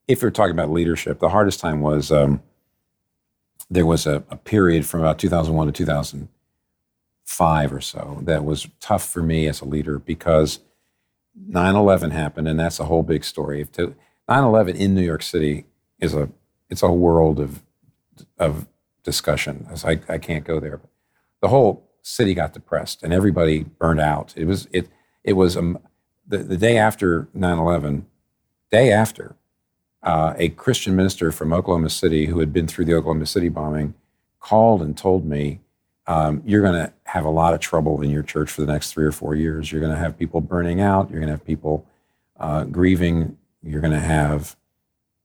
[0.10, 2.44] if you're talking about leadership, the hardest time was um,
[3.70, 5.72] there was a, a period from about 2001 to
[7.30, 10.60] 2005 or so that was tough for me as a leader because
[11.50, 13.66] 9/11 happened, and that's a whole big story.
[14.28, 15.66] 9/11 in New York City
[16.00, 16.30] is a
[16.70, 17.62] it's a world of
[18.38, 18.68] of
[19.04, 19.68] discussion.
[19.86, 20.78] I, I can't go there.
[20.78, 20.90] But
[21.42, 24.34] the whole city got depressed, and everybody burned out.
[24.36, 24.90] It was it
[25.24, 25.80] it was um,
[26.28, 28.06] the the day after 9/11,
[28.72, 29.36] day after
[30.04, 33.94] uh, a Christian minister from Oklahoma City who had been through the Oklahoma City bombing
[34.40, 35.60] called and told me,
[36.10, 38.92] um, You're going to have a lot of trouble in your church for the next
[38.92, 39.72] three or four years.
[39.72, 41.12] You're going to have people burning out.
[41.12, 41.86] You're going to have people
[42.40, 43.38] uh, grieving.
[43.62, 44.56] You're going to have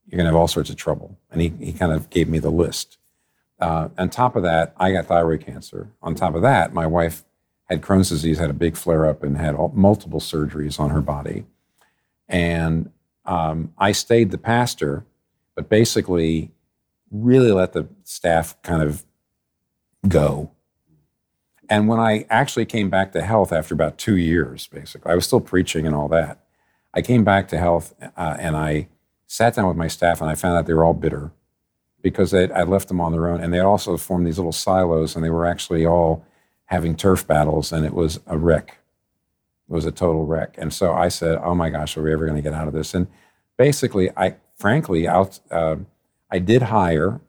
[0.06, 1.16] you're going to have all sorts of trouble.
[1.30, 2.98] And he, he kind of gave me the list.
[3.58, 5.88] Uh, on top of that, I got thyroid cancer.
[6.02, 7.24] On top of that, my wife
[7.70, 11.00] had Crohn's disease, had a big flare up, and had all, multiple surgeries on her
[11.00, 11.46] body.
[12.28, 12.90] And
[13.24, 15.06] um, I stayed the pastor,
[15.54, 16.50] but basically
[17.10, 19.06] really let the staff kind of
[20.06, 20.50] go.
[21.68, 25.26] And when I actually came back to health after about two years, basically, I was
[25.26, 26.40] still preaching and all that.
[26.92, 28.88] I came back to health uh, and I
[29.26, 31.32] sat down with my staff and I found out they were all bitter
[32.02, 33.40] because I left them on their own.
[33.40, 36.24] And they also formed these little silos and they were actually all
[36.66, 38.78] having turf battles and it was a wreck
[39.68, 40.54] It was a total wreck.
[40.58, 42.74] And so I said, "Oh my gosh, are we ever going to get out of
[42.74, 43.06] this?" And
[43.56, 45.76] basically, I frankly, uh,
[46.30, 47.20] I did hire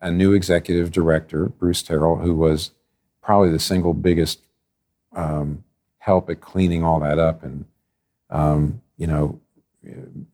[0.00, 2.72] a new executive director, Bruce Terrell, who was
[3.22, 4.40] probably the single biggest
[5.14, 5.64] um,
[5.98, 7.64] help at cleaning all that up and
[8.30, 9.40] um, you know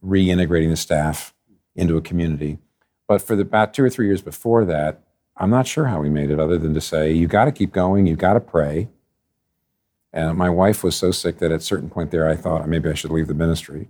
[0.04, 1.34] reintegrating the staff
[1.74, 2.58] into a community.
[3.06, 5.00] But for the, about two or three years before that,
[5.36, 7.72] I'm not sure how we made it, other than to say, you got to keep
[7.72, 8.88] going, you got to pray,
[10.16, 12.88] and my wife was so sick that at a certain point there, I thought maybe
[12.88, 13.88] I should leave the ministry.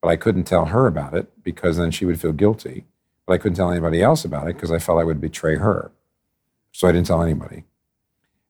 [0.00, 2.86] But I couldn't tell her about it because then she would feel guilty.
[3.26, 5.90] But I couldn't tell anybody else about it because I felt I would betray her.
[6.72, 7.64] So I didn't tell anybody.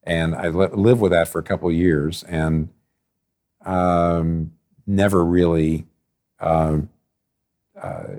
[0.08, 2.70] And I lived with that for a couple of years and
[3.64, 4.52] um,
[4.86, 5.86] never really
[6.40, 6.88] um,
[7.80, 8.14] uh,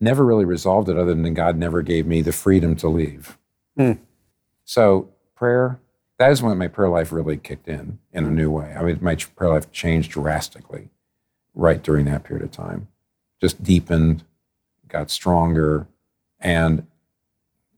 [0.00, 3.38] never really resolved it other than God never gave me the freedom to leave.
[4.64, 5.78] So prayer,
[6.18, 8.74] that is when my prayer life really kicked in in a new way.
[8.76, 10.88] I mean, my prayer life changed drastically
[11.54, 12.88] right during that period of time.
[13.40, 14.24] Just deepened,
[14.88, 15.86] got stronger,
[16.40, 16.86] and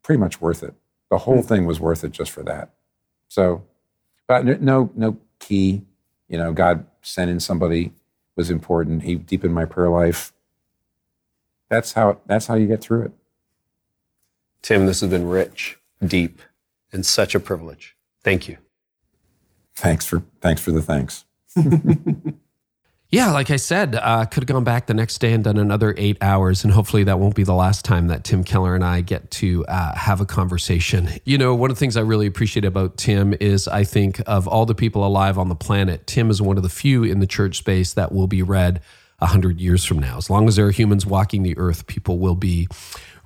[0.02, 0.74] pretty much worth it.
[1.10, 2.70] The whole thing was worth it just for that.
[3.32, 3.64] So,
[4.28, 5.86] but no, no key.
[6.28, 7.92] You know, God sending somebody
[8.36, 9.04] was important.
[9.04, 10.34] He deepened my prayer life.
[11.70, 12.20] That's how.
[12.26, 13.12] That's how you get through it.
[14.60, 16.42] Tim, this has been rich, deep,
[16.92, 17.96] and such a privilege.
[18.22, 18.58] Thank you.
[19.74, 21.24] Thanks for thanks for the thanks.
[23.12, 25.94] Yeah, like I said, uh, could have gone back the next day and done another
[25.98, 29.02] eight hours, and hopefully that won't be the last time that Tim Keller and I
[29.02, 31.10] get to uh, have a conversation.
[31.26, 34.48] You know, one of the things I really appreciate about Tim is I think of
[34.48, 37.26] all the people alive on the planet, Tim is one of the few in the
[37.26, 38.80] church space that will be read
[39.20, 40.16] a hundred years from now.
[40.16, 42.66] As long as there are humans walking the earth, people will be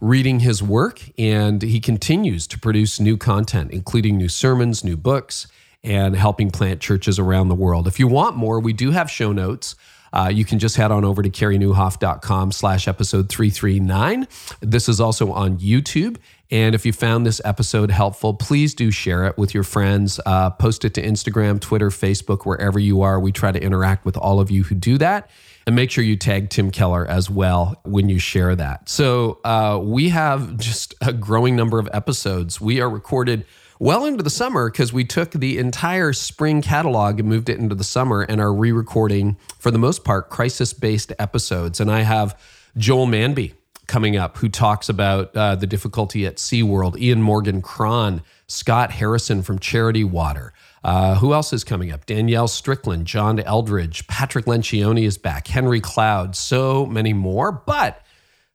[0.00, 5.46] reading his work, and he continues to produce new content, including new sermons, new books
[5.85, 7.86] and helping plant churches around the world.
[7.86, 9.77] If you want more, we do have show notes.
[10.12, 14.27] Uh, you can just head on over to careynieuwhof.com slash episode 339.
[14.61, 16.16] This is also on YouTube.
[16.51, 20.20] And if you found this episode helpful, please do share it with your friends.
[20.24, 23.19] Uh, post it to Instagram, Twitter, Facebook, wherever you are.
[23.19, 25.28] We try to interact with all of you who do that.
[25.66, 28.89] And make sure you tag Tim Keller as well when you share that.
[28.89, 32.61] So uh, we have just a growing number of episodes.
[32.61, 33.44] We are recorded
[33.78, 37.74] well into the summer because we took the entire spring catalog and moved it into
[37.74, 41.81] the summer and are re recording, for the most part, crisis based episodes.
[41.81, 42.39] And I have
[42.77, 43.55] Joel Manby
[43.86, 49.43] coming up who talks about uh, the difficulty at SeaWorld, Ian Morgan Cron, Scott Harrison
[49.43, 50.53] from Charity Water.
[50.82, 52.07] Uh, who else is coming up?
[52.07, 57.51] Danielle Strickland, John Eldredge, Patrick Lencioni is back, Henry Cloud, so many more.
[57.51, 58.03] But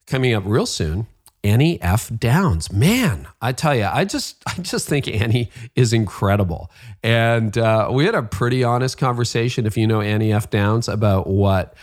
[0.06, 1.08] coming up real soon,
[1.44, 2.12] Annie F.
[2.16, 2.72] Downs.
[2.72, 6.72] Man, I tell you, I just I just think Annie is incredible.
[7.04, 10.50] And uh, we had a pretty honest conversation, if you know Annie F.
[10.50, 11.76] Downs, about what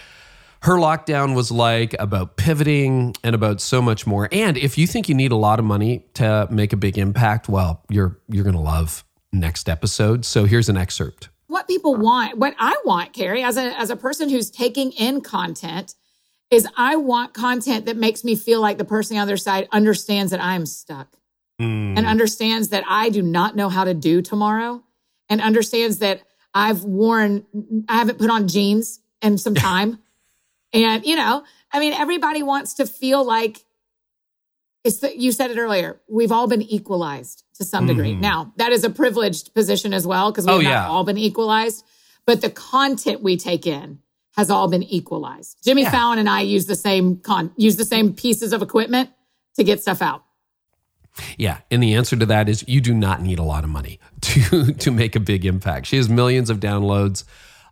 [0.63, 4.29] her lockdown was like, about pivoting, and about so much more.
[4.33, 7.49] And if you think you need a lot of money to make a big impact,
[7.49, 10.25] well, you're you're gonna love next episode.
[10.25, 11.29] So here's an excerpt.
[11.49, 15.21] What people want, what I want, Carey, as a as a person who's taking in
[15.21, 15.95] content
[16.51, 19.69] is I want content that makes me feel like the person on the other side
[19.73, 21.15] understands that I'm stuck
[21.61, 21.99] Mm.
[21.99, 24.81] and understands that I do not know how to do tomorrow
[25.29, 26.23] and understands that
[26.55, 27.45] I've worn,
[27.89, 29.99] I haven't put on jeans in some time.
[30.73, 31.43] and, you know,
[31.73, 33.65] I mean, everybody wants to feel like
[34.85, 36.01] it's the, you said it earlier.
[36.09, 38.15] We've all been equalized to some degree.
[38.15, 38.21] Mhm.
[38.21, 40.89] Now, that is a privileged position as well because we've Oh, not yeah.
[40.89, 41.85] all been equalized,
[42.25, 43.99] but the content we take in
[44.39, 45.59] has all been equalized.
[45.65, 45.91] Jimmy Yeah.
[45.91, 49.11] Fallon and I use the same con use the same pieces of equipment
[49.57, 50.23] to get stuff out.
[51.37, 53.99] Yeah, and the answer to that is you do not need a lot of money
[54.21, 55.87] to to make a big impact.
[55.87, 57.25] She has millions of downloads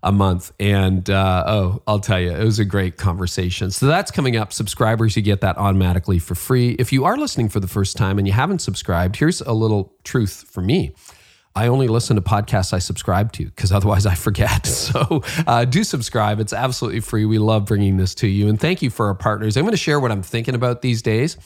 [0.02, 3.70] a month, and uh, oh, I'll tell you, it was a great conversation.
[3.70, 4.52] So that's coming up.
[4.52, 6.70] Subscribers, you get that automatically for free.
[6.80, 9.94] If you are listening for the first time and you haven't subscribed, here's a little
[10.02, 10.94] truth for me.
[11.56, 14.66] I only listen to podcasts I subscribe to because otherwise I forget.
[14.86, 16.38] So uh, do subscribe.
[16.38, 17.24] It's absolutely free.
[17.24, 18.48] We love bringing this to you.
[18.48, 19.56] And thank you for our partners.
[19.56, 21.36] I'm going to share what I'm thinking about these days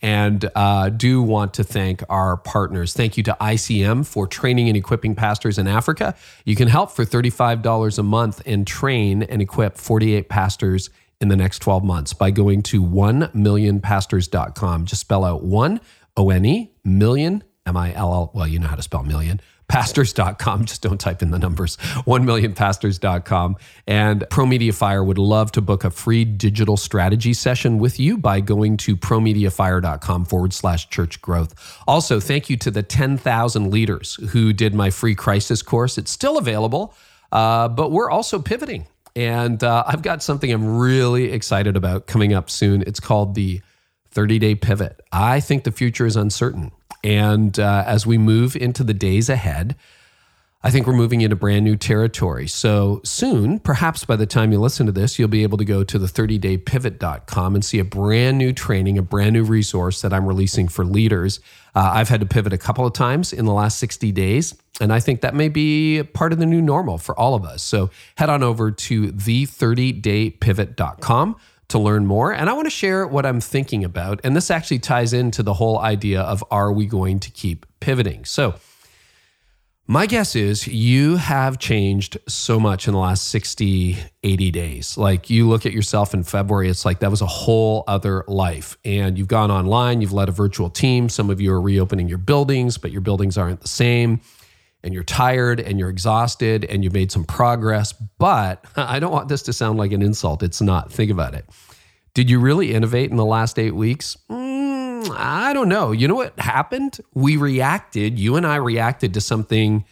[0.00, 2.92] and uh, do want to thank our partners.
[2.92, 6.14] Thank you to ICM for training and equipping pastors in Africa.
[6.44, 11.36] You can help for $35 a month and train and equip 48 pastors in the
[11.36, 14.84] next 12 months by going to 1millionpastors.com.
[14.84, 15.80] Just spell out 1
[16.16, 18.30] O N E million M I L L.
[18.34, 19.40] Well, you know how to spell million.
[19.68, 20.64] Pastors.com.
[20.66, 21.76] Just don't type in the numbers.
[21.76, 23.56] 1millionpastors.com.
[23.86, 28.18] And Pro Media Fire would love to book a free digital strategy session with you
[28.18, 31.54] by going to promediafire.com forward slash church growth.
[31.86, 35.98] Also, thank you to the 10,000 leaders who did my free crisis course.
[35.98, 36.94] It's still available,
[37.32, 38.86] uh, but we're also pivoting.
[39.16, 42.82] And uh, I've got something I'm really excited about coming up soon.
[42.86, 43.60] It's called the
[44.10, 45.00] 30 day pivot.
[45.12, 46.72] I think the future is uncertain.
[47.04, 49.76] And uh, as we move into the days ahead,
[50.66, 52.48] I think we're moving into brand new territory.
[52.48, 55.84] So soon, perhaps by the time you listen to this, you'll be able to go
[55.84, 60.24] to the 30daypivot.com and see a brand new training, a brand new resource that I'm
[60.24, 61.40] releasing for leaders.
[61.74, 64.90] Uh, I've had to pivot a couple of times in the last 60 days, and
[64.90, 67.62] I think that may be part of the new normal for all of us.
[67.62, 71.36] So head on over to the30daypivot.com
[71.74, 72.32] to learn more.
[72.32, 74.20] And I want to share what I'm thinking about.
[74.22, 78.24] And this actually ties into the whole idea of are we going to keep pivoting?
[78.24, 78.54] So,
[79.86, 84.96] My guess is you have changed so much in the last 60, 80 days.
[84.96, 88.78] Like you look at yourself in February, it's like that was a whole other life.
[88.82, 91.10] And you've gone online, you've led a virtual team.
[91.10, 94.22] Some of you are reopening your buildings, but your buildings aren't the same.
[94.84, 97.92] And you're tired and you're exhausted and you've made some progress.
[97.92, 100.42] But I don't want this to sound like an insult.
[100.42, 100.92] It's not.
[100.92, 101.46] Think about it.
[102.14, 104.16] Did you really innovate in the last eight weeks?
[104.30, 105.90] Mm, I don't know.
[105.90, 107.00] You know what happened?
[107.12, 109.84] We reacted, you and I reacted to something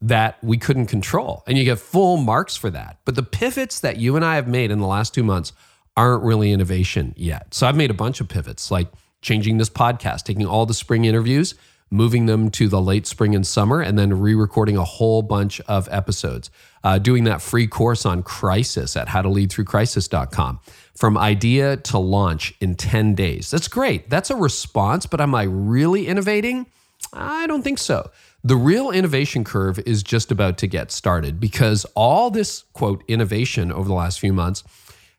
[0.00, 1.42] that we couldn't control.
[1.46, 2.98] And you get full marks for that.
[3.04, 5.52] But the pivots that you and I have made in the last two months
[5.96, 7.52] aren't really innovation yet.
[7.52, 8.88] So I've made a bunch of pivots, like
[9.20, 11.54] changing this podcast, taking all the spring interviews,
[11.90, 15.60] moving them to the late spring and summer, and then re recording a whole bunch
[15.62, 16.50] of episodes.
[16.84, 20.60] Uh, doing that free course on crisis at howtoleadthroughcrisis.com
[20.94, 23.50] from idea to launch in 10 days.
[23.50, 24.10] That's great.
[24.10, 26.66] That's a response, but am I really innovating?
[27.12, 28.10] I don't think so.
[28.44, 33.72] The real innovation curve is just about to get started because all this quote innovation
[33.72, 34.62] over the last few months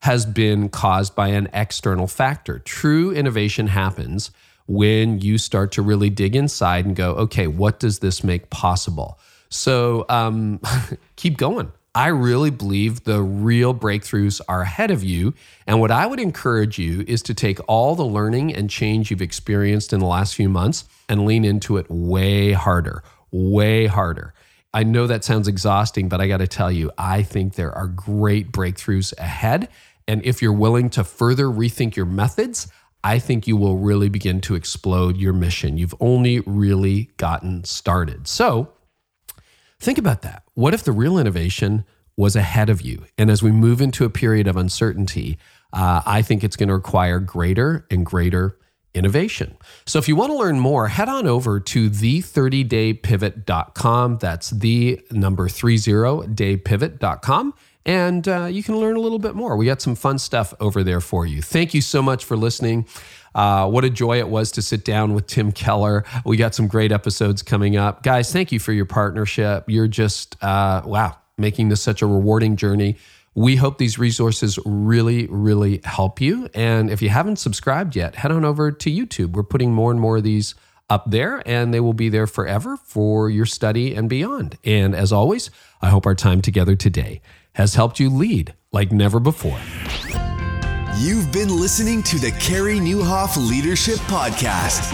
[0.01, 2.59] has been caused by an external factor.
[2.59, 4.31] True innovation happens
[4.69, 9.19] when you start to really dig inside and go, okay, what does this make possible?
[9.49, 10.61] So um,
[11.15, 11.71] keep going.
[11.95, 15.33] I really believe the real breakthroughs are ahead of you.
[15.65, 19.23] And what I would encourage you is to take all the learning and change you've
[19.23, 24.35] experienced in the last few months and lean into it way harder, way harder.
[24.71, 27.87] I know that sounds exhausting, but I got to tell you, I think there are
[27.87, 29.67] great breakthroughs ahead.
[30.07, 32.67] And if you're willing to further rethink your methods,
[33.03, 35.77] I think you will really begin to explode your mission.
[35.77, 38.27] You've only really gotten started.
[38.27, 38.73] So
[39.79, 40.43] think about that.
[40.53, 41.85] What if the real innovation
[42.17, 43.05] was ahead of you?
[43.17, 45.37] And as we move into a period of uncertainty,
[45.71, 48.57] uh, I think it's going to require greater and greater
[48.93, 49.57] innovation.
[49.85, 54.17] So if you want to learn more, head on over to the30daypivot.com.
[54.17, 57.53] That's the number 30daypivot.com
[57.89, 59.57] and uh, you can learn a little bit more.
[59.57, 61.41] We got some fun stuff over there for you.
[61.41, 62.85] Thank you so much for listening.
[63.33, 66.05] Uh, what a joy it was to sit down with Tim Keller.
[66.23, 68.03] We got some great episodes coming up.
[68.03, 69.63] Guys, thank you for your partnership.
[69.67, 72.95] You're just, uh, wow, making this such a rewarding journey.
[73.33, 76.47] We hope these resources really, really help you.
[76.53, 79.31] And if you haven't subscribed yet, head on over to YouTube.
[79.31, 80.53] We're putting more and more of these
[80.91, 84.59] up there, and they will be there forever for your study and beyond.
[84.63, 85.49] And as always,
[85.81, 87.21] I hope our time together today
[87.59, 89.59] has helped you lead like never before.
[90.97, 94.87] You've been listening to the Carey Nieuwhof Leadership Podcast.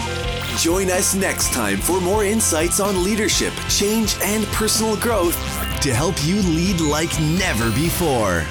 [0.58, 5.36] Join us next time for more insights on leadership, change, and personal growth
[5.80, 8.44] to help you lead like never before.